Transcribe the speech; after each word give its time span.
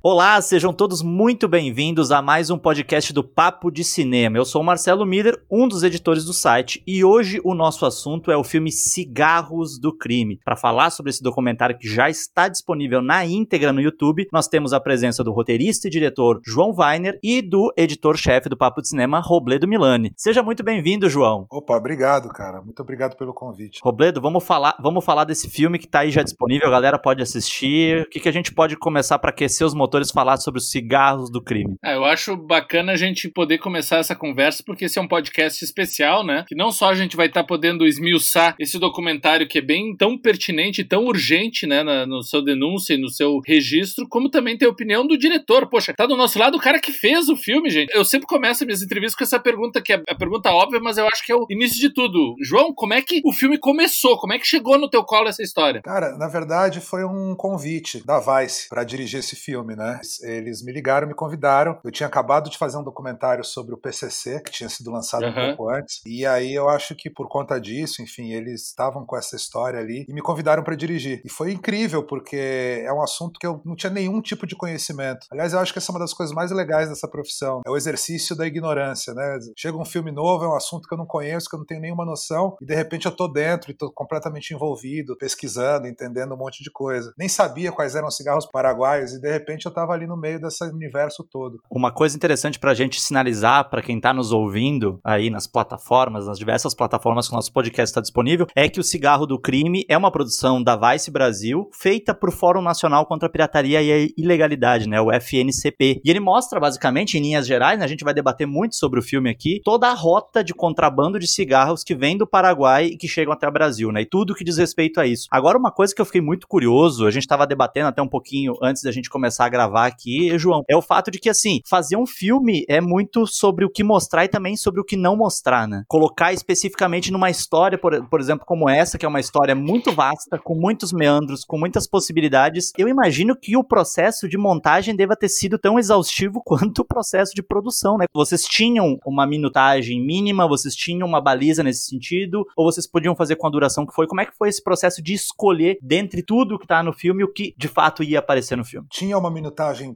Olá, 0.00 0.40
sejam 0.40 0.72
todos 0.72 1.02
muito 1.02 1.48
bem-vindos 1.48 2.12
a 2.12 2.22
mais 2.22 2.50
um 2.50 2.56
podcast 2.56 3.12
do 3.12 3.24
Papo 3.24 3.68
de 3.68 3.82
Cinema. 3.82 4.38
Eu 4.38 4.44
sou 4.44 4.62
o 4.62 4.64
Marcelo 4.64 5.04
Miller, 5.04 5.42
um 5.50 5.66
dos 5.66 5.82
editores 5.82 6.24
do 6.24 6.32
site, 6.32 6.80
e 6.86 7.02
hoje 7.02 7.40
o 7.42 7.52
nosso 7.52 7.84
assunto 7.84 8.30
é 8.30 8.36
o 8.36 8.44
filme 8.44 8.70
Cigarros 8.70 9.76
do 9.76 9.92
Crime. 9.92 10.38
Para 10.44 10.54
falar 10.54 10.90
sobre 10.90 11.10
esse 11.10 11.20
documentário 11.20 11.76
que 11.76 11.88
já 11.88 12.08
está 12.08 12.46
disponível 12.46 13.02
na 13.02 13.26
íntegra 13.26 13.72
no 13.72 13.80
YouTube, 13.80 14.28
nós 14.32 14.46
temos 14.46 14.72
a 14.72 14.78
presença 14.78 15.24
do 15.24 15.32
roteirista 15.32 15.88
e 15.88 15.90
diretor 15.90 16.40
João 16.46 16.72
Weiner 16.78 17.18
e 17.20 17.42
do 17.42 17.72
editor-chefe 17.76 18.48
do 18.48 18.56
Papo 18.56 18.80
de 18.80 18.90
Cinema, 18.90 19.18
Robledo 19.18 19.66
Milani. 19.66 20.12
Seja 20.16 20.44
muito 20.44 20.62
bem-vindo, 20.62 21.10
João. 21.10 21.44
Opa, 21.50 21.76
obrigado, 21.76 22.28
cara. 22.28 22.62
Muito 22.62 22.80
obrigado 22.80 23.16
pelo 23.16 23.34
convite. 23.34 23.80
Robledo, 23.82 24.20
vamos 24.20 24.44
falar, 24.44 24.76
vamos 24.80 25.04
falar 25.04 25.24
desse 25.24 25.50
filme 25.50 25.76
que 25.76 25.86
está 25.86 26.00
aí 26.00 26.12
já 26.12 26.22
disponível, 26.22 26.68
a 26.68 26.70
galera 26.70 27.00
pode 27.00 27.20
assistir. 27.20 28.02
O 28.02 28.08
que, 28.08 28.20
que 28.20 28.28
a 28.28 28.32
gente 28.32 28.54
pode 28.54 28.76
começar 28.76 29.18
para 29.18 29.30
aquecer 29.30 29.66
os 29.66 29.74
motores 29.74 29.87
motores 29.88 30.10
falar 30.10 30.36
sobre 30.36 30.58
os 30.58 30.70
cigarros 30.70 31.30
do 31.30 31.42
crime. 31.42 31.76
Ah, 31.82 31.92
eu 31.92 32.04
acho 32.04 32.36
bacana 32.36 32.92
a 32.92 32.96
gente 32.96 33.28
poder 33.28 33.56
começar 33.56 33.96
essa 33.96 34.14
conversa, 34.14 34.62
porque 34.64 34.84
esse 34.84 34.98
é 34.98 35.02
um 35.02 35.08
podcast 35.08 35.64
especial, 35.64 36.24
né? 36.24 36.44
Que 36.46 36.54
não 36.54 36.70
só 36.70 36.90
a 36.90 36.94
gente 36.94 37.16
vai 37.16 37.26
estar 37.26 37.42
tá 37.42 37.46
podendo 37.46 37.86
esmiuçar 37.86 38.54
esse 38.58 38.78
documentário 38.78 39.48
que 39.48 39.58
é 39.58 39.62
bem 39.62 39.96
tão 39.96 40.18
pertinente 40.18 40.82
e 40.82 40.84
tão 40.84 41.04
urgente, 41.04 41.66
né, 41.66 41.82
na, 41.82 42.06
no 42.06 42.22
seu 42.22 42.42
denúncia 42.42 42.94
e 42.94 43.00
no 43.00 43.08
seu 43.08 43.40
registro, 43.46 44.06
como 44.08 44.28
também 44.28 44.58
tem 44.58 44.68
a 44.68 44.70
opinião 44.70 45.06
do 45.06 45.16
diretor. 45.16 45.68
Poxa, 45.68 45.94
tá 45.96 46.04
do 46.04 46.16
nosso 46.16 46.38
lado 46.38 46.56
o 46.56 46.60
cara 46.60 46.78
que 46.78 46.92
fez 46.92 47.28
o 47.28 47.36
filme, 47.36 47.70
gente. 47.70 47.94
Eu 47.94 48.04
sempre 48.04 48.26
começo 48.26 48.66
minhas 48.66 48.82
entrevistas 48.82 49.16
com 49.16 49.24
essa 49.24 49.40
pergunta, 49.40 49.80
que 49.80 49.92
é 49.94 50.02
a 50.08 50.14
pergunta 50.14 50.50
óbvia, 50.50 50.80
mas 50.80 50.98
eu 50.98 51.06
acho 51.06 51.24
que 51.24 51.32
é 51.32 51.34
o 51.36 51.46
início 51.48 51.80
de 51.80 51.92
tudo. 51.94 52.34
João, 52.42 52.74
como 52.74 52.92
é 52.92 53.00
que 53.00 53.22
o 53.24 53.32
filme 53.32 53.58
começou? 53.58 54.18
Como 54.18 54.34
é 54.34 54.38
que 54.38 54.46
chegou 54.46 54.78
no 54.78 54.90
teu 54.90 55.02
colo 55.02 55.28
essa 55.28 55.42
história? 55.42 55.80
Cara, 55.82 56.16
na 56.18 56.28
verdade 56.28 56.80
foi 56.80 57.04
um 57.04 57.34
convite 57.34 58.04
da 58.04 58.18
Vice 58.18 58.68
para 58.68 58.84
dirigir 58.84 59.20
esse 59.20 59.36
filme, 59.36 59.74
né? 59.78 60.00
Eles 60.22 60.62
me 60.62 60.72
ligaram, 60.72 61.06
me 61.06 61.14
convidaram. 61.14 61.78
Eu 61.84 61.90
tinha 61.90 62.06
acabado 62.06 62.50
de 62.50 62.58
fazer 62.58 62.76
um 62.76 62.82
documentário 62.82 63.44
sobre 63.44 63.74
o 63.74 63.78
PCC, 63.78 64.40
que 64.42 64.50
tinha 64.50 64.68
sido 64.68 64.90
lançado 64.90 65.22
uhum. 65.22 65.30
um 65.30 65.56
pouco 65.56 65.70
antes. 65.70 66.00
E 66.04 66.26
aí 66.26 66.52
eu 66.52 66.68
acho 66.68 66.94
que 66.94 67.08
por 67.08 67.28
conta 67.28 67.60
disso, 67.60 68.02
enfim, 68.02 68.32
eles 68.32 68.66
estavam 68.66 69.06
com 69.06 69.16
essa 69.16 69.36
história 69.36 69.78
ali 69.78 70.04
e 70.08 70.12
me 70.12 70.20
convidaram 70.20 70.62
para 70.62 70.74
dirigir. 70.74 71.22
E 71.24 71.30
foi 71.30 71.52
incrível, 71.52 72.02
porque 72.02 72.82
é 72.84 72.92
um 72.92 73.02
assunto 73.02 73.38
que 73.38 73.46
eu 73.46 73.62
não 73.64 73.76
tinha 73.76 73.90
nenhum 73.90 74.20
tipo 74.20 74.46
de 74.46 74.56
conhecimento. 74.56 75.26
Aliás, 75.30 75.52
eu 75.52 75.60
acho 75.60 75.72
que 75.72 75.78
essa 75.78 75.92
é 75.92 75.94
uma 75.94 76.00
das 76.00 76.12
coisas 76.12 76.34
mais 76.34 76.50
legais 76.50 76.88
dessa 76.88 77.08
profissão. 77.08 77.60
É 77.64 77.70
o 77.70 77.76
exercício 77.76 78.36
da 78.36 78.46
ignorância, 78.46 79.14
né? 79.14 79.38
Chega 79.56 79.78
um 79.78 79.84
filme 79.84 80.10
novo, 80.10 80.44
é 80.44 80.48
um 80.48 80.56
assunto 80.56 80.88
que 80.88 80.94
eu 80.94 80.98
não 80.98 81.06
conheço, 81.06 81.48
que 81.48 81.54
eu 81.54 81.58
não 81.58 81.66
tenho 81.66 81.80
nenhuma 81.80 82.04
noção, 82.04 82.56
e 82.60 82.66
de 82.66 82.74
repente 82.74 83.06
eu 83.06 83.12
tô 83.12 83.28
dentro 83.28 83.70
e 83.70 83.74
tô 83.74 83.92
completamente 83.92 84.52
envolvido, 84.52 85.16
pesquisando, 85.16 85.86
entendendo 85.86 86.34
um 86.34 86.36
monte 86.36 86.62
de 86.62 86.70
coisa. 86.70 87.12
Nem 87.16 87.28
sabia 87.28 87.70
quais 87.70 87.94
eram 87.94 88.08
os 88.08 88.16
cigarros 88.16 88.46
paraguaios, 88.46 89.12
e 89.12 89.20
de 89.20 89.30
repente 89.30 89.67
eu 89.68 89.72
tava 89.72 89.92
ali 89.92 90.06
no 90.06 90.16
meio 90.16 90.40
desse 90.40 90.64
universo 90.64 91.24
todo. 91.30 91.60
Uma 91.70 91.92
coisa 91.92 92.16
interessante 92.16 92.58
para 92.58 92.72
a 92.72 92.74
gente 92.74 93.00
sinalizar 93.00 93.68
para 93.68 93.82
quem 93.82 93.96
está 93.96 94.12
nos 94.12 94.32
ouvindo 94.32 94.98
aí 95.04 95.30
nas 95.30 95.46
plataformas, 95.46 96.26
nas 96.26 96.38
diversas 96.38 96.74
plataformas 96.74 97.28
que 97.28 97.34
o 97.34 97.36
nosso 97.36 97.52
podcast 97.52 97.90
está 97.90 98.00
disponível, 98.00 98.46
é 98.56 98.68
que 98.68 98.80
o 98.80 98.84
Cigarro 98.84 99.26
do 99.26 99.38
Crime 99.38 99.84
é 99.88 99.96
uma 99.96 100.10
produção 100.10 100.62
da 100.62 100.76
Vice 100.76 101.10
Brasil, 101.10 101.68
feita 101.72 102.14
por 102.14 102.32
Fórum 102.32 102.62
Nacional 102.62 103.06
contra 103.06 103.28
a 103.28 103.30
Pirataria 103.30 103.82
e 103.82 103.92
a 103.92 104.08
Ilegalidade, 104.16 104.88
né, 104.88 105.00
o 105.00 105.12
FNCP. 105.12 106.00
E 106.04 106.10
ele 106.10 106.20
mostra, 106.20 106.58
basicamente, 106.58 107.18
em 107.18 107.20
linhas 107.20 107.46
gerais, 107.46 107.78
né, 107.78 107.84
a 107.84 107.88
gente 107.88 108.04
vai 108.04 108.14
debater 108.14 108.46
muito 108.46 108.76
sobre 108.76 108.98
o 108.98 109.02
filme 109.02 109.30
aqui, 109.30 109.60
toda 109.64 109.88
a 109.88 109.94
rota 109.94 110.42
de 110.42 110.54
contrabando 110.54 111.18
de 111.18 111.26
cigarros 111.26 111.84
que 111.84 111.94
vem 111.94 112.16
do 112.16 112.26
Paraguai 112.26 112.86
e 112.86 112.96
que 112.96 113.06
chegam 113.06 113.32
até 113.32 113.46
o 113.46 113.52
Brasil, 113.52 113.92
né, 113.92 114.02
e 114.02 114.06
tudo 114.06 114.34
que 114.34 114.44
diz 114.44 114.56
respeito 114.56 115.00
a 115.00 115.06
isso. 115.06 115.26
Agora, 115.30 115.58
uma 115.58 115.70
coisa 115.70 115.94
que 115.94 116.00
eu 116.00 116.06
fiquei 116.06 116.20
muito 116.20 116.46
curioso, 116.48 117.06
a 117.06 117.10
gente 117.10 117.22
estava 117.22 117.46
debatendo 117.46 117.88
até 117.88 118.00
um 118.00 118.08
pouquinho 118.08 118.54
antes 118.62 118.82
da 118.82 118.92
gente 118.92 119.10
começar 119.10 119.44
a 119.44 119.48
gravar 119.58 119.86
aqui, 119.86 120.38
João, 120.38 120.62
é 120.68 120.76
o 120.76 120.82
fato 120.82 121.10
de 121.10 121.18
que, 121.18 121.28
assim, 121.28 121.60
fazer 121.68 121.96
um 121.96 122.06
filme 122.06 122.64
é 122.68 122.80
muito 122.80 123.26
sobre 123.26 123.64
o 123.64 123.70
que 123.70 123.82
mostrar 123.82 124.24
e 124.24 124.28
também 124.28 124.56
sobre 124.56 124.80
o 124.80 124.84
que 124.84 124.96
não 124.96 125.16
mostrar, 125.16 125.66
né? 125.66 125.82
Colocar 125.88 126.32
especificamente 126.32 127.10
numa 127.10 127.28
história, 127.28 127.76
por, 127.76 128.08
por 128.08 128.20
exemplo, 128.20 128.46
como 128.46 128.68
essa, 128.68 128.96
que 128.96 129.04
é 129.04 129.08
uma 129.08 129.18
história 129.18 129.56
muito 129.56 129.90
vasta, 129.90 130.38
com 130.38 130.54
muitos 130.54 130.92
meandros, 130.92 131.44
com 131.44 131.58
muitas 131.58 131.88
possibilidades, 131.88 132.70
eu 132.78 132.86
imagino 132.86 133.34
que 133.34 133.56
o 133.56 133.64
processo 133.64 134.28
de 134.28 134.38
montagem 134.38 134.94
deva 134.94 135.16
ter 135.16 135.28
sido 135.28 135.58
tão 135.58 135.76
exaustivo 135.76 136.40
quanto 136.46 136.82
o 136.82 136.86
processo 136.86 137.34
de 137.34 137.42
produção, 137.42 137.98
né? 137.98 138.06
Vocês 138.14 138.44
tinham 138.44 138.96
uma 139.04 139.26
minutagem 139.26 140.00
mínima, 140.00 140.46
vocês 140.46 140.74
tinham 140.74 141.08
uma 141.08 141.20
baliza 141.20 141.64
nesse 141.64 141.84
sentido, 141.84 142.46
ou 142.56 142.70
vocês 142.70 142.86
podiam 142.86 143.16
fazer 143.16 143.34
com 143.34 143.48
a 143.48 143.50
duração 143.50 143.84
que 143.84 143.94
foi? 143.94 144.06
Como 144.06 144.20
é 144.20 144.24
que 144.24 144.36
foi 144.36 144.48
esse 144.48 144.62
processo 144.62 145.02
de 145.02 145.14
escolher, 145.14 145.78
dentre 145.82 146.22
tudo 146.22 146.60
que 146.60 146.66
tá 146.66 146.80
no 146.80 146.92
filme, 146.92 147.24
o 147.24 147.32
que 147.32 147.52
de 147.58 147.66
fato 147.66 148.04
ia 148.04 148.20
aparecer 148.20 148.56
no 148.56 148.64
filme? 148.64 148.86
Tinha 148.88 149.18
uma 149.18 149.30
minutagem 149.32 149.47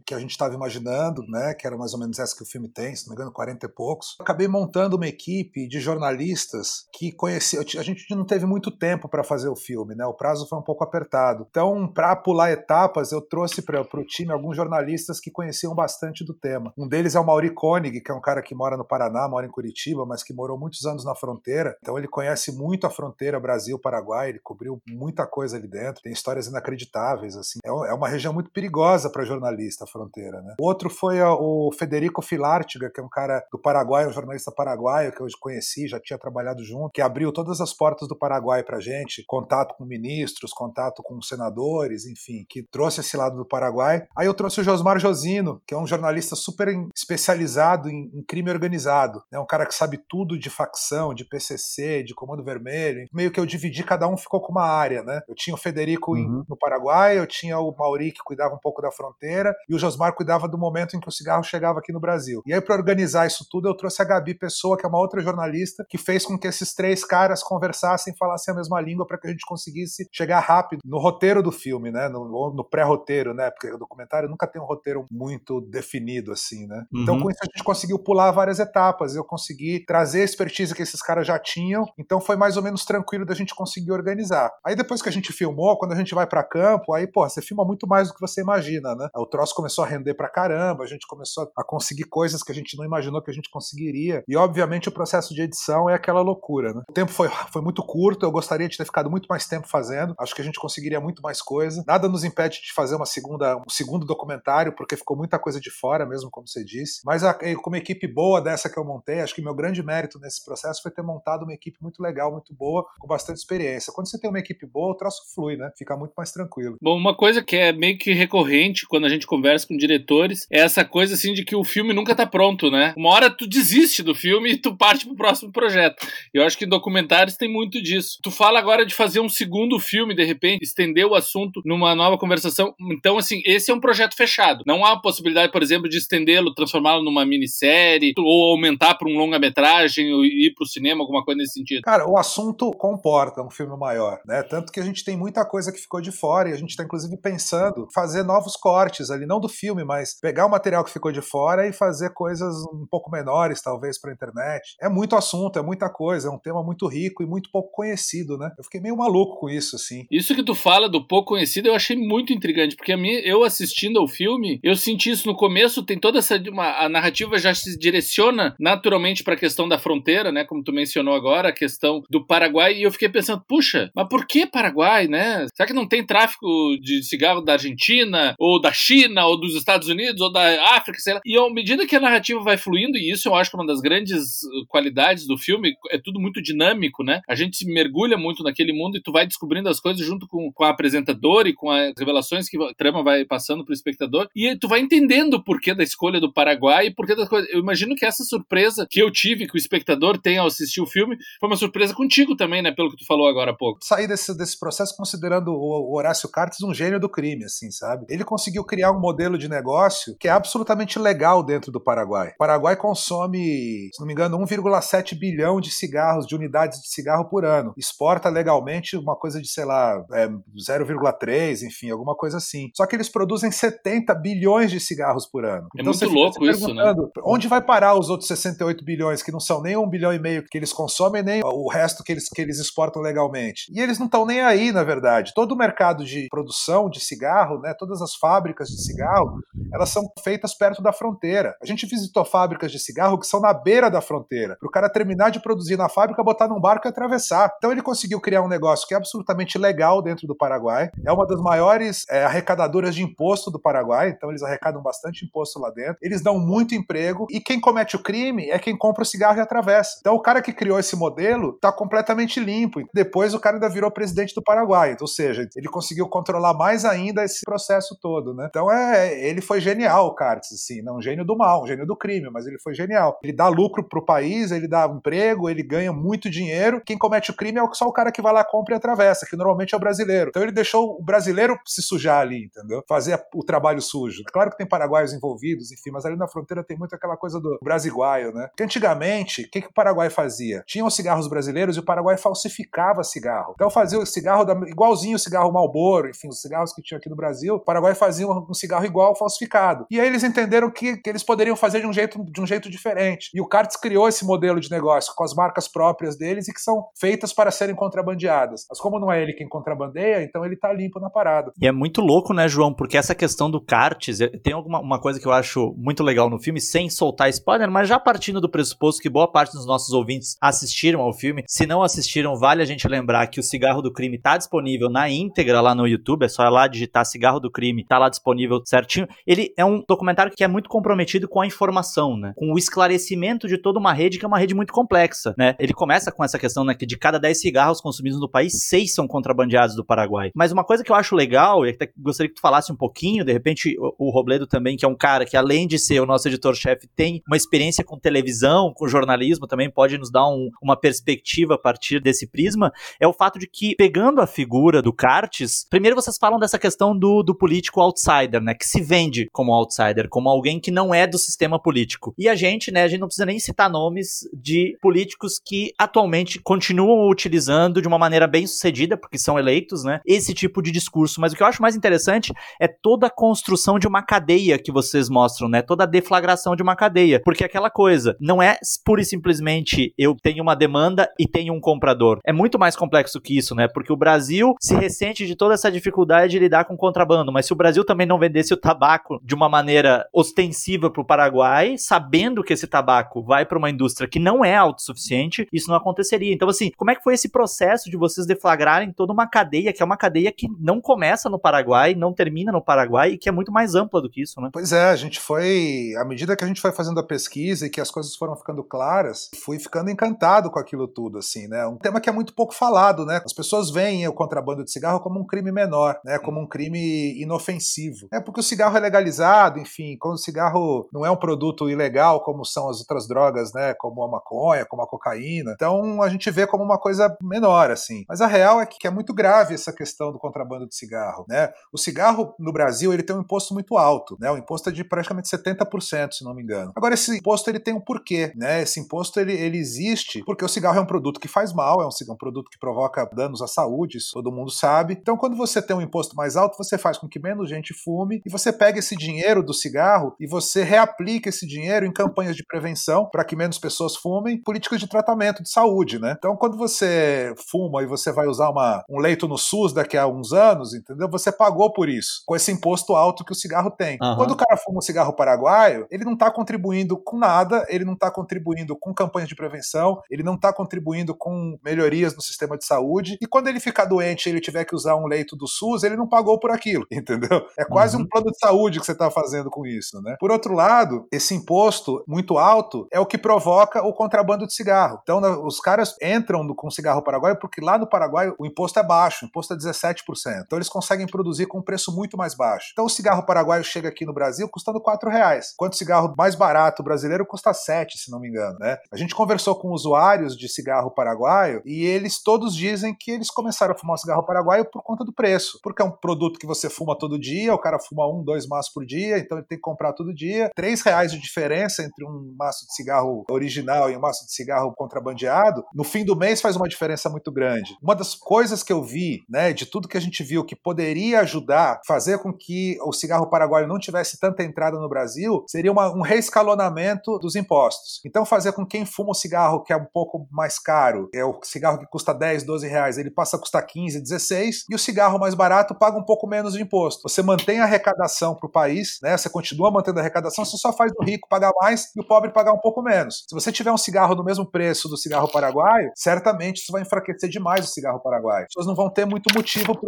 que 0.04 0.14
a 0.14 0.18
gente 0.18 0.30
estava 0.30 0.54
imaginando, 0.54 1.22
né, 1.28 1.54
que 1.54 1.66
era 1.66 1.76
mais 1.76 1.92
ou 1.94 2.00
menos 2.00 2.18
essa 2.18 2.36
que 2.36 2.42
o 2.42 2.46
filme 2.46 2.68
tem, 2.68 2.94
se 2.94 3.06
não 3.06 3.10
me 3.10 3.16
engano, 3.16 3.32
40 3.32 3.66
e 3.66 3.68
poucos. 3.68 4.16
Acabei 4.20 4.48
montando 4.48 4.96
uma 4.96 5.06
equipe 5.06 5.68
de 5.68 5.80
jornalistas 5.80 6.86
que 6.92 7.12
conhecia. 7.12 7.60
A 7.60 7.82
gente 7.82 8.14
não 8.14 8.24
teve 8.24 8.46
muito 8.46 8.70
tempo 8.70 9.08
para 9.08 9.24
fazer 9.24 9.48
o 9.48 9.56
filme, 9.56 9.94
né? 9.94 10.04
O 10.06 10.14
prazo 10.14 10.46
foi 10.48 10.58
um 10.58 10.62
pouco 10.62 10.84
apertado. 10.84 11.46
Então, 11.48 11.86
para 11.86 12.14
pular 12.16 12.52
etapas, 12.52 13.12
eu 13.12 13.20
trouxe 13.20 13.62
para 13.62 13.80
o 13.80 14.04
time 14.04 14.32
alguns 14.32 14.56
jornalistas 14.56 15.20
que 15.20 15.30
conheciam 15.30 15.74
bastante 15.74 16.24
do 16.24 16.34
tema. 16.34 16.72
Um 16.76 16.88
deles 16.88 17.14
é 17.14 17.20
o 17.20 17.24
Mauri 17.24 17.50
Koenig, 17.50 18.00
que 18.00 18.10
é 18.10 18.14
um 18.14 18.20
cara 18.20 18.42
que 18.42 18.54
mora 18.54 18.76
no 18.76 18.84
Paraná, 18.84 19.28
mora 19.28 19.46
em 19.46 19.50
Curitiba, 19.50 20.04
mas 20.06 20.22
que 20.22 20.34
morou 20.34 20.58
muitos 20.58 20.84
anos 20.84 21.04
na 21.04 21.14
fronteira. 21.14 21.76
Então, 21.80 21.98
ele 21.98 22.08
conhece 22.08 22.52
muito 22.52 22.86
a 22.86 22.90
fronteira 22.90 23.40
Brasil-Paraguai, 23.40 24.30
ele 24.30 24.40
cobriu 24.40 24.80
muita 24.88 25.26
coisa 25.26 25.56
ali 25.56 25.68
dentro, 25.68 26.02
tem 26.02 26.12
histórias 26.12 26.46
inacreditáveis, 26.46 27.36
assim. 27.36 27.58
É, 27.64 27.68
é 27.68 27.94
uma 27.94 28.08
região 28.08 28.32
muito 28.32 28.50
perigosa 28.50 29.10
para 29.10 29.24
jornalista, 29.42 29.86
fronteira, 29.86 30.40
né? 30.42 30.54
Outro 30.58 30.88
foi 30.88 31.20
o 31.20 31.70
Federico 31.72 32.22
Filártiga, 32.22 32.90
que 32.90 33.00
é 33.00 33.02
um 33.02 33.08
cara 33.08 33.44
do 33.50 33.58
Paraguai, 33.58 34.06
um 34.06 34.12
jornalista 34.12 34.52
paraguaio 34.52 35.12
que 35.12 35.20
eu 35.20 35.26
conheci, 35.40 35.88
já 35.88 35.98
tinha 35.98 36.18
trabalhado 36.18 36.64
junto, 36.64 36.92
que 36.92 37.02
abriu 37.02 37.32
todas 37.32 37.60
as 37.60 37.74
portas 37.74 38.08
do 38.08 38.16
Paraguai 38.16 38.62
pra 38.62 38.80
gente, 38.80 39.24
contato 39.26 39.74
com 39.76 39.84
ministros, 39.84 40.52
contato 40.52 41.02
com 41.02 41.20
senadores, 41.20 42.06
enfim, 42.06 42.46
que 42.48 42.62
trouxe 42.62 43.00
esse 43.00 43.16
lado 43.16 43.36
do 43.36 43.44
Paraguai. 43.44 44.06
Aí 44.16 44.26
eu 44.26 44.34
trouxe 44.34 44.60
o 44.60 44.64
Josmar 44.64 44.98
Josino, 44.98 45.60
que 45.66 45.74
é 45.74 45.78
um 45.78 45.86
jornalista 45.86 46.36
super 46.36 46.68
especializado 46.94 47.88
em, 47.88 48.10
em 48.14 48.22
crime 48.22 48.50
organizado, 48.50 49.22
é 49.32 49.36
né? 49.36 49.40
um 49.40 49.46
cara 49.46 49.66
que 49.66 49.74
sabe 49.74 49.98
tudo 50.08 50.38
de 50.38 50.50
facção, 50.50 51.14
de 51.14 51.24
PCC, 51.24 52.02
de 52.02 52.14
Comando 52.14 52.44
Vermelho. 52.44 53.08
Meio 53.12 53.30
que 53.30 53.40
eu 53.40 53.46
dividi, 53.46 53.82
cada 53.82 54.06
um 54.06 54.16
ficou 54.16 54.40
com 54.40 54.52
uma 54.52 54.64
área, 54.64 55.02
né? 55.02 55.20
Eu 55.28 55.34
tinha 55.34 55.54
o 55.54 55.58
Federico 55.58 56.12
uhum. 56.12 56.44
no 56.48 56.56
Paraguai, 56.56 57.18
eu 57.18 57.26
tinha 57.26 57.58
o 57.58 57.74
Mauri 57.76 58.12
que 58.12 58.22
cuidava 58.24 58.54
um 58.54 58.58
pouco 58.58 58.80
da 58.80 58.90
fronteira 58.90 59.31
e 59.68 59.74
o 59.74 59.78
Josmar 59.78 60.14
cuidava 60.14 60.48
do 60.48 60.58
momento 60.58 60.96
em 60.96 61.00
que 61.00 61.08
o 61.08 61.12
cigarro 61.12 61.44
chegava 61.44 61.78
aqui 61.78 61.92
no 61.92 62.00
Brasil. 62.00 62.42
E 62.44 62.52
aí, 62.52 62.60
para 62.60 62.74
organizar 62.74 63.26
isso 63.26 63.46
tudo, 63.50 63.68
eu 63.68 63.76
trouxe 63.76 64.02
a 64.02 64.04
Gabi 64.04 64.34
Pessoa, 64.34 64.76
que 64.76 64.84
é 64.84 64.88
uma 64.88 64.98
outra 64.98 65.20
jornalista, 65.20 65.84
que 65.88 65.98
fez 65.98 66.24
com 66.24 66.38
que 66.38 66.48
esses 66.48 66.74
três 66.74 67.04
caras 67.04 67.42
conversassem 67.42 68.12
e 68.12 68.16
falassem 68.16 68.52
a 68.52 68.56
mesma 68.56 68.80
língua 68.80 69.06
para 69.06 69.18
que 69.18 69.28
a 69.28 69.30
gente 69.30 69.46
conseguisse 69.46 70.08
chegar 70.12 70.40
rápido 70.40 70.80
no 70.84 70.98
roteiro 70.98 71.42
do 71.42 71.52
filme, 71.52 71.90
né? 71.90 72.08
No, 72.08 72.52
no 72.54 72.64
pré-roteiro, 72.64 73.32
né? 73.32 73.50
Porque 73.50 73.70
o 73.70 73.78
documentário 73.78 74.28
nunca 74.28 74.46
tem 74.46 74.60
um 74.60 74.66
roteiro 74.66 75.06
muito 75.10 75.60
definido, 75.60 76.32
assim, 76.32 76.66
né? 76.66 76.84
Então, 76.92 77.12
uhum. 77.12 77.12
Então, 77.12 77.20
com 77.20 77.30
isso, 77.30 77.40
a 77.42 77.46
gente 77.46 77.64
conseguiu 77.64 77.98
pular 77.98 78.30
várias 78.30 78.58
etapas. 78.58 79.14
Eu 79.14 79.24
consegui 79.24 79.84
trazer 79.84 80.22
a 80.22 80.24
expertise 80.24 80.74
que 80.74 80.82
esses 80.82 81.02
caras 81.02 81.26
já 81.26 81.38
tinham. 81.38 81.86
Então, 81.98 82.20
foi 82.20 82.36
mais 82.36 82.56
ou 82.56 82.62
menos 82.62 82.84
tranquilo 82.84 83.26
da 83.26 83.34
gente 83.34 83.54
conseguir 83.54 83.92
organizar. 83.92 84.50
Aí, 84.64 84.74
depois 84.74 85.02
que 85.02 85.08
a 85.08 85.12
gente 85.12 85.32
filmou, 85.32 85.76
quando 85.78 85.92
a 85.92 85.96
gente 85.96 86.14
vai 86.14 86.26
para 86.26 86.42
campo, 86.42 86.94
aí, 86.94 87.06
pô, 87.06 87.28
você 87.28 87.42
filma 87.42 87.64
muito 87.64 87.86
mais 87.86 88.08
do 88.08 88.14
que 88.14 88.20
você 88.20 88.40
imagina, 88.40 88.94
né? 88.94 89.08
O 89.22 89.26
troço 89.26 89.54
começou 89.54 89.84
a 89.84 89.86
render 89.86 90.14
pra 90.14 90.28
caramba 90.28 90.82
a 90.82 90.86
gente 90.86 91.06
começou 91.06 91.50
a 91.56 91.62
conseguir 91.64 92.04
coisas 92.04 92.42
que 92.42 92.50
a 92.50 92.54
gente 92.54 92.76
não 92.76 92.84
imaginou 92.84 93.22
que 93.22 93.30
a 93.30 93.34
gente 93.34 93.48
conseguiria. 93.50 94.24
E 94.26 94.36
obviamente 94.36 94.88
o 94.88 94.92
processo 94.92 95.32
de 95.32 95.42
edição 95.42 95.88
é 95.88 95.94
aquela 95.94 96.20
loucura, 96.20 96.72
né? 96.72 96.82
O 96.88 96.92
tempo 96.92 97.12
foi, 97.12 97.28
foi 97.52 97.62
muito 97.62 97.82
curto, 97.84 98.26
eu 98.26 98.32
gostaria 98.32 98.68
de 98.68 98.76
ter 98.76 98.84
ficado 98.84 99.08
muito 99.10 99.26
mais 99.28 99.46
tempo 99.46 99.68
fazendo. 99.68 100.14
Acho 100.18 100.34
que 100.34 100.42
a 100.42 100.44
gente 100.44 100.58
conseguiria 100.58 101.00
muito 101.00 101.22
mais 101.22 101.40
coisa. 101.40 101.84
Nada 101.86 102.08
nos 102.08 102.24
impede 102.24 102.60
de 102.62 102.72
fazer 102.72 102.96
uma 102.96 103.06
segunda, 103.06 103.56
um 103.58 103.70
segundo 103.70 104.04
documentário, 104.04 104.74
porque 104.74 104.96
ficou 104.96 105.16
muita 105.16 105.38
coisa 105.38 105.60
de 105.60 105.70
fora, 105.70 106.04
mesmo 106.04 106.30
como 106.30 106.48
você 106.48 106.64
disse. 106.64 107.00
Mas 107.04 107.22
como 107.62 107.76
equipe 107.76 108.08
boa 108.08 108.40
dessa 108.40 108.68
que 108.68 108.78
eu 108.78 108.84
montei, 108.84 109.20
acho 109.20 109.34
que 109.34 109.42
meu 109.42 109.54
grande 109.54 109.82
mérito 109.82 110.18
nesse 110.18 110.44
processo 110.44 110.82
foi 110.82 110.90
ter 110.90 111.02
montado 111.02 111.44
uma 111.44 111.54
equipe 111.54 111.78
muito 111.80 112.02
legal, 112.02 112.32
muito 112.32 112.52
boa, 112.54 112.84
com 112.98 113.06
bastante 113.06 113.38
experiência. 113.38 113.92
Quando 113.92 114.08
você 114.10 114.18
tem 114.18 114.28
uma 114.28 114.38
equipe 114.38 114.66
boa, 114.66 114.92
o 114.92 114.96
troço 114.96 115.22
flui, 115.32 115.56
né? 115.56 115.70
Fica 115.76 115.96
muito 115.96 116.12
mais 116.16 116.32
tranquilo. 116.32 116.76
Bom, 116.82 116.96
uma 116.96 117.16
coisa 117.16 117.42
que 117.42 117.56
é 117.56 117.72
meio 117.72 117.98
que 117.98 118.12
recorrente 118.12 118.86
quando 118.86 119.01
a 119.06 119.08
gente 119.08 119.26
conversa 119.26 119.66
com 119.66 119.76
diretores 119.76 120.46
é 120.50 120.60
essa 120.60 120.84
coisa 120.84 121.14
assim 121.14 121.32
de 121.32 121.44
que 121.44 121.56
o 121.56 121.64
filme 121.64 121.92
nunca 121.92 122.14
tá 122.14 122.26
pronto, 122.26 122.70
né? 122.70 122.94
Uma 122.96 123.10
hora 123.10 123.30
tu 123.30 123.46
desiste 123.46 124.02
do 124.02 124.14
filme 124.14 124.52
e 124.52 124.56
tu 124.56 124.76
parte 124.76 125.06
pro 125.06 125.16
próximo 125.16 125.52
projeto. 125.52 126.06
Eu 126.32 126.44
acho 126.44 126.56
que 126.56 126.66
documentários 126.66 127.36
tem 127.36 127.50
muito 127.50 127.82
disso. 127.82 128.18
Tu 128.22 128.30
fala 128.30 128.58
agora 128.58 128.84
de 128.86 128.94
fazer 128.94 129.20
um 129.20 129.28
segundo 129.28 129.78
filme, 129.78 130.14
de 130.14 130.24
repente, 130.24 130.62
estender 130.62 131.06
o 131.06 131.14
assunto 131.14 131.62
numa 131.64 131.94
nova 131.94 132.18
conversação. 132.18 132.74
Então, 132.90 133.18
assim, 133.18 133.42
esse 133.44 133.70
é 133.70 133.74
um 133.74 133.80
projeto 133.80 134.16
fechado. 134.16 134.62
Não 134.66 134.84
há 134.84 135.00
possibilidade, 135.00 135.52
por 135.52 135.62
exemplo, 135.62 135.88
de 135.88 135.98
estendê-lo, 135.98 136.54
transformá-lo 136.54 137.04
numa 137.04 137.24
minissérie, 137.24 138.12
ou 138.16 138.52
aumentar 138.52 138.94
para 138.94 139.08
um 139.08 139.16
longa-metragem, 139.16 140.12
ou 140.12 140.24
ir 140.24 140.54
pro 140.54 140.66
cinema, 140.66 141.02
alguma 141.02 141.24
coisa 141.24 141.38
nesse 141.38 141.54
sentido. 141.54 141.82
Cara, 141.82 142.08
o 142.08 142.18
assunto 142.18 142.70
comporta 142.72 143.42
um 143.42 143.50
filme 143.50 143.76
maior, 143.76 144.20
né? 144.26 144.42
Tanto 144.42 144.72
que 144.72 144.80
a 144.80 144.84
gente 144.84 145.04
tem 145.04 145.16
muita 145.16 145.44
coisa 145.44 145.72
que 145.72 145.78
ficou 145.78 146.00
de 146.00 146.12
fora 146.12 146.50
e 146.50 146.52
a 146.52 146.56
gente 146.56 146.76
tá, 146.76 146.84
inclusive, 146.84 147.16
pensando 147.16 147.88
fazer 147.92 148.22
novos 148.22 148.56
cortes 148.56 148.91
cortes 148.92 149.10
ali, 149.10 149.26
não 149.26 149.40
do 149.40 149.48
filme, 149.48 149.84
mas 149.84 150.18
pegar 150.20 150.46
o 150.46 150.50
material 150.50 150.84
que 150.84 150.92
ficou 150.92 151.10
de 151.10 151.22
fora 151.22 151.66
e 151.66 151.72
fazer 151.72 152.10
coisas 152.10 152.54
um 152.72 152.86
pouco 152.88 153.10
menores, 153.10 153.62
talvez, 153.62 153.98
para 153.98 154.12
internet. 154.12 154.76
É 154.80 154.88
muito 154.88 155.16
assunto, 155.16 155.58
é 155.58 155.62
muita 155.62 155.88
coisa, 155.88 156.28
é 156.28 156.30
um 156.30 156.38
tema 156.38 156.62
muito 156.62 156.86
rico 156.86 157.22
e 157.22 157.26
muito 157.26 157.50
pouco 157.50 157.72
conhecido, 157.72 158.36
né? 158.36 158.50
Eu 158.58 158.64
fiquei 158.64 158.80
meio 158.80 158.96
maluco 158.96 159.40
com 159.40 159.48
isso, 159.48 159.76
assim. 159.76 160.06
Isso 160.10 160.34
que 160.34 160.42
tu 160.42 160.54
fala 160.54 160.88
do 160.88 161.06
pouco 161.06 161.30
conhecido 161.32 161.68
eu 161.68 161.74
achei 161.74 161.96
muito 161.96 162.32
intrigante, 162.32 162.76
porque 162.76 162.92
a 162.92 162.96
mim, 162.96 163.12
eu 163.24 163.42
assistindo 163.42 163.98
ao 163.98 164.06
filme, 164.06 164.60
eu 164.62 164.76
senti 164.76 165.10
isso 165.10 165.26
no 165.26 165.34
começo, 165.34 165.82
tem 165.82 165.98
toda 165.98 166.18
essa. 166.18 166.36
Uma, 166.36 166.84
a 166.84 166.88
narrativa 166.88 167.38
já 167.38 167.54
se 167.54 167.78
direciona 167.78 168.54
naturalmente 168.58 169.24
para 169.24 169.34
a 169.34 169.38
questão 169.38 169.68
da 169.68 169.78
fronteira, 169.78 170.30
né? 170.30 170.44
Como 170.44 170.62
tu 170.62 170.72
mencionou 170.72 171.14
agora, 171.14 171.48
a 171.48 171.52
questão 171.52 172.02
do 172.10 172.26
Paraguai, 172.26 172.74
e 172.74 172.82
eu 172.82 172.92
fiquei 172.92 173.08
pensando, 173.08 173.42
puxa, 173.48 173.90
mas 173.94 174.08
por 174.08 174.26
que 174.26 174.46
Paraguai, 174.46 175.06
né? 175.06 175.46
Será 175.54 175.66
que 175.66 175.72
não 175.72 175.88
tem 175.88 176.04
tráfico 176.04 176.46
de 176.80 177.02
cigarro 177.02 177.40
da 177.40 177.54
Argentina, 177.54 178.34
ou 178.38 178.60
da 178.60 178.72
China, 178.82 179.26
ou 179.26 179.40
dos 179.40 179.54
Estados 179.54 179.88
Unidos, 179.88 180.20
ou 180.20 180.32
da 180.32 180.74
África, 180.74 180.98
sei 180.98 181.14
lá? 181.14 181.20
E 181.24 181.36
à 181.36 181.50
medida 181.50 181.86
que 181.86 181.96
a 181.96 182.00
narrativa 182.00 182.40
vai 182.40 182.56
fluindo, 182.56 182.96
e 182.96 183.10
isso 183.10 183.28
eu 183.28 183.34
acho 183.34 183.50
que 183.50 183.56
é 183.56 183.60
uma 183.60 183.66
das 183.66 183.80
grandes 183.80 184.42
uh, 184.42 184.66
qualidades 184.68 185.26
do 185.26 185.38
filme, 185.38 185.74
é 185.90 185.98
tudo 185.98 186.20
muito 186.20 186.42
dinâmico, 186.42 187.02
né? 187.04 187.20
A 187.28 187.34
gente 187.34 187.56
se 187.56 187.66
mergulha 187.66 188.16
muito 188.16 188.42
naquele 188.42 188.72
mundo 188.72 188.96
e 188.96 189.02
tu 189.02 189.12
vai 189.12 189.26
descobrindo 189.26 189.68
as 189.68 189.80
coisas 189.80 190.04
junto 190.04 190.26
com, 190.26 190.52
com 190.52 190.64
a 190.64 190.70
apresentadora 190.70 191.48
e 191.48 191.52
com 191.52 191.70
as 191.70 191.92
revelações 191.98 192.48
que 192.48 192.56
a 192.62 192.74
trama 192.74 193.02
vai 193.02 193.24
passando 193.24 193.64
pro 193.64 193.74
espectador, 193.74 194.28
e 194.34 194.56
tu 194.56 194.68
vai 194.68 194.80
entendendo 194.80 195.34
o 195.34 195.44
porquê 195.44 195.74
da 195.74 195.82
escolha 195.82 196.20
do 196.20 196.32
Paraguai 196.32 196.86
e 196.86 196.94
porquê 196.94 197.14
das 197.14 197.28
coisas. 197.28 197.50
Eu 197.52 197.60
imagino 197.60 197.94
que 197.94 198.04
essa 198.04 198.24
surpresa 198.24 198.86
que 198.90 199.00
eu 199.00 199.10
tive, 199.10 199.46
que 199.46 199.54
o 199.54 199.58
espectador 199.58 200.18
tem 200.18 200.38
ao 200.38 200.46
assistir 200.46 200.80
o 200.80 200.86
filme, 200.86 201.16
foi 201.38 201.48
uma 201.48 201.56
surpresa 201.56 201.94
contigo 201.94 202.36
também, 202.36 202.62
né? 202.62 202.72
Pelo 202.72 202.90
que 202.90 202.96
tu 202.96 203.06
falou 203.06 203.28
agora 203.28 203.52
há 203.52 203.54
pouco. 203.54 203.78
Sair 203.82 204.08
desse, 204.08 204.36
desse 204.36 204.58
processo 204.58 204.96
considerando 204.96 205.52
o 205.52 205.94
Horácio 205.94 206.28
Cartes 206.28 206.62
um 206.62 206.74
gênio 206.74 206.98
do 206.98 207.08
crime, 207.08 207.44
assim, 207.44 207.70
sabe? 207.70 208.06
Ele 208.08 208.24
conseguiu 208.24 208.64
criar 208.72 208.90
um 208.90 208.98
modelo 208.98 209.36
de 209.36 209.50
negócio 209.50 210.16
que 210.18 210.26
é 210.26 210.30
absolutamente 210.30 210.98
legal 210.98 211.42
dentro 211.42 211.70
do 211.70 211.78
Paraguai. 211.78 212.28
O 212.28 212.38
Paraguai 212.38 212.74
consome, 212.74 213.90
se 213.92 214.00
não 214.00 214.06
me 214.06 214.14
engano, 214.14 214.38
1,7 214.38 215.18
bilhão 215.18 215.60
de 215.60 215.70
cigarros, 215.70 216.26
de 216.26 216.34
unidades 216.34 216.80
de 216.80 216.88
cigarro 216.88 217.28
por 217.28 217.44
ano. 217.44 217.74
Exporta 217.76 218.30
legalmente 218.30 218.96
uma 218.96 219.14
coisa 219.14 219.42
de, 219.42 219.48
sei 219.48 219.66
lá, 219.66 220.02
é, 220.14 220.26
0,3, 220.26 221.66
enfim, 221.66 221.90
alguma 221.90 222.16
coisa 222.16 222.38
assim. 222.38 222.70
Só 222.74 222.86
que 222.86 222.96
eles 222.96 223.10
produzem 223.10 223.50
70 223.50 224.14
bilhões 224.14 224.70
de 224.70 224.80
cigarros 224.80 225.26
por 225.26 225.44
ano. 225.44 225.68
É 225.76 225.82
então, 225.82 225.92
muito 225.92 226.08
louco 226.08 226.46
isso, 226.46 226.72
né? 226.72 226.94
Onde 227.22 227.48
vai 227.48 227.60
parar 227.60 227.98
os 227.98 228.08
outros 228.08 228.28
68 228.28 228.82
bilhões, 228.82 229.22
que 229.22 229.30
não 229.30 229.40
são 229.40 229.60
nem 229.60 229.76
um 229.76 229.86
bilhão 229.86 230.14
e 230.14 230.18
meio 230.18 230.44
que 230.44 230.56
eles 230.56 230.72
consomem, 230.72 231.22
nem 231.22 231.42
o 231.44 231.68
resto 231.68 232.02
que 232.02 232.12
eles, 232.12 232.26
que 232.30 232.40
eles 232.40 232.58
exportam 232.58 233.02
legalmente? 233.02 233.70
E 233.70 233.80
eles 233.80 233.98
não 233.98 234.06
estão 234.06 234.24
nem 234.24 234.40
aí, 234.40 234.72
na 234.72 234.82
verdade. 234.82 235.32
Todo 235.34 235.52
o 235.52 235.58
mercado 235.58 236.04
de 236.04 236.26
produção 236.30 236.88
de 236.88 237.00
cigarro, 237.00 237.60
né, 237.60 237.74
todas 237.78 238.00
as 238.00 238.14
fábricas 238.14 238.61
de 238.68 238.82
cigarro, 238.82 239.40
elas 239.72 239.88
são 239.88 240.10
feitas 240.22 240.54
perto 240.54 240.82
da 240.82 240.92
fronteira. 240.92 241.56
A 241.62 241.66
gente 241.66 241.86
visitou 241.86 242.24
fábricas 242.24 242.70
de 242.70 242.78
cigarro 242.78 243.18
que 243.18 243.26
são 243.26 243.40
na 243.40 243.52
beira 243.52 243.90
da 243.90 244.00
fronteira. 244.00 244.56
Para 244.58 244.68
o 244.68 244.70
cara 244.70 244.88
terminar 244.88 245.30
de 245.30 245.40
produzir 245.40 245.76
na 245.76 245.88
fábrica, 245.88 246.22
botar 246.22 246.48
num 246.48 246.60
barco 246.60 246.86
e 246.86 246.90
atravessar. 246.90 247.52
Então 247.56 247.72
ele 247.72 247.82
conseguiu 247.82 248.20
criar 248.20 248.42
um 248.42 248.48
negócio 248.48 248.86
que 248.86 248.94
é 248.94 248.96
absolutamente 248.96 249.58
legal 249.58 250.02
dentro 250.02 250.26
do 250.26 250.36
Paraguai. 250.36 250.90
É 251.04 251.12
uma 251.12 251.26
das 251.26 251.40
maiores 251.40 252.04
é, 252.08 252.24
arrecadadoras 252.24 252.94
de 252.94 253.02
imposto 253.02 253.50
do 253.50 253.60
Paraguai, 253.60 254.10
então 254.10 254.30
eles 254.30 254.42
arrecadam 254.42 254.82
bastante 254.82 255.24
imposto 255.24 255.58
lá 255.58 255.70
dentro. 255.70 255.96
Eles 256.00 256.22
dão 256.22 256.38
muito 256.38 256.74
emprego 256.74 257.26
e 257.30 257.40
quem 257.40 257.60
comete 257.60 257.96
o 257.96 258.02
crime 258.02 258.50
é 258.50 258.58
quem 258.58 258.76
compra 258.76 259.02
o 259.02 259.06
cigarro 259.06 259.38
e 259.38 259.40
atravessa. 259.40 259.98
Então 260.00 260.14
o 260.14 260.20
cara 260.20 260.42
que 260.42 260.52
criou 260.52 260.78
esse 260.78 260.96
modelo 260.96 261.50
está 261.50 261.72
completamente 261.72 262.40
limpo. 262.40 262.80
Depois 262.92 263.34
o 263.34 263.40
cara 263.40 263.56
ainda 263.56 263.68
virou 263.68 263.90
presidente 263.90 264.34
do 264.34 264.42
Paraguai, 264.42 264.96
ou 265.00 265.06
seja, 265.06 265.48
ele 265.56 265.68
conseguiu 265.68 266.08
controlar 266.08 266.54
mais 266.54 266.84
ainda 266.84 267.24
esse 267.24 267.40
processo 267.44 267.96
todo, 268.00 268.34
né? 268.34 268.48
Então 268.52 268.70
é, 268.70 269.18
ele 269.18 269.40
foi 269.40 269.62
genial, 269.62 270.14
Cartes, 270.14 270.52
assim, 270.52 270.82
não 270.82 270.98
um 270.98 271.02
gênio 271.02 271.24
do 271.24 271.34
mal, 271.34 271.62
um 271.62 271.66
gênio 271.66 271.86
do 271.86 271.96
crime, 271.96 272.28
mas 272.30 272.46
ele 272.46 272.58
foi 272.58 272.74
genial. 272.74 273.18
Ele 273.22 273.32
dá 273.32 273.48
lucro 273.48 273.82
pro 273.82 274.04
país, 274.04 274.50
ele 274.50 274.68
dá 274.68 274.86
emprego, 274.86 275.48
ele 275.48 275.62
ganha 275.62 275.90
muito 275.90 276.28
dinheiro. 276.28 276.82
Quem 276.84 276.98
comete 276.98 277.30
o 277.30 277.34
crime 277.34 277.58
é 277.58 277.62
só 277.72 277.86
o 277.86 277.92
cara 277.92 278.12
que 278.12 278.20
vai 278.20 278.30
lá, 278.30 278.44
compra 278.44 278.74
e 278.74 278.76
atravessa, 278.76 279.24
que 279.24 279.36
normalmente 279.36 279.74
é 279.74 279.76
o 279.76 279.80
brasileiro. 279.80 280.28
Então 280.28 280.42
ele 280.42 280.52
deixou 280.52 280.98
o 281.00 281.02
brasileiro 281.02 281.58
se 281.66 281.80
sujar 281.80 282.20
ali, 282.20 282.44
entendeu? 282.44 282.84
Fazer 282.86 283.18
o 283.34 283.42
trabalho 283.42 283.80
sujo. 283.80 284.22
Claro 284.30 284.50
que 284.50 284.58
tem 284.58 284.66
paraguaios 284.66 285.14
envolvidos, 285.14 285.72
enfim, 285.72 285.90
mas 285.90 286.04
ali 286.04 286.16
na 286.16 286.28
fronteira 286.28 286.62
tem 286.62 286.76
muito 286.76 286.94
aquela 286.94 287.16
coisa 287.16 287.40
do 287.40 287.58
brasiguaio, 287.62 288.32
né? 288.32 288.48
Porque 288.48 288.62
antigamente, 288.62 289.42
o 289.42 289.50
que, 289.50 289.62
que 289.62 289.68
o 289.68 289.72
Paraguai 289.72 290.10
fazia? 290.10 290.62
Tinham 290.66 290.90
cigarros 290.90 291.26
brasileiros 291.26 291.76
e 291.76 291.80
o 291.80 291.84
Paraguai 291.84 292.18
falsificava 292.18 293.02
cigarro. 293.02 293.52
Então 293.54 293.70
fazia 293.70 293.98
o 293.98 294.04
cigarro 294.04 294.44
da, 294.44 294.52
igualzinho 294.68 295.16
o 295.16 295.18
cigarro 295.18 295.50
Marlboro, 295.52 296.10
enfim, 296.10 296.28
os 296.28 296.40
cigarros 296.40 296.72
que 296.72 296.82
tinha 296.82 296.98
aqui 296.98 297.08
no 297.08 297.16
Brasil, 297.16 297.54
o 297.54 297.60
Paraguai 297.60 297.94
fazia 297.94 298.28
um 298.28 298.41
cigarro 298.54 298.84
igual 298.84 299.16
falsificado. 299.16 299.86
E 299.90 300.00
aí 300.00 300.06
eles 300.06 300.24
entenderam 300.24 300.70
que, 300.70 300.96
que 300.96 301.10
eles 301.10 301.22
poderiam 301.22 301.56
fazer 301.56 301.80
de 301.80 301.86
um 301.86 301.92
jeito 301.92 302.22
de 302.24 302.40
um 302.40 302.46
jeito 302.46 302.70
diferente. 302.70 303.30
E 303.34 303.40
o 303.40 303.46
Cartes 303.46 303.76
criou 303.76 304.08
esse 304.08 304.24
modelo 304.24 304.60
de 304.60 304.70
negócio 304.70 305.12
com 305.16 305.24
as 305.24 305.34
marcas 305.34 305.68
próprias 305.68 306.16
deles 306.16 306.48
e 306.48 306.52
que 306.52 306.60
são 306.60 306.86
feitas 306.98 307.32
para 307.32 307.50
serem 307.50 307.74
contrabandeadas. 307.74 308.66
Mas 308.68 308.80
como 308.80 308.98
não 308.98 309.10
é 309.10 309.22
ele 309.22 309.32
quem 309.32 309.48
contrabandeia, 309.48 310.22
então 310.22 310.44
ele 310.44 310.56
tá 310.56 310.72
limpo 310.72 311.00
na 311.00 311.10
parada. 311.10 311.52
E 311.60 311.66
é 311.66 311.72
muito 311.72 312.00
louco, 312.00 312.32
né, 312.32 312.48
João? 312.48 312.72
Porque 312.72 312.96
essa 312.96 313.14
questão 313.14 313.50
do 313.50 313.60
Cartes, 313.60 314.18
tem 314.42 314.52
alguma 314.52 314.80
uma 314.80 315.00
coisa 315.00 315.20
que 315.20 315.26
eu 315.26 315.32
acho 315.32 315.74
muito 315.76 316.02
legal 316.02 316.28
no 316.28 316.38
filme, 316.38 316.60
sem 316.60 316.90
soltar 316.90 317.28
spoiler, 317.30 317.70
mas 317.70 317.88
já 317.88 317.98
partindo 317.98 318.40
do 318.40 318.50
pressuposto 318.50 319.00
que 319.00 319.08
boa 319.08 319.30
parte 319.30 319.52
dos 319.52 319.66
nossos 319.66 319.92
ouvintes 319.94 320.36
assistiram 320.40 321.00
ao 321.00 321.12
filme. 321.12 321.44
Se 321.46 321.66
não 321.66 321.82
assistiram, 321.82 322.36
vale 322.36 322.62
a 322.62 322.66
gente 322.66 322.86
lembrar 322.88 323.26
que 323.28 323.40
o 323.40 323.42
Cigarro 323.42 323.80
do 323.80 323.92
Crime 323.92 324.18
tá 324.18 324.36
disponível 324.36 324.90
na 324.90 325.08
íntegra 325.08 325.60
lá 325.60 325.74
no 325.74 325.86
YouTube, 325.86 326.24
é 326.24 326.28
só 326.28 326.44
ir 326.44 326.50
lá 326.50 326.66
digitar 326.66 327.06
Cigarro 327.06 327.40
do 327.40 327.50
Crime, 327.50 327.84
tá 327.84 327.98
lá 327.98 328.08
disponível 328.08 328.31
certinho. 328.64 329.06
Ele 329.26 329.52
é 329.56 329.64
um 329.64 329.82
documentário 329.86 330.32
que 330.34 330.44
é 330.44 330.48
muito 330.48 330.68
comprometido 330.68 331.28
com 331.28 331.40
a 331.40 331.46
informação, 331.46 332.16
né? 332.16 332.32
Com 332.36 332.52
o 332.52 332.58
esclarecimento 332.58 333.48
de 333.48 333.58
toda 333.58 333.78
uma 333.78 333.92
rede 333.92 334.18
que 334.18 334.24
é 334.24 334.28
uma 334.28 334.38
rede 334.38 334.54
muito 334.54 334.72
complexa, 334.72 335.34
né? 335.36 335.54
Ele 335.58 335.72
começa 335.72 336.12
com 336.12 336.24
essa 336.24 336.38
questão, 336.38 336.64
né, 336.64 336.74
que 336.74 336.86
de 336.86 336.96
cada 336.96 337.18
10 337.18 337.40
cigarros 337.40 337.80
consumidos 337.80 338.20
no 338.20 338.28
país, 338.28 338.64
6 338.68 338.94
são 338.94 339.06
contrabandeados 339.06 339.74
do 339.74 339.84
Paraguai. 339.84 340.30
Mas 340.34 340.52
uma 340.52 340.64
coisa 340.64 340.84
que 340.84 340.90
eu 340.90 340.96
acho 340.96 341.14
legal, 341.14 341.66
e 341.66 341.70
até 341.70 341.90
gostaria 341.98 342.28
que 342.28 342.36
tu 342.36 342.40
falasse 342.40 342.72
um 342.72 342.76
pouquinho, 342.76 343.24
de 343.24 343.32
repente 343.32 343.76
o, 343.78 344.08
o 344.08 344.10
Robledo 344.10 344.46
também, 344.46 344.76
que 344.76 344.84
é 344.84 344.88
um 344.88 344.96
cara 344.96 345.24
que 345.24 345.36
além 345.36 345.66
de 345.66 345.78
ser 345.78 346.00
o 346.00 346.06
nosso 346.06 346.28
editor-chefe, 346.28 346.88
tem 346.94 347.22
uma 347.26 347.36
experiência 347.36 347.84
com 347.84 347.98
televisão, 347.98 348.72
com 348.74 348.88
jornalismo, 348.88 349.46
também 349.46 349.70
pode 349.70 349.98
nos 349.98 350.10
dar 350.10 350.28
um, 350.28 350.50
uma 350.62 350.76
perspectiva 350.76 351.54
a 351.54 351.58
partir 351.58 352.00
desse 352.00 352.26
prisma, 352.26 352.72
é 353.00 353.06
o 353.06 353.12
fato 353.12 353.38
de 353.38 353.46
que, 353.46 353.74
pegando 353.76 354.20
a 354.20 354.26
figura 354.26 354.82
do 354.82 354.92
Cartes, 354.92 355.66
primeiro 355.68 355.96
vocês 355.96 356.16
falam 356.18 356.38
dessa 356.38 356.58
questão 356.58 356.96
do, 356.96 357.22
do 357.22 357.34
político 357.34 357.80
outsider, 358.22 358.40
né, 358.40 358.54
que 358.54 358.66
se 358.66 358.80
vende 358.80 359.28
como 359.32 359.52
outsider, 359.52 360.08
como 360.08 360.28
alguém 360.28 360.60
que 360.60 360.70
não 360.70 360.94
é 360.94 361.06
do 361.06 361.18
sistema 361.18 361.60
político. 361.60 362.14
E 362.18 362.28
a 362.28 362.34
gente, 362.34 362.70
né, 362.70 362.82
a 362.82 362.88
gente 362.88 363.00
não 363.00 363.08
precisa 363.08 363.26
nem 363.26 363.38
citar 363.38 363.70
nomes 363.70 364.28
de 364.32 364.76
políticos 364.80 365.40
que 365.44 365.72
atualmente 365.78 366.40
continuam 366.40 367.08
utilizando 367.08 367.80
de 367.80 367.88
uma 367.88 367.98
maneira 367.98 368.26
bem 368.26 368.46
sucedida, 368.46 368.96
porque 368.96 369.18
são 369.18 369.38
eleitos, 369.38 369.84
né, 369.84 370.00
esse 370.06 370.34
tipo 370.34 370.62
de 370.62 370.70
discurso. 370.70 371.20
Mas 371.20 371.32
o 371.32 371.36
que 371.36 371.42
eu 371.42 371.46
acho 371.46 371.62
mais 371.62 371.76
interessante 371.76 372.32
é 372.60 372.68
toda 372.68 373.06
a 373.06 373.10
construção 373.10 373.78
de 373.78 373.86
uma 373.86 374.02
cadeia 374.02 374.58
que 374.58 374.72
vocês 374.72 375.08
mostram, 375.08 375.48
né, 375.48 375.62
toda 375.62 375.84
a 375.84 375.86
deflagração 375.86 376.54
de 376.56 376.62
uma 376.62 376.76
cadeia. 376.76 377.20
Porque 377.24 377.44
aquela 377.44 377.70
coisa, 377.70 378.16
não 378.20 378.42
é 378.42 378.56
pura 378.84 379.02
e 379.02 379.04
simplesmente 379.04 379.92
eu 379.98 380.16
tenho 380.22 380.42
uma 380.42 380.54
demanda 380.54 381.08
e 381.18 381.26
tenho 381.26 381.54
um 381.54 381.60
comprador. 381.60 382.18
É 382.24 382.32
muito 382.32 382.58
mais 382.58 382.76
complexo 382.76 383.20
que 383.20 383.36
isso, 383.36 383.54
né, 383.54 383.68
porque 383.68 383.92
o 383.92 383.96
Brasil 383.96 384.54
se 384.60 384.74
ressente 384.74 385.26
de 385.26 385.36
toda 385.36 385.54
essa 385.54 385.70
dificuldade 385.70 386.32
de 386.32 386.38
lidar 386.38 386.64
com 386.64 386.76
contrabando, 386.76 387.32
mas 387.32 387.46
se 387.46 387.52
o 387.52 387.56
Brasil 387.56 387.84
também 387.84 388.01
não 388.06 388.18
vendesse 388.18 388.52
o 388.52 388.56
tabaco 388.56 389.20
de 389.22 389.34
uma 389.34 389.48
maneira 389.48 390.06
ostensiva 390.12 390.90
para 390.90 391.02
o 391.02 391.06
Paraguai, 391.06 391.76
sabendo 391.78 392.42
que 392.42 392.52
esse 392.52 392.66
tabaco 392.66 393.22
vai 393.22 393.44
para 393.44 393.58
uma 393.58 393.70
indústria 393.70 394.08
que 394.08 394.18
não 394.18 394.44
é 394.44 394.56
autossuficiente, 394.56 395.46
isso 395.52 395.68
não 395.68 395.76
aconteceria. 395.76 396.32
Então, 396.32 396.48
assim, 396.48 396.70
como 396.76 396.90
é 396.90 396.94
que 396.94 397.02
foi 397.02 397.14
esse 397.14 397.28
processo 397.28 397.90
de 397.90 397.96
vocês 397.96 398.26
deflagrarem 398.26 398.92
toda 398.92 399.12
uma 399.12 399.26
cadeia, 399.26 399.72
que 399.72 399.82
é 399.82 399.86
uma 399.86 399.96
cadeia 399.96 400.32
que 400.32 400.48
não 400.58 400.80
começa 400.80 401.28
no 401.28 401.38
Paraguai, 401.38 401.94
não 401.94 402.12
termina 402.12 402.52
no 402.52 402.62
Paraguai 402.62 403.12
e 403.12 403.18
que 403.18 403.28
é 403.28 403.32
muito 403.32 403.52
mais 403.52 403.74
ampla 403.74 404.00
do 404.00 404.10
que 404.10 404.22
isso, 404.22 404.40
né? 404.40 404.50
Pois 404.52 404.72
é, 404.72 404.90
a 404.90 404.96
gente 404.96 405.20
foi, 405.20 405.94
à 405.98 406.04
medida 406.04 406.36
que 406.36 406.44
a 406.44 406.46
gente 406.46 406.60
foi 406.60 406.72
fazendo 406.72 407.00
a 407.00 407.06
pesquisa 407.06 407.66
e 407.66 407.70
que 407.70 407.80
as 407.80 407.90
coisas 407.90 408.14
foram 408.14 408.36
ficando 408.36 408.62
claras, 408.62 409.30
fui 409.44 409.58
ficando 409.58 409.90
encantado 409.90 410.50
com 410.50 410.58
aquilo 410.58 410.88
tudo, 410.88 411.18
assim, 411.18 411.48
né? 411.48 411.66
Um 411.66 411.76
tema 411.76 412.00
que 412.00 412.08
é 412.08 412.12
muito 412.12 412.34
pouco 412.34 412.54
falado, 412.54 413.04
né? 413.04 413.20
As 413.24 413.32
pessoas 413.32 413.70
veem 413.70 414.06
o 414.06 414.12
contrabando 414.12 414.64
de 414.64 414.70
cigarro 414.70 415.00
como 415.00 415.20
um 415.20 415.26
crime 415.26 415.52
menor, 415.52 415.98
né? 416.04 416.18
Como 416.18 416.40
um 416.40 416.46
crime 416.46 417.20
inofensivo. 417.20 417.91
É 418.12 418.20
porque 418.20 418.40
o 418.40 418.42
cigarro 418.42 418.76
é 418.76 418.80
legalizado, 418.80 419.58
enfim, 419.58 419.96
quando 419.98 420.14
o 420.14 420.18
cigarro 420.18 420.88
não 420.92 421.04
é 421.04 421.10
um 421.10 421.16
produto 421.16 421.68
ilegal 421.68 422.22
como 422.22 422.44
são 422.44 422.68
as 422.68 422.80
outras 422.80 423.06
drogas, 423.06 423.52
né? 423.52 423.74
Como 423.74 424.02
a 424.02 424.08
maconha, 424.08 424.64
como 424.66 424.82
a 424.82 424.86
cocaína. 424.86 425.52
Então 425.54 426.02
a 426.02 426.08
gente 426.08 426.30
vê 426.30 426.46
como 426.46 426.64
uma 426.64 426.78
coisa 426.78 427.16
menor, 427.22 427.70
assim. 427.70 428.04
Mas 428.08 428.20
a 428.20 428.26
real 428.26 428.60
é 428.60 428.66
que 428.66 428.86
é 428.86 428.90
muito 428.90 429.12
grave 429.12 429.54
essa 429.54 429.72
questão 429.72 430.12
do 430.12 430.18
contrabando 430.18 430.66
de 430.66 430.74
cigarro, 430.74 431.24
né? 431.28 431.52
O 431.72 431.78
cigarro 431.78 432.34
no 432.38 432.52
Brasil 432.52 432.92
ele 432.92 433.02
tem 433.02 433.14
um 433.16 433.20
imposto 433.20 433.54
muito 433.54 433.76
alto, 433.76 434.16
né? 434.20 434.30
O 434.30 434.36
imposto 434.36 434.68
é 434.68 434.72
de 434.72 434.84
praticamente 434.84 435.28
70%, 435.28 436.12
se 436.12 436.24
não 436.24 436.34
me 436.34 436.42
engano. 436.42 436.72
Agora 436.74 436.94
esse 436.94 437.18
imposto 437.18 437.50
ele 437.50 437.60
tem 437.60 437.74
um 437.74 437.80
porquê, 437.80 438.32
né? 438.34 438.62
Esse 438.62 438.80
imposto 438.80 439.20
ele, 439.20 439.32
ele 439.32 439.58
existe 439.58 440.22
porque 440.24 440.44
o 440.44 440.48
cigarro 440.48 440.78
é 440.78 440.80
um 440.80 440.86
produto 440.86 441.20
que 441.20 441.28
faz 441.28 441.52
mal, 441.52 441.80
é 441.80 441.86
um, 441.86 442.12
um 442.12 442.16
produto 442.16 442.50
que 442.50 442.58
provoca 442.58 443.08
danos 443.12 443.42
à 443.42 443.46
saúde, 443.46 443.98
isso 443.98 444.12
todo 444.12 444.32
mundo 444.32 444.50
sabe. 444.50 444.96
Então 445.00 445.16
quando 445.16 445.36
você 445.36 445.60
tem 445.60 445.76
um 445.76 445.82
imposto 445.82 446.16
mais 446.16 446.36
alto, 446.36 446.56
você 446.56 446.76
faz 446.78 446.98
com 446.98 447.08
que 447.08 447.20
menos 447.20 447.48
gente 447.48 447.74
fume, 447.82 448.22
e 448.24 448.30
você 448.30 448.52
pega 448.52 448.78
esse 448.78 448.96
dinheiro 448.96 449.42
do 449.42 449.54
cigarro 449.54 450.14
e 450.18 450.26
você 450.26 450.62
reaplica 450.62 451.28
esse 451.28 451.46
dinheiro 451.46 451.86
em 451.86 451.92
campanhas 451.92 452.36
de 452.36 452.44
prevenção 452.44 453.08
para 453.10 453.24
que 453.24 453.36
menos 453.36 453.58
pessoas 453.58 453.96
fumem, 453.96 454.40
políticas 454.40 454.80
de 454.80 454.88
tratamento 454.88 455.42
de 455.42 455.50
saúde, 455.50 455.98
né? 455.98 456.14
Então, 456.18 456.36
quando 456.36 456.56
você 456.56 457.34
fuma 457.50 457.82
e 457.82 457.86
você 457.86 458.12
vai 458.12 458.26
usar 458.26 458.50
uma, 458.50 458.84
um 458.88 458.98
leito 458.98 459.28
no 459.28 459.38
SUS 459.38 459.72
daqui 459.72 459.96
a 459.96 460.06
uns 460.06 460.32
anos, 460.32 460.74
entendeu? 460.74 461.08
Você 461.10 461.30
pagou 461.32 461.72
por 461.72 461.88
isso, 461.88 462.22
com 462.26 462.36
esse 462.36 462.50
imposto 462.50 462.94
alto 462.94 463.24
que 463.24 463.32
o 463.32 463.36
cigarro 463.36 463.70
tem. 463.70 463.98
Uhum. 464.02 464.16
Quando 464.16 464.30
o 464.32 464.36
cara 464.36 464.56
fuma 464.56 464.78
um 464.78 464.82
cigarro 464.82 465.14
paraguaio, 465.14 465.86
ele 465.90 466.04
não 466.04 466.14
está 466.14 466.30
contribuindo 466.30 466.96
com 466.96 467.18
nada, 467.18 467.66
ele 467.68 467.84
não 467.84 467.94
está 467.94 468.10
contribuindo 468.10 468.76
com 468.78 468.94
campanhas 468.94 469.28
de 469.28 469.34
prevenção, 469.34 470.00
ele 470.10 470.22
não 470.22 470.34
está 470.34 470.52
contribuindo 470.52 471.14
com 471.14 471.58
melhorias 471.64 472.14
no 472.14 472.22
sistema 472.22 472.56
de 472.56 472.64
saúde, 472.64 473.16
e 473.20 473.26
quando 473.26 473.48
ele 473.48 473.60
ficar 473.60 473.84
doente 473.84 474.26
e 474.26 474.30
ele 474.30 474.40
tiver 474.40 474.64
que 474.64 474.74
usar 474.74 474.96
um 474.96 475.06
leito 475.06 475.36
do 475.36 475.46
SUS, 475.46 475.82
ele 475.82 475.96
não 475.96 476.08
pagou 476.08 476.38
por 476.38 476.50
aquilo, 476.50 476.86
entendeu? 476.90 477.46
É 477.58 477.64
quase 477.72 477.96
uhum. 477.96 478.02
um 478.02 478.06
plano 478.06 478.30
de 478.30 478.38
saúde 478.38 478.80
que 478.80 478.86
você 478.86 478.92
está 478.92 479.10
fazendo 479.10 479.50
com 479.50 479.66
isso, 479.66 480.00
né? 480.02 480.16
Por 480.18 480.30
outro 480.30 480.54
lado, 480.54 481.06
esse 481.10 481.34
imposto 481.34 482.02
muito 482.06 482.38
alto 482.38 482.86
é 482.90 483.00
o 483.00 483.06
que 483.06 483.18
provoca 483.18 483.82
o 483.82 483.92
contrabando 483.92 484.46
de 484.46 484.54
cigarro. 484.54 484.98
Então, 485.02 485.20
os 485.46 485.60
caras 485.60 485.96
entram 486.02 486.46
com 486.54 486.70
cigarro 486.70 487.02
paraguaio 487.02 487.38
porque 487.38 487.60
lá 487.60 487.78
no 487.78 487.86
Paraguai 487.86 488.32
o 488.38 488.46
imposto 488.46 488.78
é 488.78 488.82
baixo, 488.82 489.24
o 489.24 489.28
imposto 489.28 489.54
é 489.54 489.56
17%. 489.56 490.02
Então, 490.44 490.58
eles 490.58 490.68
conseguem 490.68 491.06
produzir 491.06 491.46
com 491.46 491.58
um 491.58 491.62
preço 491.62 491.94
muito 491.94 492.16
mais 492.16 492.34
baixo. 492.34 492.70
Então, 492.72 492.84
o 492.84 492.90
cigarro 492.90 493.24
paraguaio 493.24 493.64
chega 493.64 493.88
aqui 493.88 494.04
no 494.04 494.12
Brasil 494.12 494.48
custando 494.48 494.80
4 494.80 495.10
reais, 495.10 495.52
enquanto 495.54 495.74
o 495.74 495.76
cigarro 495.76 496.14
mais 496.16 496.34
barato 496.34 496.82
brasileiro 496.82 497.26
custa 497.26 497.52
7, 497.52 497.98
se 497.98 498.10
não 498.10 498.20
me 498.20 498.28
engano, 498.28 498.58
né? 498.58 498.78
A 498.90 498.96
gente 498.96 499.14
conversou 499.14 499.54
com 499.54 499.70
usuários 499.70 500.36
de 500.36 500.48
cigarro 500.48 500.90
paraguaio 500.90 501.62
e 501.64 501.84
eles 501.84 502.22
todos 502.22 502.54
dizem 502.54 502.94
que 502.94 503.10
eles 503.10 503.30
começaram 503.30 503.74
a 503.74 503.78
fumar 503.78 503.94
o 503.94 503.98
cigarro 503.98 504.24
paraguaio 504.24 504.64
por 504.64 504.82
conta 504.82 505.04
do 505.04 505.12
preço, 505.12 505.58
porque 505.62 505.82
é 505.82 505.84
um 505.84 505.90
produto 505.90 506.38
que 506.38 506.46
você 506.46 506.68
fuma 506.68 506.96
todo 506.96 507.18
dia, 507.18 507.52
cara 507.62 507.78
fuma 507.78 508.06
um, 508.06 508.22
dois 508.22 508.46
maços 508.46 508.72
por 508.72 508.84
dia, 508.84 509.18
então 509.18 509.38
ele 509.38 509.46
tem 509.46 509.58
que 509.58 509.62
comprar 509.62 509.92
todo 509.92 510.14
dia. 510.14 510.50
Três 510.54 510.82
reais 510.82 511.12
de 511.12 511.20
diferença 511.20 511.82
entre 511.82 512.04
um 512.04 512.34
maço 512.38 512.66
de 512.66 512.74
cigarro 512.74 513.24
original 513.30 513.90
e 513.90 513.96
um 513.96 514.00
maço 514.00 514.26
de 514.26 514.32
cigarro 514.32 514.72
contrabandeado, 514.76 515.64
no 515.74 515.84
fim 515.84 516.04
do 516.04 516.16
mês 516.16 516.40
faz 516.40 516.56
uma 516.56 516.68
diferença 516.68 517.08
muito 517.08 517.30
grande. 517.30 517.76
Uma 517.82 517.94
das 517.94 518.14
coisas 518.14 518.62
que 518.62 518.72
eu 518.72 518.82
vi, 518.82 519.22
né, 519.28 519.52
de 519.52 519.66
tudo 519.66 519.88
que 519.88 519.96
a 519.96 520.00
gente 520.00 520.22
viu 520.22 520.44
que 520.44 520.56
poderia 520.56 521.20
ajudar, 521.20 521.80
fazer 521.86 522.18
com 522.18 522.32
que 522.32 522.76
o 522.82 522.92
cigarro 522.92 523.30
paraguaio 523.30 523.68
não 523.68 523.78
tivesse 523.78 524.18
tanta 524.18 524.42
entrada 524.42 524.78
no 524.78 524.88
Brasil, 524.88 525.44
seria 525.48 525.72
uma, 525.72 525.94
um 525.94 526.02
reescalonamento 526.02 527.18
dos 527.18 527.36
impostos. 527.36 528.00
Então 528.04 528.24
fazer 528.24 528.52
com 528.52 528.66
quem 528.66 528.84
fuma 528.84 529.10
o 529.10 529.14
cigarro 529.14 529.62
que 529.62 529.72
é 529.72 529.76
um 529.76 529.86
pouco 529.86 530.26
mais 530.30 530.58
caro, 530.58 531.08
é 531.14 531.24
o 531.24 531.38
cigarro 531.42 531.78
que 531.78 531.86
custa 531.86 532.12
10, 532.12 532.44
12 532.44 532.68
reais, 532.68 532.98
ele 532.98 533.10
passa 533.10 533.36
a 533.36 533.40
custar 533.40 533.66
15, 533.66 534.00
16, 534.00 534.64
e 534.70 534.74
o 534.74 534.78
cigarro 534.78 535.18
mais 535.18 535.34
barato 535.34 535.74
paga 535.74 535.98
um 535.98 536.04
pouco 536.04 536.26
menos 536.26 536.54
de 536.54 536.62
imposto. 536.62 537.08
Você 537.08 537.22
mantém 537.22 537.51
a 537.60 537.64
arrecadação 537.64 538.34
para 538.34 538.46
o 538.46 538.50
país, 538.50 538.98
né? 539.02 539.16
Você 539.16 539.28
continua 539.28 539.70
mantendo 539.70 539.98
a 539.98 540.02
arrecadação, 540.02 540.44
você 540.44 540.56
só 540.56 540.72
faz 540.72 540.92
o 540.98 541.04
rico 541.04 541.28
pagar 541.28 541.52
mais 541.60 541.90
e 541.96 542.00
o 542.00 542.06
pobre 542.06 542.32
pagar 542.32 542.52
um 542.52 542.58
pouco 542.58 542.82
menos. 542.82 543.24
Se 543.28 543.34
você 543.34 543.52
tiver 543.52 543.72
um 543.72 543.76
cigarro 543.76 544.14
no 544.14 544.24
mesmo 544.24 544.50
preço 544.50 544.88
do 544.88 544.96
cigarro 544.96 545.30
paraguaio, 545.30 545.90
certamente 545.94 546.58
isso 546.58 546.72
vai 546.72 546.82
enfraquecer 546.82 547.28
demais 547.28 547.64
o 547.64 547.68
cigarro 547.68 548.00
paraguaio. 548.00 548.44
As 548.44 548.48
pessoas 548.48 548.66
não 548.66 548.74
vão 548.74 548.90
ter 548.90 549.04
muito 549.04 549.32
motivo 549.34 549.78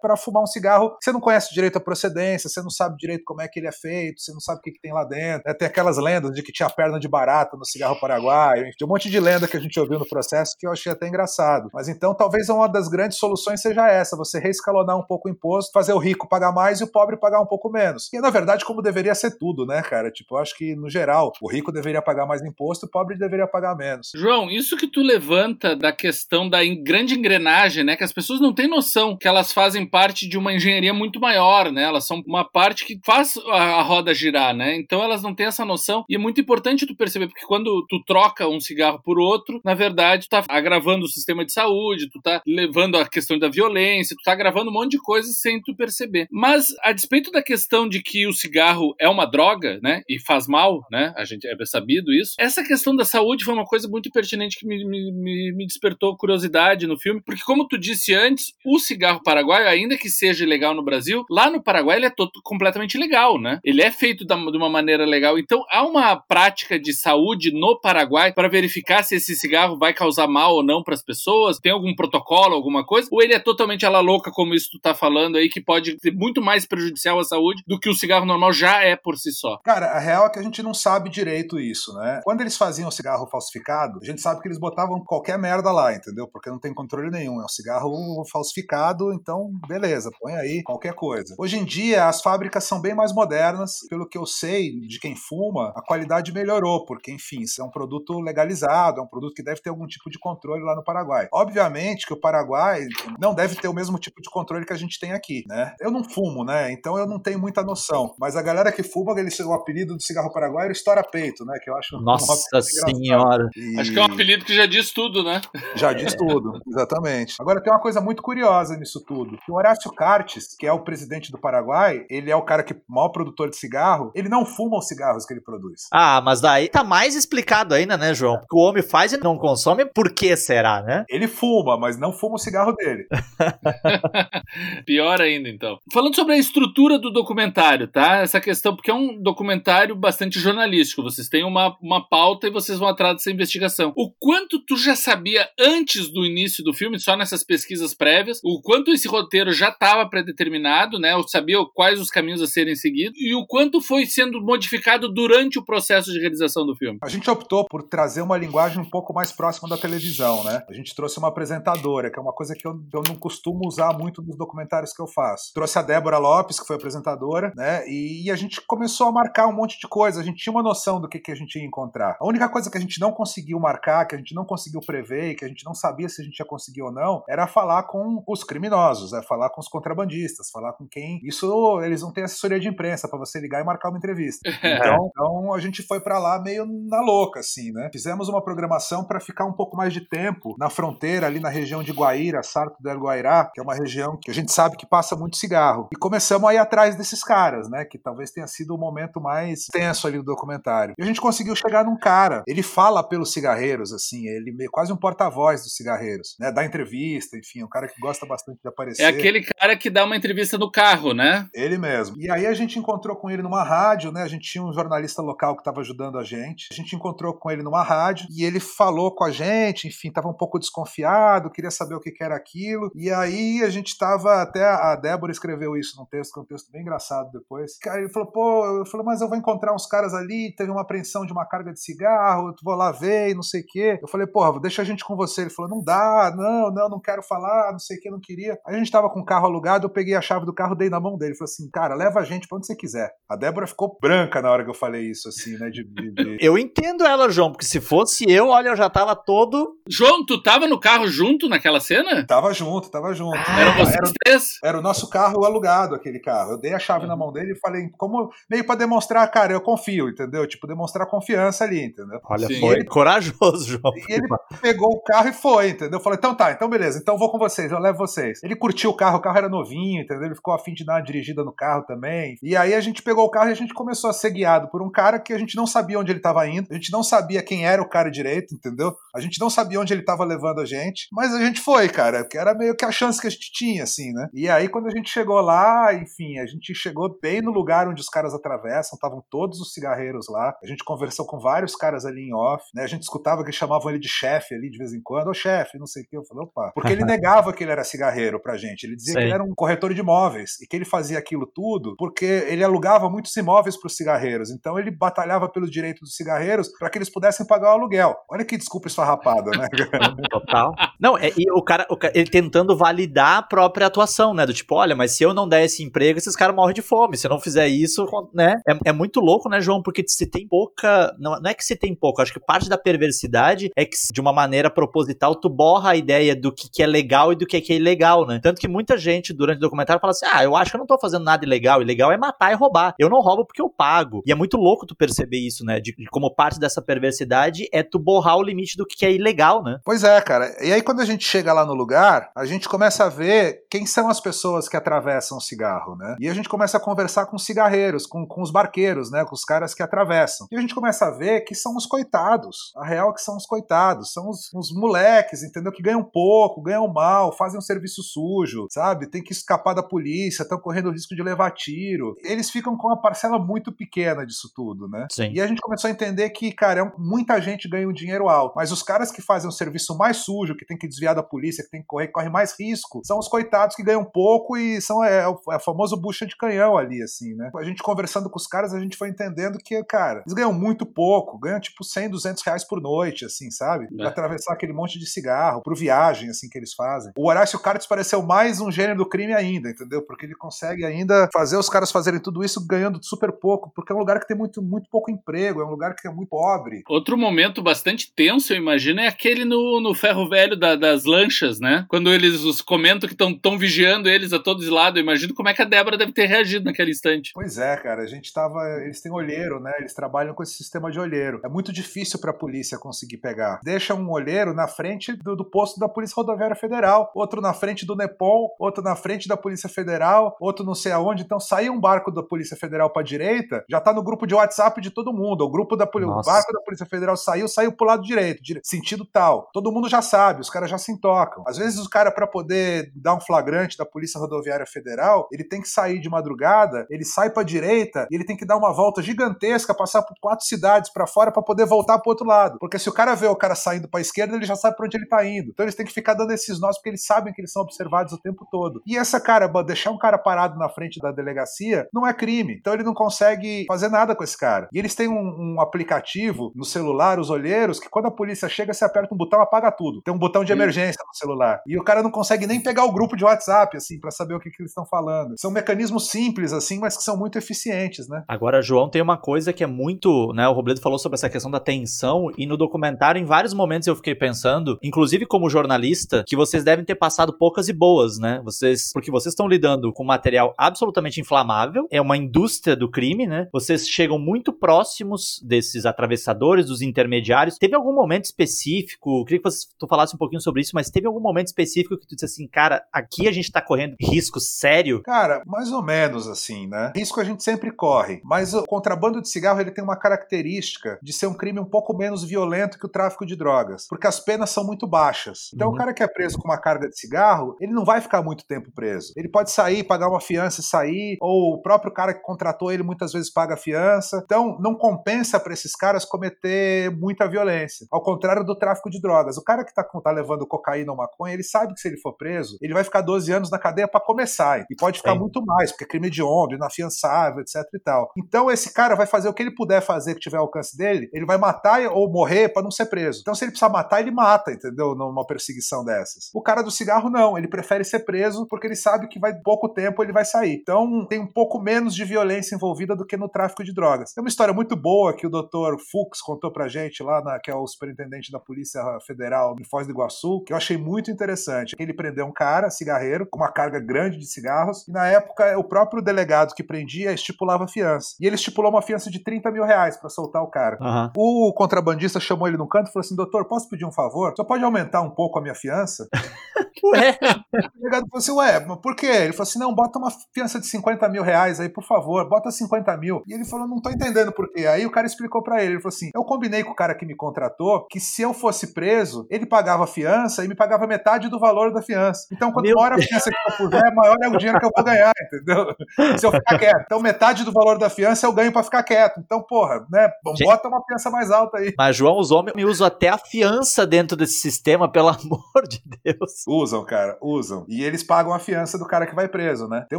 para 0.00 0.16
fumar 0.16 0.42
um 0.42 0.46
cigarro 0.46 0.90
que 0.90 1.04
você 1.04 1.12
não 1.12 1.20
conhece 1.20 1.52
direito 1.52 1.76
a 1.76 1.80
procedência, 1.80 2.48
você 2.48 2.62
não 2.62 2.70
sabe 2.70 2.96
direito 2.96 3.24
como 3.24 3.40
é 3.42 3.48
que 3.48 3.58
ele 3.58 3.68
é 3.68 3.72
feito, 3.72 4.20
você 4.20 4.32
não 4.32 4.40
sabe 4.40 4.58
o 4.58 4.62
que, 4.62 4.72
que 4.72 4.80
tem 4.80 4.92
lá 4.92 5.04
dentro. 5.04 5.42
Né? 5.46 5.54
Tem 5.54 5.66
aquelas 5.66 5.98
lendas 5.98 6.32
de 6.32 6.42
que 6.42 6.52
tinha 6.52 6.68
perna 6.68 6.98
de 6.98 7.08
barata 7.08 7.56
no 7.56 7.64
cigarro 7.64 7.98
paraguaio, 8.00 8.64
tem 8.78 8.86
um 8.86 8.88
monte 8.88 9.10
de 9.10 9.20
lenda 9.20 9.48
que 9.48 9.56
a 9.56 9.60
gente 9.60 9.78
ouviu 9.78 9.98
no 9.98 10.08
processo 10.08 10.54
que 10.58 10.66
eu 10.66 10.72
achei 10.72 10.92
até 10.92 11.08
engraçado. 11.08 11.68
Mas 11.72 11.88
então 11.88 12.14
talvez 12.14 12.48
uma 12.48 12.68
das 12.68 12.88
grandes 12.88 13.18
soluções 13.18 13.60
seja 13.60 13.88
essa, 13.88 14.16
você 14.16 14.38
reescalonar 14.38 14.96
um 14.96 15.06
pouco 15.06 15.28
o 15.28 15.30
imposto, 15.30 15.72
fazer 15.72 15.92
o 15.92 15.98
rico 15.98 16.28
pagar 16.28 16.52
mais 16.52 16.80
e 16.80 16.84
o 16.84 16.90
pobre 16.90 17.13
pagar 17.16 17.40
um 17.40 17.46
pouco 17.46 17.70
menos. 17.70 18.12
E 18.12 18.20
na 18.20 18.30
verdade, 18.30 18.64
como 18.64 18.82
deveria 18.82 19.14
ser 19.14 19.36
tudo, 19.38 19.66
né, 19.66 19.82
cara? 19.82 20.10
Tipo, 20.10 20.36
eu 20.36 20.38
acho 20.40 20.56
que 20.56 20.74
no 20.74 20.88
geral, 20.88 21.32
o 21.40 21.50
rico 21.50 21.72
deveria 21.72 22.02
pagar 22.02 22.26
mais 22.26 22.42
imposto, 22.42 22.86
o 22.86 22.90
pobre 22.90 23.16
deveria 23.16 23.46
pagar 23.46 23.76
menos. 23.76 24.12
João, 24.14 24.50
isso 24.50 24.76
que 24.76 24.86
tu 24.86 25.02
levanta 25.02 25.76
da 25.76 25.92
questão 25.92 26.48
da 26.48 26.60
grande 26.82 27.14
engrenagem, 27.14 27.84
né, 27.84 27.96
que 27.96 28.04
as 28.04 28.12
pessoas 28.12 28.40
não 28.40 28.54
têm 28.54 28.68
noção 28.68 29.16
que 29.16 29.28
elas 29.28 29.52
fazem 29.52 29.86
parte 29.86 30.28
de 30.28 30.38
uma 30.38 30.52
engenharia 30.52 30.92
muito 30.92 31.20
maior, 31.20 31.70
né? 31.70 31.84
Elas 31.84 32.06
são 32.06 32.22
uma 32.26 32.44
parte 32.44 32.84
que 32.84 32.98
faz 33.04 33.36
a, 33.48 33.82
roda 33.82 34.14
girar, 34.14 34.54
né? 34.54 34.76
Então 34.76 35.02
elas 35.02 35.22
não 35.22 35.34
têm 35.34 35.46
essa 35.46 35.64
noção 35.64 36.04
e 36.08 36.14
é 36.14 36.18
muito 36.18 36.40
importante 36.40 36.86
tu 36.86 36.96
perceber 36.96 37.26
porque 37.26 37.46
quando 37.46 37.84
tu 37.88 38.02
troca 38.04 38.48
um 38.48 38.60
cigarro 38.60 39.00
por 39.02 39.18
outro, 39.18 39.60
na 39.64 39.74
verdade, 39.74 40.26
tu 40.26 40.30
tá 40.30 40.44
agravando 40.48 41.04
o 41.04 41.08
sistema 41.08 41.44
de 41.44 41.52
saúde, 41.52 42.10
tu 42.10 42.20
tá 42.20 42.42
levando 42.46 42.96
a 42.96 43.08
questão 43.08 43.38
da 43.38 43.48
violência, 43.48 44.16
tu 44.16 44.24
tá 44.24 44.32
agravando 44.32 44.70
um 44.70 44.74
monte 44.74 44.92
de 44.92 44.98
coisas 44.98 45.38
sem 45.38 45.60
tu 45.60 45.74
perceber. 45.74 46.26
Mas 46.30 46.66
a 46.82 46.92
despeito 47.04 47.30
da 47.30 47.42
questão 47.42 47.88
de 47.88 48.02
que 48.02 48.26
o 48.26 48.32
cigarro 48.32 48.94
é 48.98 49.08
uma 49.08 49.26
droga, 49.26 49.78
né, 49.82 50.02
e 50.08 50.18
faz 50.18 50.46
mal, 50.46 50.86
né, 50.90 51.12
a 51.16 51.24
gente 51.24 51.46
é 51.46 51.54
sabido 51.64 52.12
isso, 52.12 52.34
essa 52.38 52.62
questão 52.62 52.94
da 52.94 53.04
saúde 53.04 53.44
foi 53.44 53.54
uma 53.54 53.64
coisa 53.64 53.88
muito 53.88 54.10
pertinente 54.10 54.58
que 54.58 54.66
me, 54.66 54.84
me, 54.84 55.52
me 55.52 55.66
despertou 55.66 56.16
curiosidade 56.16 56.86
no 56.86 56.98
filme, 56.98 57.22
porque 57.24 57.42
como 57.44 57.66
tu 57.66 57.78
disse 57.78 58.14
antes, 58.14 58.52
o 58.64 58.78
cigarro 58.78 59.22
paraguaio, 59.22 59.68
ainda 59.68 59.96
que 59.96 60.08
seja 60.08 60.44
ilegal 60.44 60.74
no 60.74 60.82
Brasil, 60.82 61.24
lá 61.30 61.50
no 61.50 61.62
Paraguai 61.62 61.96
ele 61.96 62.06
é 62.06 62.10
todo, 62.10 62.30
completamente 62.42 62.96
legal, 62.96 63.40
né? 63.40 63.58
Ele 63.64 63.82
é 63.82 63.90
feito 63.90 64.24
da, 64.24 64.36
de 64.36 64.56
uma 64.56 64.68
maneira 64.68 65.04
legal. 65.04 65.38
Então 65.38 65.64
há 65.70 65.84
uma 65.84 66.16
prática 66.16 66.78
de 66.78 66.92
saúde 66.92 67.52
no 67.52 67.80
Paraguai 67.80 68.32
para 68.32 68.48
verificar 68.48 69.02
se 69.02 69.16
esse 69.16 69.34
cigarro 69.34 69.78
vai 69.78 69.92
causar 69.92 70.26
mal 70.26 70.54
ou 70.54 70.62
não 70.62 70.82
para 70.82 70.94
as 70.94 71.02
pessoas? 71.02 71.58
Tem 71.58 71.72
algum 71.72 71.94
protocolo, 71.94 72.54
alguma 72.54 72.84
coisa? 72.84 73.08
Ou 73.10 73.22
ele 73.22 73.34
é 73.34 73.38
totalmente 73.38 73.84
à 73.84 73.90
la 73.90 74.00
louca, 74.00 74.30
como 74.30 74.54
isso 74.54 74.70
tu 74.72 74.78
tá 74.78 74.94
falando 74.94 75.36
aí, 75.36 75.48
que 75.48 75.60
pode 75.60 75.98
ser 76.00 76.12
muito 76.12 76.42
mais 76.42 76.66
prejudicial 76.84 77.18
à 77.18 77.24
saúde 77.24 77.62
do 77.66 77.78
que 77.78 77.88
o 77.88 77.94
cigarro 77.94 78.26
normal 78.26 78.52
já 78.52 78.82
é 78.82 78.96
por 78.96 79.16
si 79.16 79.32
só? 79.32 79.58
Cara, 79.64 79.92
a 79.92 79.98
real 79.98 80.26
é 80.26 80.30
que 80.30 80.38
a 80.38 80.42
gente 80.42 80.62
não 80.62 80.74
sabe 80.74 81.08
direito 81.08 81.58
isso, 81.58 81.94
né? 81.94 82.20
Quando 82.24 82.40
eles 82.40 82.56
faziam 82.56 82.88
o 82.88 82.92
cigarro 82.92 83.26
falsificado, 83.26 83.98
a 84.02 84.04
gente 84.04 84.20
sabe 84.20 84.40
que 84.40 84.48
eles 84.48 84.58
botavam 84.58 85.02
qualquer 85.04 85.38
merda 85.38 85.72
lá, 85.72 85.94
entendeu? 85.94 86.28
Porque 86.28 86.50
não 86.50 86.58
tem 86.58 86.74
controle 86.74 87.10
nenhum. 87.10 87.40
É 87.40 87.44
um 87.44 87.48
cigarro 87.48 88.24
falsificado, 88.30 89.12
então 89.12 89.50
beleza, 89.66 90.10
põe 90.20 90.34
aí 90.34 90.62
qualquer 90.62 90.94
coisa. 90.94 91.34
Hoje 91.38 91.58
em 91.58 91.64
dia, 91.64 92.06
as 92.06 92.20
fábricas 92.20 92.64
são 92.64 92.80
bem 92.80 92.94
mais 92.94 93.12
modernas. 93.12 93.80
Pelo 93.88 94.08
que 94.08 94.18
eu 94.18 94.26
sei 94.26 94.78
de 94.80 94.98
quem 94.98 95.16
fuma, 95.16 95.72
a 95.76 95.82
qualidade 95.82 96.32
melhorou, 96.32 96.84
porque, 96.84 97.12
enfim, 97.12 97.40
isso 97.40 97.60
é 97.60 97.64
um 97.64 97.70
produto 97.70 98.20
legalizado, 98.20 99.00
é 99.00 99.02
um 99.02 99.06
produto 99.06 99.34
que 99.34 99.42
deve 99.42 99.60
ter 99.60 99.70
algum 99.70 99.86
tipo 99.86 100.10
de 100.10 100.18
controle 100.18 100.62
lá 100.62 100.74
no 100.74 100.84
Paraguai. 100.84 101.28
Obviamente 101.32 102.06
que 102.06 102.12
o 102.12 102.20
Paraguai 102.20 102.86
não 103.18 103.34
deve 103.34 103.56
ter 103.56 103.68
o 103.68 103.74
mesmo 103.74 103.98
tipo 103.98 104.20
de 104.20 104.30
controle 104.30 104.66
que 104.66 104.72
a 104.72 104.76
gente 104.76 104.98
tem 104.98 105.12
aqui, 105.12 105.44
né? 105.46 105.74
Eu 105.80 105.90
não 105.90 106.04
fumo, 106.04 106.44
né? 106.44 106.72
Então 106.78 106.98
eu 106.98 107.06
não 107.06 107.18
tenho 107.18 107.38
muita 107.38 107.62
noção. 107.62 108.14
Mas 108.18 108.36
a 108.36 108.42
galera 108.42 108.72
que 108.72 108.82
fuma, 108.82 109.18
ele, 109.18 109.30
o 109.44 109.52
apelido 109.52 109.94
do 109.96 110.02
cigarro 110.02 110.32
paraguaio 110.32 110.68
é 110.68 110.72
estoura 110.72 111.02
peito, 111.02 111.44
né? 111.44 111.58
Que 111.62 111.70
eu 111.70 111.76
acho. 111.76 111.98
Nossa 112.00 112.60
senhora. 112.60 113.48
E... 113.56 113.78
Acho 113.78 113.92
que 113.92 113.98
é 113.98 114.02
um 114.02 114.06
apelido 114.12 114.44
que 114.44 114.54
já 114.54 114.66
diz 114.66 114.92
tudo, 114.92 115.22
né? 115.22 115.40
Já 115.76 115.92
diz 115.92 116.14
tudo, 116.14 116.60
exatamente. 116.66 117.34
Agora 117.40 117.60
tem 117.60 117.72
uma 117.72 117.80
coisa 117.80 118.00
muito 118.00 118.22
curiosa 118.22 118.76
nisso 118.76 119.02
tudo. 119.04 119.36
O 119.48 119.56
Horácio 119.56 119.90
Cartes, 119.92 120.54
que 120.56 120.66
é 120.66 120.72
o 120.72 120.80
presidente 120.80 121.30
do 121.30 121.38
Paraguai, 121.38 122.04
ele 122.08 122.30
é 122.30 122.36
o 122.36 122.42
cara 122.42 122.62
que 122.62 122.76
maior 122.88 123.08
produtor 123.08 123.50
de 123.50 123.56
cigarro, 123.56 124.10
ele 124.14 124.28
não 124.28 124.46
fuma 124.46 124.78
os 124.78 124.86
cigarros 124.86 125.26
que 125.26 125.34
ele 125.34 125.40
produz. 125.40 125.82
Ah, 125.92 126.20
mas 126.20 126.40
daí 126.40 126.68
tá 126.68 126.84
mais 126.84 127.14
explicado 127.14 127.74
ainda, 127.74 127.96
né, 127.96 128.14
João? 128.14 128.38
Porque 128.38 128.56
o 128.56 128.60
homem 128.60 128.82
faz 128.82 129.12
e 129.12 129.18
não 129.18 129.36
consome, 129.36 129.84
por 129.84 130.12
que 130.12 130.36
será, 130.36 130.82
né? 130.82 131.04
Ele 131.08 131.26
fuma, 131.26 131.78
mas 131.78 131.98
não 131.98 132.12
fuma 132.12 132.36
o 132.36 132.38
cigarro 132.38 132.72
dele. 132.72 133.06
Pior 134.86 135.20
ainda, 135.20 135.48
então. 135.48 135.78
Falando 135.92 136.14
sobre 136.14 136.34
a 136.34 136.38
estrutura 136.38 136.63
do 136.72 137.10
documentário, 137.10 137.88
tá? 137.88 138.18
Essa 138.18 138.40
questão, 138.40 138.74
porque 138.74 138.90
é 138.90 138.94
um 138.94 139.20
documentário 139.20 139.94
bastante 139.94 140.38
jornalístico. 140.38 141.02
Vocês 141.02 141.28
têm 141.28 141.44
uma, 141.44 141.76
uma 141.80 142.06
pauta 142.06 142.46
e 142.46 142.50
vocês 142.50 142.78
vão 142.78 142.88
atrás 142.88 143.16
dessa 143.16 143.30
investigação. 143.30 143.92
O 143.96 144.10
quanto 144.18 144.58
tu 144.64 144.76
já 144.76 144.94
sabia 144.96 145.48
antes 145.58 146.10
do 146.10 146.24
início 146.24 146.62
do 146.62 146.72
filme, 146.72 146.98
só 146.98 147.16
nessas 147.16 147.44
pesquisas 147.44 147.94
prévias, 147.94 148.40
o 148.44 148.60
quanto 148.62 148.90
esse 148.90 149.08
roteiro 149.08 149.52
já 149.52 149.68
estava 149.68 150.08
predeterminado, 150.08 150.98
né? 150.98 151.12
Eu 151.12 151.26
sabia 151.26 151.58
quais 151.74 152.00
os 152.00 152.10
caminhos 152.10 152.42
a 152.42 152.46
serem 152.46 152.74
seguidos 152.74 153.18
e 153.20 153.34
o 153.34 153.46
quanto 153.46 153.80
foi 153.80 154.06
sendo 154.06 154.40
modificado 154.40 155.12
durante 155.12 155.58
o 155.58 155.64
processo 155.64 156.12
de 156.12 156.20
realização 156.20 156.66
do 156.66 156.76
filme. 156.76 156.98
A 157.02 157.08
gente 157.08 157.28
optou 157.30 157.66
por 157.68 157.82
trazer 157.82 158.22
uma 158.22 158.36
linguagem 158.36 158.80
um 158.80 158.88
pouco 158.88 159.12
mais 159.12 159.32
próxima 159.32 159.68
da 159.68 159.76
televisão, 159.76 160.44
né? 160.44 160.62
A 160.68 160.72
gente 160.72 160.94
trouxe 160.94 161.18
uma 161.18 161.28
apresentadora, 161.28 162.10
que 162.10 162.18
é 162.18 162.22
uma 162.22 162.32
coisa 162.32 162.54
que 162.54 162.66
eu, 162.66 162.80
eu 162.92 163.02
não 163.06 163.16
costumo 163.16 163.66
usar 163.66 163.96
muito 163.96 164.22
nos 164.22 164.36
documentários 164.36 164.92
que 164.92 165.02
eu 165.02 165.06
faço. 165.06 165.52
Trouxe 165.54 165.78
a 165.78 165.82
Débora 165.82 166.18
Lopes, 166.18 166.53
que 166.60 166.66
foi 166.66 166.76
apresentadora, 166.76 167.52
né? 167.56 167.86
E, 167.88 168.30
a 168.30 168.36
gente 168.36 168.60
começou 168.66 169.06
a 169.06 169.12
marcar 169.12 169.46
um 169.46 169.52
monte 169.52 169.78
de 169.78 169.86
coisa. 169.86 170.20
A 170.20 170.24
gente 170.24 170.42
tinha 170.42 170.52
uma 170.52 170.62
noção 170.62 171.00
do 171.00 171.08
que, 171.08 171.18
que 171.18 171.30
a 171.30 171.34
gente 171.34 171.56
ia 171.58 171.64
encontrar. 171.64 172.16
A 172.20 172.26
única 172.26 172.48
coisa 172.48 172.70
que 172.70 172.76
a 172.76 172.80
gente 172.80 173.00
não 173.00 173.12
conseguiu 173.12 173.60
marcar, 173.60 174.06
que 174.06 174.14
a 174.14 174.18
gente 174.18 174.34
não 174.34 174.44
conseguiu 174.44 174.80
prever, 174.80 175.34
que 175.34 175.44
a 175.44 175.48
gente 175.48 175.64
não 175.64 175.74
sabia 175.74 176.08
se 176.08 176.20
a 176.20 176.24
gente 176.24 176.38
ia 176.38 176.46
conseguir 176.46 176.82
ou 176.82 176.92
não, 176.92 177.22
era 177.28 177.46
falar 177.46 177.84
com 177.84 178.22
os 178.26 178.42
criminosos, 178.42 179.12
é 179.12 179.22
falar 179.22 179.50
com 179.50 179.60
os 179.60 179.68
contrabandistas, 179.68 180.50
falar 180.50 180.72
com 180.72 180.86
quem. 180.86 181.20
Isso 181.22 181.80
eles 181.82 182.02
não 182.02 182.12
têm 182.12 182.24
assessoria 182.24 182.58
de 182.58 182.68
imprensa 182.68 183.08
para 183.08 183.18
você 183.18 183.40
ligar 183.40 183.60
e 183.60 183.64
marcar 183.64 183.90
uma 183.90 183.98
entrevista. 183.98 184.40
Então, 184.84 185.10
então 185.10 185.54
a 185.54 185.60
gente 185.60 185.82
foi 185.82 186.00
para 186.00 186.18
lá 186.18 186.40
meio 186.40 186.66
na 186.66 187.00
louca, 187.00 187.40
assim, 187.40 187.70
né? 187.72 187.90
Fizemos 187.92 188.28
uma 188.28 188.42
programação 188.42 189.04
para 189.04 189.20
ficar 189.20 189.44
um 189.44 189.52
pouco 189.52 189.76
mais 189.76 189.92
de 189.92 190.00
tempo 190.00 190.54
na 190.58 190.68
fronteira, 190.68 191.26
ali 191.26 191.38
na 191.38 191.48
região 191.48 191.82
de 191.82 191.92
Guaíra, 191.92 192.42
Sarto 192.42 192.82
del 192.82 192.98
Guairá, 192.98 193.50
que 193.52 193.60
é 193.60 193.62
uma 193.62 193.74
região 193.74 194.18
que 194.20 194.30
a 194.30 194.34
gente 194.34 194.52
sabe 194.52 194.76
que 194.76 194.86
passa 194.86 195.14
muito 195.16 195.36
cigarro. 195.36 195.88
E 195.92 195.96
começamos 195.96 196.43
começamos 196.44 196.50
a 196.50 196.54
ir 196.54 196.58
atrás 196.58 196.96
desses 196.96 197.22
caras, 197.22 197.68
né? 197.68 197.84
Que 197.84 197.98
talvez 197.98 198.30
tenha 198.30 198.46
sido 198.46 198.74
o 198.74 198.78
momento 198.78 199.20
mais 199.20 199.66
tenso 199.72 200.06
ali 200.06 200.18
do 200.18 200.24
documentário. 200.24 200.94
E 200.98 201.02
a 201.02 201.06
gente 201.06 201.20
conseguiu 201.20 201.56
chegar 201.56 201.84
num 201.84 201.96
cara. 201.96 202.42
Ele 202.46 202.62
fala 202.62 203.02
pelos 203.02 203.32
cigarreiros, 203.32 203.92
assim, 203.92 204.26
ele 204.26 204.54
é 204.60 204.66
quase 204.70 204.92
um 204.92 204.96
porta-voz 204.96 205.62
dos 205.62 205.74
cigarreiros, 205.74 206.36
né? 206.38 206.52
Dá 206.52 206.64
entrevista, 206.64 207.36
enfim, 207.36 207.62
um 207.62 207.68
cara 207.68 207.88
que 207.88 208.00
gosta 208.00 208.26
bastante 208.26 208.60
de 208.62 208.68
aparecer. 208.68 209.02
É 209.02 209.06
aquele 209.06 209.42
cara 209.42 209.76
que 209.76 209.88
dá 209.88 210.04
uma 210.04 210.16
entrevista 210.16 210.58
no 210.58 210.70
carro, 210.70 211.14
né? 211.14 211.48
Ele 211.54 211.78
mesmo. 211.78 212.16
E 212.18 212.30
aí 212.30 212.46
a 212.46 212.54
gente 212.54 212.78
encontrou 212.78 213.16
com 213.16 213.30
ele 213.30 213.42
numa 213.42 213.62
rádio, 213.62 214.12
né? 214.12 214.22
A 214.22 214.28
gente 214.28 214.50
tinha 214.50 214.64
um 214.64 214.72
jornalista 214.72 215.22
local 215.22 215.54
que 215.54 215.60
estava 215.60 215.80
ajudando 215.80 216.18
a 216.18 216.24
gente. 216.24 216.68
A 216.70 216.74
gente 216.74 216.94
encontrou 216.94 217.34
com 217.34 217.50
ele 217.50 217.62
numa 217.62 217.82
rádio 217.82 218.26
e 218.30 218.44
ele 218.44 218.60
falou 218.60 219.14
com 219.14 219.24
a 219.24 219.30
gente, 219.30 219.88
enfim, 219.88 220.08
estava 220.08 220.28
um 220.28 220.34
pouco 220.34 220.58
desconfiado, 220.58 221.50
queria 221.50 221.70
saber 221.70 221.94
o 221.94 222.00
que, 222.00 222.10
que 222.10 222.22
era 222.22 222.36
aquilo. 222.36 222.90
E 222.94 223.10
aí 223.10 223.62
a 223.62 223.70
gente 223.70 223.88
estava 223.88 224.42
até 224.42 224.64
a 224.64 224.96
Débora 224.96 225.32
escreveu 225.32 225.76
isso 225.76 225.96
num 225.98 226.06
texto, 226.06 226.33
que 226.34 226.40
é 226.40 226.42
um 226.42 226.46
texto 226.46 226.70
bem 226.72 226.82
engraçado 226.82 227.30
depois. 227.30 227.78
Cara, 227.78 228.00
ele 228.00 228.12
falou, 228.12 228.30
pô, 228.30 228.66
eu 228.78 228.86
falei, 228.86 229.06
mas 229.06 229.20
eu 229.20 229.28
vou 229.28 229.38
encontrar 229.38 229.74
uns 229.74 229.86
caras 229.86 230.12
ali, 230.12 230.54
teve 230.56 230.70
uma 230.70 230.82
apreensão 230.82 231.24
de 231.24 231.32
uma 231.32 231.46
carga 231.46 231.72
de 231.72 231.80
cigarro, 231.80 232.48
eu 232.48 232.54
vou 232.62 232.74
lá 232.74 232.90
ver 232.90 233.30
e 233.30 233.34
não 233.34 233.42
sei 233.42 233.60
o 233.60 233.66
quê. 233.66 233.98
Eu 234.02 234.08
falei, 234.08 234.26
porra, 234.26 234.60
deixa 234.60 234.82
a 234.82 234.84
gente 234.84 235.04
com 235.04 235.16
você. 235.16 235.42
Ele 235.42 235.50
falou, 235.50 235.70
não 235.70 235.82
dá, 235.82 236.34
não, 236.36 236.70
não, 236.72 236.88
não 236.88 237.00
quero 237.00 237.22
falar, 237.22 237.70
não 237.72 237.78
sei 237.78 237.96
o 237.96 238.00
que, 238.00 238.10
não 238.10 238.20
queria. 238.20 238.58
Aí 238.66 238.74
a 238.74 238.78
gente 238.78 238.90
tava 238.90 239.08
com 239.08 239.20
o 239.20 239.24
carro 239.24 239.46
alugado, 239.46 239.86
eu 239.86 239.90
peguei 239.90 240.14
a 240.14 240.20
chave 240.20 240.44
do 240.44 240.54
carro, 240.54 240.74
dei 240.74 240.90
na 240.90 241.00
mão 241.00 241.16
dele. 241.16 241.30
Ele 241.30 241.38
falou 241.38 241.50
assim, 241.50 241.70
cara, 241.70 241.94
leva 241.94 242.20
a 242.20 242.24
gente 242.24 242.48
pra 242.48 242.58
onde 242.58 242.66
você 242.66 242.74
quiser. 242.76 243.10
A 243.28 243.36
Débora 243.36 243.66
ficou 243.66 243.96
branca 244.00 244.42
na 244.42 244.50
hora 244.50 244.64
que 244.64 244.70
eu 244.70 244.74
falei 244.74 245.10
isso, 245.10 245.28
assim, 245.28 245.56
né? 245.58 245.70
De, 245.70 245.84
de, 245.84 246.12
de... 246.12 246.36
Eu 246.44 246.58
entendo 246.58 247.04
ela, 247.04 247.28
João, 247.28 247.52
porque 247.52 247.64
se 247.64 247.80
fosse 247.80 248.24
eu, 248.30 248.48
olha, 248.48 248.68
eu 248.68 248.76
já 248.76 248.90
tava 248.90 249.14
todo. 249.14 249.78
João, 249.88 250.24
tu 250.24 250.42
tava 250.42 250.66
no 250.66 250.78
carro 250.78 251.06
junto 251.06 251.48
naquela 251.48 251.80
cena? 251.80 252.26
Tava 252.26 252.52
junto, 252.52 252.90
tava 252.90 253.12
junto. 253.12 253.36
Ah, 253.36 253.60
era, 253.60 253.70
vocês 253.72 254.12
três? 254.24 254.58
Era 254.62 254.78
o 254.78 254.82
nosso 254.82 255.08
carro 255.08 255.44
alugado, 255.44 255.94
aquele 255.94 256.18
carro. 256.24 256.52
Eu 256.52 256.60
dei 256.60 256.72
a 256.72 256.78
chave 256.78 257.02
uhum. 257.02 257.08
na 257.08 257.16
mão 257.16 257.32
dele 257.32 257.52
e 257.52 257.58
falei, 257.58 257.88
como 257.98 258.30
meio 258.50 258.64
para 258.64 258.76
demonstrar, 258.76 259.30
cara, 259.30 259.52
eu 259.52 259.60
confio, 259.60 260.08
entendeu? 260.08 260.46
Tipo, 260.46 260.66
demonstrar 260.66 261.06
confiança 261.06 261.64
ali, 261.64 261.84
entendeu? 261.84 262.20
Olha, 262.24 262.46
Sim. 262.46 262.60
foi 262.60 262.76
ele... 262.76 262.84
corajoso, 262.84 263.66
João. 263.66 263.94
E 263.96 264.12
ele 264.12 264.26
pegou 264.60 264.90
o 264.90 265.02
carro 265.02 265.28
e 265.28 265.32
foi, 265.32 265.70
entendeu? 265.70 265.98
Eu 265.98 266.02
falei, 266.02 266.18
então 266.18 266.34
tá, 266.34 266.52
então 266.52 266.68
beleza, 266.68 266.98
então 266.98 267.18
vou 267.18 267.30
com 267.30 267.38
vocês, 267.38 267.70
eu 267.70 267.78
levo 267.78 267.98
vocês. 267.98 268.42
Ele 268.42 268.56
curtiu 268.56 268.90
o 268.90 268.96
carro, 268.96 269.18
o 269.18 269.20
carro 269.20 269.38
era 269.38 269.48
novinho, 269.48 270.02
entendeu? 270.02 270.24
Ele 270.24 270.34
ficou 270.34 270.54
afim 270.54 270.72
de 270.72 270.84
dar 270.84 270.94
uma 270.94 271.02
dirigida 271.02 271.44
no 271.44 271.52
carro 271.52 271.84
também. 271.84 272.36
E 272.42 272.56
aí 272.56 272.74
a 272.74 272.80
gente 272.80 273.02
pegou 273.02 273.24
o 273.24 273.30
carro 273.30 273.48
e 273.48 273.52
a 273.52 273.56
gente 273.56 273.74
começou 273.74 274.08
a 274.08 274.12
ser 274.12 274.30
guiado 274.30 274.68
por 274.68 274.82
um 274.82 274.90
cara 274.90 275.18
que 275.18 275.32
a 275.32 275.38
gente 275.38 275.56
não 275.56 275.66
sabia 275.66 275.98
onde 275.98 276.10
ele 276.10 276.18
estava 276.18 276.46
indo, 276.48 276.68
a 276.70 276.74
gente 276.74 276.92
não 276.92 277.02
sabia 277.02 277.42
quem 277.42 277.66
era 277.66 277.82
o 277.82 277.88
cara 277.88 278.10
direito, 278.10 278.54
entendeu? 278.54 278.94
A 279.14 279.20
gente 279.20 279.40
não 279.40 279.50
sabia 279.50 279.80
onde 279.80 279.92
ele 279.92 280.00
estava 280.00 280.24
levando 280.24 280.60
a 280.60 280.64
gente, 280.64 281.08
mas 281.12 281.34
a 281.34 281.44
gente 281.44 281.60
foi, 281.60 281.88
cara, 281.88 282.26
que 282.26 282.38
era 282.38 282.54
meio 282.54 282.76
que 282.76 282.84
a 282.84 282.92
chance 282.92 283.20
que 283.20 283.26
a 283.26 283.30
gente 283.30 283.52
tinha, 283.52 283.84
assim, 283.84 284.12
né? 284.12 284.28
E 284.32 284.48
aí 284.48 284.68
quando 284.68 284.86
a 284.86 284.90
gente 284.90 285.10
chegou 285.10 285.40
lá, 285.40 285.92
enfim, 286.14 286.38
a 286.38 286.46
gente 286.46 286.74
chegou 286.74 287.18
bem 287.20 287.42
no 287.42 287.50
lugar 287.50 287.88
onde 287.88 288.00
os 288.00 288.08
caras 288.08 288.34
atravessam, 288.34 288.96
estavam 288.96 289.22
todos 289.28 289.60
os 289.60 289.72
cigarreiros 289.72 290.26
lá. 290.28 290.56
A 290.62 290.66
gente 290.66 290.84
conversou 290.84 291.26
com 291.26 291.38
vários 291.38 291.74
caras 291.74 292.04
ali 292.04 292.28
em 292.28 292.34
off, 292.34 292.64
né? 292.74 292.84
A 292.84 292.86
gente 292.86 293.02
escutava 293.02 293.44
que 293.44 293.52
chamavam 293.52 293.90
ele 293.90 293.98
de 293.98 294.08
chefe 294.08 294.54
ali 294.54 294.70
de 294.70 294.78
vez 294.78 294.92
em 294.92 295.02
quando, 295.02 295.28
ô 295.28 295.34
chefe, 295.34 295.78
não 295.78 295.86
sei 295.86 296.02
o 296.02 296.06
que. 296.06 296.16
Eu 296.16 296.24
falei, 296.24 296.44
opa. 296.44 296.72
Porque 296.74 296.92
ele 296.92 297.04
negava 297.04 297.52
que 297.52 297.64
ele 297.64 297.72
era 297.72 297.84
cigarreiro 297.84 298.40
pra 298.40 298.56
gente. 298.56 298.84
Ele 298.84 298.96
dizia 298.96 299.14
Sei. 299.14 299.22
que 299.22 299.26
ele 299.28 299.34
era 299.34 299.42
um 299.42 299.54
corretor 299.54 299.92
de 299.92 300.00
imóveis 300.00 300.60
e 300.60 300.66
que 300.66 300.76
ele 300.76 300.84
fazia 300.84 301.18
aquilo 301.18 301.46
tudo 301.46 301.96
porque 301.98 302.24
ele 302.24 302.62
alugava 302.62 303.10
muitos 303.10 303.34
imóveis 303.36 303.76
para 303.76 303.88
os 303.88 303.96
cigarreiros. 303.96 304.50
Então 304.50 304.78
ele 304.78 304.90
batalhava 304.90 305.48
pelos 305.48 305.70
direitos 305.70 306.02
dos 306.02 306.16
cigarreiros 306.16 306.68
para 306.78 306.88
que 306.90 306.98
eles 306.98 307.10
pudessem 307.10 307.46
pagar 307.46 307.70
o 307.70 307.72
aluguel. 307.72 308.14
Olha 308.30 308.44
que 308.44 308.56
desculpa 308.56 308.88
esfarrapada, 308.88 309.50
né? 309.50 309.68
Total. 310.30 310.74
Não, 311.00 311.18
é, 311.18 311.30
e 311.36 311.50
o 311.52 311.62
cara, 311.62 311.86
o 311.90 311.96
cara, 311.96 312.12
ele 312.16 312.30
tentando 312.30 312.76
validar 312.76 313.38
a 313.38 313.42
própria 313.42 313.86
atuação, 313.86 314.34
né? 314.34 314.46
Do 314.46 314.54
tipo, 314.54 314.74
olha, 314.74 314.94
mas 314.94 315.12
se 315.12 315.22
eu 315.22 315.34
não 315.34 315.48
der 315.48 315.64
esse 315.64 315.82
emprego, 315.94 316.18
esses 316.18 316.34
caras 316.34 316.56
morrem 316.56 316.74
de 316.74 316.82
fome. 316.82 317.16
Se 317.16 317.28
não 317.28 317.38
fizer 317.38 317.68
isso, 317.68 318.04
né? 318.34 318.60
É, 318.68 318.90
é 318.90 318.92
muito 318.92 319.20
louco, 319.20 319.48
né, 319.48 319.60
João? 319.60 319.80
Porque 319.80 320.02
se 320.06 320.26
tem 320.26 320.46
pouca. 320.48 321.14
Não, 321.18 321.40
não 321.40 321.50
é 321.50 321.54
que 321.54 321.64
se 321.64 321.76
tem 321.76 321.94
pouco, 321.94 322.20
acho 322.20 322.32
que 322.32 322.40
parte 322.40 322.68
da 322.68 322.76
perversidade 322.76 323.70
é 323.76 323.84
que, 323.84 323.96
de 324.12 324.20
uma 324.20 324.32
maneira 324.32 324.68
proposital, 324.68 325.36
tu 325.36 325.48
borra 325.48 325.90
a 325.90 325.96
ideia 325.96 326.34
do 326.34 326.52
que, 326.52 326.68
que 326.68 326.82
é 326.82 326.86
legal 326.86 327.32
e 327.32 327.36
do 327.36 327.46
que, 327.46 327.60
que 327.60 327.72
é 327.72 327.76
ilegal, 327.76 328.26
né? 328.26 328.40
Tanto 328.42 328.60
que 328.60 328.66
muita 328.66 328.98
gente, 328.98 329.32
durante 329.32 329.58
o 329.58 329.60
documentário, 329.60 330.00
fala 330.00 330.10
assim: 330.10 330.26
ah, 330.30 330.42
eu 330.42 330.56
acho 330.56 330.70
que 330.70 330.76
eu 330.76 330.80
não 330.80 330.86
tô 330.86 330.98
fazendo 330.98 331.24
nada 331.24 331.44
ilegal. 331.44 331.80
Ilegal 331.80 332.10
é 332.10 332.16
matar 332.16 332.52
e 332.52 332.56
roubar. 332.56 332.94
Eu 332.98 333.08
não 333.08 333.20
roubo 333.20 333.46
porque 333.46 333.62
eu 333.62 333.70
pago. 333.70 334.22
E 334.26 334.32
é 334.32 334.34
muito 334.34 334.56
louco 334.56 334.86
tu 334.86 334.96
perceber 334.96 335.38
isso, 335.38 335.64
né? 335.64 335.80
De, 335.80 335.94
de 335.94 336.06
como 336.06 336.34
parte 336.34 336.58
dessa 336.58 336.82
perversidade 336.82 337.68
é 337.72 337.82
tu 337.82 337.98
borrar 337.98 338.36
o 338.36 338.42
limite 338.42 338.76
do 338.76 338.86
que 338.86 339.06
é 339.06 339.12
ilegal, 339.12 339.62
né? 339.62 339.78
Pois 339.84 340.02
é, 340.02 340.20
cara. 340.20 340.54
E 340.62 340.72
aí, 340.72 340.82
quando 340.82 341.00
a 341.00 341.04
gente 341.04 341.24
chega 341.24 341.52
lá 341.52 341.64
no 341.64 341.74
lugar, 341.74 342.30
a 342.34 342.44
gente 342.44 342.68
começa 342.68 343.04
a 343.04 343.08
ver 343.08 343.64
quem 343.70 343.86
são 343.86 344.08
as 344.08 344.20
pessoas 344.20 344.68
que 344.68 344.76
atravessam 344.76 345.38
o 345.38 345.40
cigarro, 345.40 345.83
né? 345.96 346.16
E 346.18 346.28
a 346.28 346.34
gente 346.34 346.48
começa 346.48 346.76
a 346.76 346.80
conversar 346.80 347.26
com 347.26 347.36
os 347.36 347.44
cigarreiros, 347.44 348.06
com, 348.06 348.26
com 348.26 348.42
os 348.42 348.50
barqueiros, 348.50 349.10
né? 349.10 349.24
Com 349.24 349.34
os 349.34 349.44
caras 349.44 349.74
que 349.74 349.82
atravessam. 349.82 350.46
E 350.50 350.56
a 350.56 350.60
gente 350.60 350.74
começa 350.74 351.06
a 351.06 351.10
ver 351.10 351.42
que 351.42 351.54
são 351.54 351.76
os 351.76 351.86
coitados. 351.86 352.72
A 352.76 352.84
real 352.84 353.10
é 353.10 353.14
que 353.14 353.20
são 353.20 353.36
os 353.36 353.46
coitados. 353.46 354.12
São 354.12 354.28
os, 354.28 354.52
os 354.54 354.72
moleques, 354.72 355.42
entendeu? 355.42 355.72
Que 355.72 355.82
ganham 355.82 356.02
pouco, 356.02 356.62
ganham 356.62 356.86
mal, 356.88 357.36
fazem 357.36 357.58
um 357.58 357.62
serviço 357.62 358.02
sujo, 358.02 358.66
sabe? 358.70 359.06
Tem 359.06 359.22
que 359.22 359.32
escapar 359.32 359.74
da 359.74 359.82
polícia, 359.82 360.42
estão 360.42 360.58
correndo 360.58 360.88
o 360.88 360.92
risco 360.92 361.14
de 361.14 361.22
levar 361.22 361.50
tiro. 361.50 362.16
Eles 362.22 362.50
ficam 362.50 362.76
com 362.76 362.88
uma 362.88 363.00
parcela 363.00 363.38
muito 363.38 363.72
pequena 363.72 364.24
disso 364.24 364.50
tudo, 364.54 364.88
né? 364.88 365.06
Sim. 365.10 365.32
E 365.32 365.40
a 365.40 365.46
gente 365.46 365.60
começou 365.60 365.88
a 365.88 365.90
entender 365.90 366.30
que, 366.30 366.52
cara, 366.52 366.80
é 366.80 366.92
muita 366.98 367.40
gente 367.40 367.68
ganha 367.68 367.88
um 367.88 367.92
dinheiro 367.92 368.28
alto, 368.28 368.54
mas 368.56 368.72
os 368.72 368.82
caras 368.82 369.10
que 369.10 369.22
fazem 369.22 369.48
um 369.48 369.52
serviço 369.52 369.96
mais 369.96 370.18
sujo, 370.18 370.56
que 370.56 370.66
tem 370.66 370.76
que 370.76 370.88
desviar 370.88 371.14
da 371.14 371.22
polícia, 371.22 371.64
que 371.64 371.70
tem 371.70 371.80
que 371.80 371.86
correr, 371.86 372.08
corre 372.08 372.28
mais 372.28 372.58
risco, 372.58 373.00
são 373.04 373.18
os 373.18 373.28
coitados 373.28 373.76
que 373.76 373.82
ganham 373.82 374.04
pouco 374.04 374.56
e 374.56 374.80
são 374.80 375.02
é, 375.02 375.24
é, 375.24 375.54
é 375.54 375.58
famoso 375.74 375.96
bucha 375.96 376.24
de 376.24 376.36
canhão 376.36 376.78
ali, 376.78 377.02
assim, 377.02 377.34
né? 377.34 377.50
A 377.56 377.64
gente 377.64 377.82
conversando 377.82 378.30
com 378.30 378.38
os 378.38 378.46
caras, 378.46 378.72
a 378.72 378.80
gente 378.80 378.96
foi 378.96 379.08
entendendo 379.08 379.58
que, 379.58 379.82
cara, 379.84 380.22
eles 380.24 380.32
ganham 380.32 380.52
muito 380.52 380.86
pouco, 380.86 381.38
ganham 381.38 381.60
tipo 381.60 381.82
100, 381.82 382.10
200 382.10 382.42
reais 382.44 382.64
por 382.64 382.80
noite, 382.80 383.24
assim, 383.24 383.50
sabe? 383.50 383.88
Pra 383.88 384.06
é. 384.06 384.08
atravessar 384.08 384.52
aquele 384.54 384.72
monte 384.72 384.98
de 384.98 385.06
cigarro, 385.06 385.62
por 385.62 385.76
viagem, 385.76 386.30
assim, 386.30 386.48
que 386.48 386.56
eles 386.56 386.72
fazem. 386.72 387.12
O 387.16 387.28
Horácio 387.28 387.58
Cartes 387.58 387.86
pareceu 387.86 388.22
mais 388.22 388.60
um 388.60 388.70
gênero 388.70 388.98
do 388.98 389.08
crime 389.08 389.34
ainda, 389.34 389.70
entendeu? 389.70 390.02
Porque 390.02 390.24
ele 390.24 390.34
consegue 390.34 390.84
ainda 390.84 391.28
fazer 391.32 391.56
os 391.56 391.68
caras 391.68 391.90
fazerem 391.90 392.20
tudo 392.20 392.44
isso 392.44 392.64
ganhando 392.64 393.00
super 393.02 393.32
pouco, 393.32 393.72
porque 393.74 393.92
é 393.92 393.96
um 393.96 393.98
lugar 393.98 394.20
que 394.20 394.28
tem 394.28 394.36
muito, 394.36 394.62
muito 394.62 394.88
pouco 394.88 395.10
emprego, 395.10 395.60
é 395.60 395.64
um 395.64 395.70
lugar 395.70 395.94
que 395.96 396.06
é 396.06 396.10
muito 396.10 396.28
pobre. 396.28 396.82
Outro 396.88 397.18
momento 397.18 397.62
bastante 397.62 398.12
tenso, 398.14 398.52
eu 398.52 398.56
imagino, 398.56 399.00
é 399.00 399.08
aquele 399.08 399.44
no, 399.44 399.80
no 399.80 399.94
ferro 399.94 400.28
velho 400.28 400.56
da, 400.56 400.76
das 400.76 401.04
lanchas, 401.04 401.58
né? 401.58 401.84
Quando 401.88 402.12
eles 402.12 402.44
os 402.44 402.62
comentam 402.62 403.08
que 403.08 403.14
estão 403.14 403.58
vigiando 403.58 404.08
eles 404.08 404.32
a 404.32 404.38
todos 404.38 404.68
lados, 404.68 404.98
eu 404.98 405.02
imagino 405.02 405.34
como 405.34 405.48
é 405.48 405.54
que 405.54 405.62
a 405.64 405.68
Débora 405.68 405.96
deve 405.96 406.12
ter 406.12 406.26
reagido 406.26 406.64
naquele 406.64 406.90
instante. 406.90 407.32
Pois 407.34 407.58
é, 407.58 407.76
cara, 407.76 408.02
a 408.02 408.06
gente 408.06 408.32
tava. 408.32 408.60
Eles 408.82 409.00
têm 409.00 409.12
olheiro, 409.12 409.60
né? 409.60 409.72
Eles 409.78 409.94
trabalham 409.94 410.34
com 410.34 410.42
esse 410.42 410.54
sistema 410.54 410.90
de 410.90 411.00
olheiro. 411.00 411.40
É 411.44 411.48
muito 411.48 411.72
difícil 411.72 412.18
pra 412.20 412.32
polícia 412.32 412.78
conseguir 412.78 413.18
pegar. 413.18 413.60
Deixa 413.62 413.94
um 413.94 414.10
olheiro 414.10 414.54
na 414.54 414.68
frente 414.68 415.12
do, 415.12 415.34
do 415.34 415.44
posto 415.44 415.80
da 415.80 415.88
Polícia 415.88 416.14
Rodoviária 416.16 416.56
Federal, 416.56 417.10
outro 417.14 417.40
na 417.40 417.52
frente 417.52 417.86
do 417.86 417.96
Nepal, 417.96 418.54
outro 418.58 418.82
na 418.82 418.94
frente 418.94 419.28
da 419.28 419.36
Polícia 419.36 419.68
Federal, 419.68 420.36
outro 420.40 420.64
não 420.64 420.74
sei 420.74 420.92
aonde. 420.92 421.22
Então 421.22 421.40
sai 421.40 421.68
um 421.68 421.80
barco 421.80 422.10
da 422.10 422.22
Polícia 422.22 422.56
Federal 422.56 422.90
pra 422.90 423.02
direita, 423.02 423.64
já 423.68 423.80
tá 423.80 423.92
no 423.92 424.02
grupo 424.02 424.26
de 424.26 424.34
WhatsApp 424.34 424.80
de 424.80 424.90
todo 424.90 425.12
mundo. 425.12 425.44
O 425.44 425.50
grupo 425.50 425.76
da 425.76 425.84
o 425.84 426.22
barco 426.22 426.52
da 426.52 426.60
Polícia 426.60 426.86
Federal 426.86 427.16
saiu, 427.16 427.48
saiu 427.48 427.72
pro 427.72 427.86
lado 427.86 428.02
direito, 428.02 428.42
sentido 428.62 429.04
tal. 429.04 429.48
Todo 429.52 429.70
mundo 429.70 429.88
já 429.88 430.02
sabe, 430.02 430.40
os 430.40 430.50
caras 430.50 430.68
já 430.68 430.78
se 430.78 430.92
intocam. 430.92 431.44
Às 431.46 431.56
vezes 431.56 431.78
os 431.78 431.88
caras, 431.88 432.12
para 432.14 432.26
poder 432.26 432.90
dar 432.94 433.14
um 433.14 433.20
flagrante 433.20 433.78
da 433.78 433.86
Polícia 433.86 434.18
Rodoviária 434.18 434.66
Federal, 434.66 435.28
ele 435.32 435.44
tem 435.54 435.62
que 435.62 435.68
sair 435.68 436.00
de 436.00 436.10
madrugada, 436.10 436.84
ele 436.90 437.04
sai 437.04 437.30
pra 437.30 437.44
direita 437.44 438.08
e 438.10 438.16
ele 438.16 438.24
tem 438.24 438.36
que 438.36 438.44
dar 438.44 438.56
uma 438.56 438.72
volta 438.72 439.00
gigantesca, 439.00 439.72
passar 439.72 440.02
por 440.02 440.16
quatro 440.20 440.44
cidades 440.44 440.92
para 440.92 441.06
fora 441.06 441.30
para 441.30 441.42
poder 441.42 441.64
voltar 441.64 441.98
pro 442.00 442.10
outro 442.10 442.26
lado. 442.26 442.58
Porque 442.58 442.78
se 442.78 442.88
o 442.88 442.92
cara 442.92 443.14
vê 443.14 443.28
o 443.28 443.36
cara 443.36 443.54
saindo 443.54 443.88
pra 443.88 444.00
esquerda, 444.00 444.34
ele 444.34 444.44
já 444.44 444.56
sabe 444.56 444.76
pra 444.76 444.86
onde 444.86 444.96
ele 444.96 445.06
tá 445.06 445.24
indo. 445.24 445.50
Então 445.50 445.64
eles 445.64 445.76
têm 445.76 445.86
que 445.86 445.92
ficar 445.92 446.14
dando 446.14 446.32
esses 446.32 446.60
nós 446.60 446.76
porque 446.76 446.90
eles 446.90 447.06
sabem 447.06 447.32
que 447.32 447.40
eles 447.40 447.52
são 447.52 447.62
observados 447.62 448.12
o 448.12 448.18
tempo 448.18 448.46
todo. 448.50 448.82
E 448.84 448.96
essa 448.96 449.20
cara, 449.20 449.46
deixar 449.62 449.92
um 449.92 449.98
cara 449.98 450.18
parado 450.18 450.58
na 450.58 450.68
frente 450.68 451.00
da 451.00 451.12
delegacia 451.12 451.88
não 451.92 452.04
é 452.04 452.12
crime. 452.12 452.56
Então 452.58 452.74
ele 452.74 452.82
não 452.82 452.94
consegue 452.94 453.64
fazer 453.68 453.88
nada 453.88 454.16
com 454.16 454.24
esse 454.24 454.36
cara. 454.36 454.68
E 454.72 454.78
eles 454.78 454.94
têm 454.94 455.08
um, 455.08 455.54
um 455.54 455.60
aplicativo 455.60 456.52
no 456.56 456.64
celular, 456.64 457.20
os 457.20 457.30
olheiros, 457.30 457.78
que 457.78 457.88
quando 457.88 458.06
a 458.06 458.10
polícia 458.10 458.48
chega, 458.48 458.74
você 458.74 458.84
aperta 458.84 459.14
um 459.14 459.16
botão, 459.16 459.40
apaga 459.40 459.70
tudo. 459.70 460.02
Tem 460.02 460.12
um 460.12 460.18
botão 460.18 460.42
de 460.42 460.52
emergência 460.52 461.00
no 461.06 461.14
celular. 461.14 461.62
E 461.64 461.78
o 461.78 461.84
cara 461.84 462.02
não 462.02 462.10
consegue 462.10 462.46
nem 462.46 462.60
pegar 462.60 462.84
o 462.84 462.92
grupo 462.92 463.16
de 463.16 463.24
WhatsApp, 463.24 463.76
assim, 463.76 464.00
para 464.00 464.10
saber 464.10 464.34
o 464.34 464.40
que, 464.40 464.50
que 464.50 464.60
eles 464.60 464.70
estão 464.70 464.84
falando. 464.84 465.38
São 465.44 465.50
mecanismos 465.50 466.08
simples, 466.08 466.54
assim, 466.54 466.78
mas 466.78 466.96
que 466.96 467.02
são 467.02 467.18
muito 467.18 467.36
eficientes, 467.36 468.08
né? 468.08 468.24
Agora, 468.26 468.62
João, 468.62 468.88
tem 468.88 469.02
uma 469.02 469.18
coisa 469.18 469.52
que 469.52 469.62
é 469.62 469.66
muito, 469.66 470.32
né? 470.32 470.48
O 470.48 470.54
Robledo 470.54 470.80
falou 470.80 470.98
sobre 470.98 471.16
essa 471.16 471.28
questão 471.28 471.50
da 471.50 471.60
tensão, 471.60 472.30
e 472.38 472.46
no 472.46 472.56
documentário, 472.56 473.20
em 473.20 473.26
vários 473.26 473.52
momentos 473.52 473.86
eu 473.86 473.94
fiquei 473.94 474.14
pensando, 474.14 474.78
inclusive 474.82 475.26
como 475.26 475.50
jornalista, 475.50 476.24
que 476.26 476.34
vocês 476.34 476.64
devem 476.64 476.82
ter 476.82 476.94
passado 476.94 477.36
poucas 477.36 477.68
e 477.68 477.74
boas, 477.74 478.18
né? 478.18 478.40
Vocês, 478.42 478.90
porque 478.94 479.10
vocês 479.10 479.34
estão 479.34 479.46
lidando 479.46 479.92
com 479.92 480.02
material 480.02 480.54
absolutamente 480.56 481.20
inflamável, 481.20 481.86
é 481.90 482.00
uma 482.00 482.16
indústria 482.16 482.74
do 482.74 482.90
crime, 482.90 483.26
né? 483.26 483.46
Vocês 483.52 483.86
chegam 483.86 484.18
muito 484.18 484.50
próximos 484.50 485.42
desses 485.44 485.84
atravessadores, 485.84 486.64
dos 486.64 486.80
intermediários. 486.80 487.58
Teve 487.58 487.74
algum 487.74 487.94
momento 487.94 488.24
específico, 488.24 489.22
queria 489.26 489.42
que 489.42 489.50
você, 489.50 489.66
tu 489.78 489.86
falasse 489.86 490.14
um 490.14 490.18
pouquinho 490.18 490.40
sobre 490.40 490.62
isso, 490.62 490.72
mas 490.72 490.88
teve 490.88 491.06
algum 491.06 491.20
momento 491.20 491.48
específico 491.48 491.98
que 491.98 492.06
tu 492.06 492.14
disse 492.14 492.24
assim, 492.24 492.48
cara, 492.48 492.82
aqui 492.90 493.28
a 493.28 493.32
gente 493.32 493.52
tá 493.52 493.60
correndo 493.60 493.94
risco 494.00 494.40
sério? 494.40 495.02
Cara, 495.02 495.33
cara, 495.34 495.44
mais 495.46 495.72
ou 495.72 495.82
menos 495.82 496.28
assim, 496.28 496.66
né? 496.66 496.92
Risco 496.94 497.20
a 497.20 497.24
gente 497.24 497.42
sempre 497.42 497.70
corre, 497.70 498.20
mas 498.24 498.54
o 498.54 498.64
contrabando 498.64 499.20
de 499.20 499.28
cigarro 499.28 499.60
ele 499.60 499.70
tem 499.70 499.82
uma 499.82 499.96
característica 499.96 500.98
de 501.02 501.12
ser 501.12 501.26
um 501.26 501.34
crime 501.34 501.60
um 501.60 501.64
pouco 501.64 501.96
menos 501.96 502.24
violento 502.24 502.78
que 502.78 502.86
o 502.86 502.88
tráfico 502.88 503.26
de 503.26 503.36
drogas, 503.36 503.86
porque 503.88 504.06
as 504.06 504.20
penas 504.20 504.50
são 504.50 504.64
muito 504.64 504.86
baixas. 504.86 505.50
Então 505.54 505.68
uhum. 505.68 505.74
o 505.74 505.76
cara 505.76 505.92
que 505.92 506.02
é 506.02 506.08
preso 506.08 506.38
com 506.38 506.48
uma 506.48 506.58
carga 506.58 506.88
de 506.88 506.98
cigarro, 506.98 507.56
ele 507.60 507.72
não 507.72 507.84
vai 507.84 508.00
ficar 508.00 508.22
muito 508.22 508.46
tempo 508.46 508.70
preso. 508.72 509.12
Ele 509.16 509.28
pode 509.28 509.50
sair, 509.50 509.84
pagar 509.84 510.08
uma 510.08 510.20
fiança 510.20 510.60
e 510.60 510.64
sair, 510.64 511.16
ou 511.20 511.54
o 511.54 511.62
próprio 511.62 511.92
cara 511.92 512.14
que 512.14 512.20
contratou 512.20 512.72
ele 512.72 512.82
muitas 512.82 513.12
vezes 513.12 513.32
paga 513.32 513.54
a 513.54 513.56
fiança. 513.56 514.22
Então 514.24 514.56
não 514.60 514.74
compensa 514.74 515.38
para 515.40 515.52
esses 515.52 515.74
caras 515.74 516.04
cometer 516.04 516.90
muita 516.96 517.28
violência. 517.28 517.86
Ao 517.90 518.02
contrário 518.02 518.44
do 518.44 518.56
tráfico 518.56 518.90
de 518.90 519.00
drogas. 519.00 519.36
O 519.36 519.44
cara 519.44 519.64
que 519.64 519.74
tá, 519.74 519.82
tá 519.82 520.10
levando 520.10 520.46
cocaína 520.46 520.92
ou 520.92 520.98
maconha, 520.98 521.34
ele 521.34 521.42
sabe 521.42 521.74
que 521.74 521.80
se 521.80 521.88
ele 521.88 521.96
for 521.98 522.12
preso, 522.16 522.56
ele 522.60 522.74
vai 522.74 522.84
ficar 522.84 523.00
12 523.00 523.32
anos 523.32 523.50
na 523.50 523.58
cadeia 523.58 523.88
para 523.88 524.00
começar. 524.00 524.64
E 524.70 524.76
pode 524.76 524.98
ficar 524.98 525.12
Sim. 525.12 525.18
Muito 525.24 525.44
mais, 525.44 525.70
porque 525.70 525.84
é 525.84 525.86
crime 525.86 526.10
de 526.10 526.22
onda, 526.22 526.54
inafiançável, 526.54 527.40
etc 527.40 527.62
e 527.72 527.78
tal. 527.78 528.10
Então 528.16 528.50
esse 528.50 528.72
cara 528.72 528.94
vai 528.94 529.06
fazer 529.06 529.28
o 529.28 529.34
que 529.34 529.42
ele 529.42 529.54
puder 529.54 529.80
fazer 529.80 530.14
que 530.14 530.20
tiver 530.20 530.36
alcance 530.36 530.76
dele, 530.76 531.08
ele 531.12 531.26
vai 531.26 531.38
matar 531.38 531.80
ou 531.90 532.10
morrer 532.10 532.50
para 532.50 532.62
não 532.62 532.70
ser 532.70 532.86
preso. 532.86 533.20
Então 533.20 533.34
se 533.34 533.44
ele 533.44 533.50
precisar 533.50 533.68
matar, 533.68 534.00
ele 534.00 534.10
mata, 534.10 534.52
entendeu? 534.52 534.94
Numa 534.94 535.26
perseguição 535.26 535.84
dessas. 535.84 536.30
O 536.34 536.42
cara 536.42 536.62
do 536.62 536.70
cigarro 536.70 537.10
não, 537.10 537.36
ele 537.36 537.48
prefere 537.48 537.84
ser 537.84 538.00
preso 538.00 538.46
porque 538.48 538.66
ele 538.66 538.76
sabe 538.76 539.08
que 539.08 539.18
vai 539.18 539.34
pouco 539.34 539.68
tempo 539.68 540.02
ele 540.02 540.12
vai 540.12 540.24
sair. 540.24 540.54
Então 540.54 541.06
tem 541.06 541.20
um 541.20 541.26
pouco 541.26 541.60
menos 541.60 541.94
de 541.94 542.04
violência 542.04 542.54
envolvida 542.54 542.94
do 542.94 543.06
que 543.06 543.16
no 543.16 543.28
tráfico 543.28 543.64
de 543.64 543.74
drogas. 543.74 544.12
Tem 544.12 544.22
uma 544.22 544.28
história 544.28 544.54
muito 544.54 544.76
boa 544.76 545.14
que 545.14 545.26
o 545.26 545.30
Dr. 545.30 545.78
Fux 545.90 546.20
contou 546.20 546.52
pra 546.52 546.68
gente 546.68 547.02
lá, 547.02 547.22
na, 547.22 547.38
que 547.38 547.50
é 547.50 547.54
o 547.54 547.66
superintendente 547.66 548.30
da 548.30 548.38
Polícia 548.38 548.82
Federal 549.06 549.56
em 549.58 549.64
Foz 549.64 549.86
do 549.86 549.92
Iguaçu, 549.92 550.42
que 550.44 550.52
eu 550.52 550.56
achei 550.56 550.76
muito 550.76 551.10
interessante. 551.10 551.74
Ele 551.78 551.92
prendeu 551.92 552.26
um 552.26 552.32
cara, 552.32 552.70
cigarreiro, 552.70 553.26
com 553.26 553.38
uma 553.38 553.52
carga 553.52 553.80
grande 553.80 554.18
de 554.18 554.26
cigarros, 554.26 554.86
e 554.88 554.92
na 554.92 555.06
época 555.14 555.58
o 555.58 555.64
próprio 555.64 556.02
delegado 556.02 556.54
que 556.54 556.62
prendia 556.62 557.12
estipulava 557.12 557.68
fiança. 557.68 558.14
E 558.20 558.26
ele 558.26 558.36
estipulou 558.36 558.70
uma 558.70 558.82
fiança 558.82 559.10
de 559.10 559.22
30 559.22 559.50
mil 559.50 559.64
reais 559.64 559.96
para 559.96 560.08
soltar 560.08 560.42
o 560.42 560.50
cara. 560.50 560.78
Uhum. 560.80 561.10
O 561.16 561.52
contrabandista 561.54 562.20
chamou 562.20 562.48
ele 562.48 562.56
num 562.56 562.68
canto 562.68 562.88
e 562.88 562.92
falou 562.92 563.04
assim: 563.04 563.16
doutor, 563.16 563.46
posso 563.46 563.68
pedir 563.68 563.84
um 563.84 563.92
favor? 563.92 564.32
Só 564.36 564.44
pode 564.44 564.64
aumentar 564.64 565.02
um 565.02 565.10
pouco 565.10 565.38
a 565.38 565.42
minha 565.42 565.54
fiança? 565.54 566.08
Ué? 566.84 567.18
O 567.20 567.78
delegado 567.78 568.06
falou 568.08 568.18
assim: 568.18 568.32
ué, 568.32 568.60
mas 568.66 568.78
por 568.80 568.94
quê? 568.96 569.06
Ele 569.06 569.32
falou 569.32 569.44
assim: 569.44 569.58
não, 569.58 569.74
bota 569.74 569.98
uma 569.98 570.10
fiança 570.32 570.60
de 570.60 570.66
50 570.66 571.08
mil 571.08 571.22
reais 571.22 571.60
aí, 571.60 571.68
por 571.68 571.84
favor, 571.84 572.28
bota 572.28 572.50
50 572.50 572.96
mil. 572.96 573.22
E 573.26 573.32
ele 573.32 573.44
falou: 573.44 573.66
não 573.66 573.80
tô 573.80 573.90
entendendo 573.90 574.32
por 574.32 574.50
quê. 574.50 574.66
Aí 574.66 574.84
o 574.84 574.90
cara 574.90 575.06
explicou 575.06 575.42
para 575.42 575.62
ele: 575.62 575.74
ele 575.74 575.80
falou 575.80 575.94
assim, 575.94 576.10
eu 576.14 576.24
combinei 576.24 576.62
com 576.62 576.72
o 576.72 576.74
cara 576.74 576.94
que 576.94 577.06
me 577.06 577.14
contratou 577.14 577.86
que 577.90 578.00
se 578.00 578.22
eu 578.22 578.32
fosse 578.32 578.72
preso, 578.72 579.26
ele 579.30 579.46
pagava 579.46 579.84
a 579.84 579.86
fiança 579.86 580.44
e 580.44 580.48
me 580.48 580.54
pagava 580.54 580.86
metade 580.86 581.28
do 581.28 581.38
valor 581.38 581.72
da 581.72 581.82
fiança. 581.82 582.26
Então, 582.32 582.52
quanto 582.52 582.66
Meu 582.66 582.76
maior 582.76 582.92
a 582.92 582.98
fiança 582.98 583.30
que 583.30 583.52
eu 583.52 583.56
puser, 583.56 583.94
maior 583.94 584.16
é 584.22 584.28
o 584.28 584.36
dinheiro 584.36 584.58
que 584.58 584.66
eu 584.66 584.70
vou 584.74 584.84
ganhar, 584.84 584.93
entendeu? 585.26 585.74
Se 586.18 586.26
eu 586.26 586.32
ficar 586.32 586.58
quieto. 586.58 586.82
Então, 586.84 587.00
metade 587.00 587.44
do 587.44 587.52
valor 587.52 587.78
da 587.78 587.90
fiança 587.90 588.26
eu 588.26 588.32
ganho 588.32 588.52
para 588.52 588.62
ficar 588.62 588.82
quieto. 588.82 589.20
Então, 589.20 589.42
porra, 589.42 589.86
né? 589.90 590.08
Bota 590.22 590.68
uma 590.68 590.82
fiança 590.84 591.10
mais 591.10 591.30
alta 591.30 591.58
aí. 591.58 591.74
Mas, 591.76 591.96
João, 591.96 592.18
os 592.18 592.30
homens 592.30 592.54
usam 592.64 592.86
até 592.86 593.08
a 593.08 593.18
fiança 593.18 593.86
dentro 593.86 594.16
desse 594.16 594.34
sistema, 594.34 594.90
pelo 594.90 595.08
amor 595.10 595.68
de 595.68 595.82
Deus. 596.04 596.44
Usam, 596.46 596.84
cara, 596.84 597.16
usam. 597.20 597.64
E 597.68 597.82
eles 597.82 598.02
pagam 598.02 598.32
a 598.32 598.38
fiança 598.38 598.78
do 598.78 598.86
cara 598.86 599.06
que 599.06 599.14
vai 599.14 599.28
preso, 599.28 599.68
né? 599.68 599.86
Tem 599.88 599.98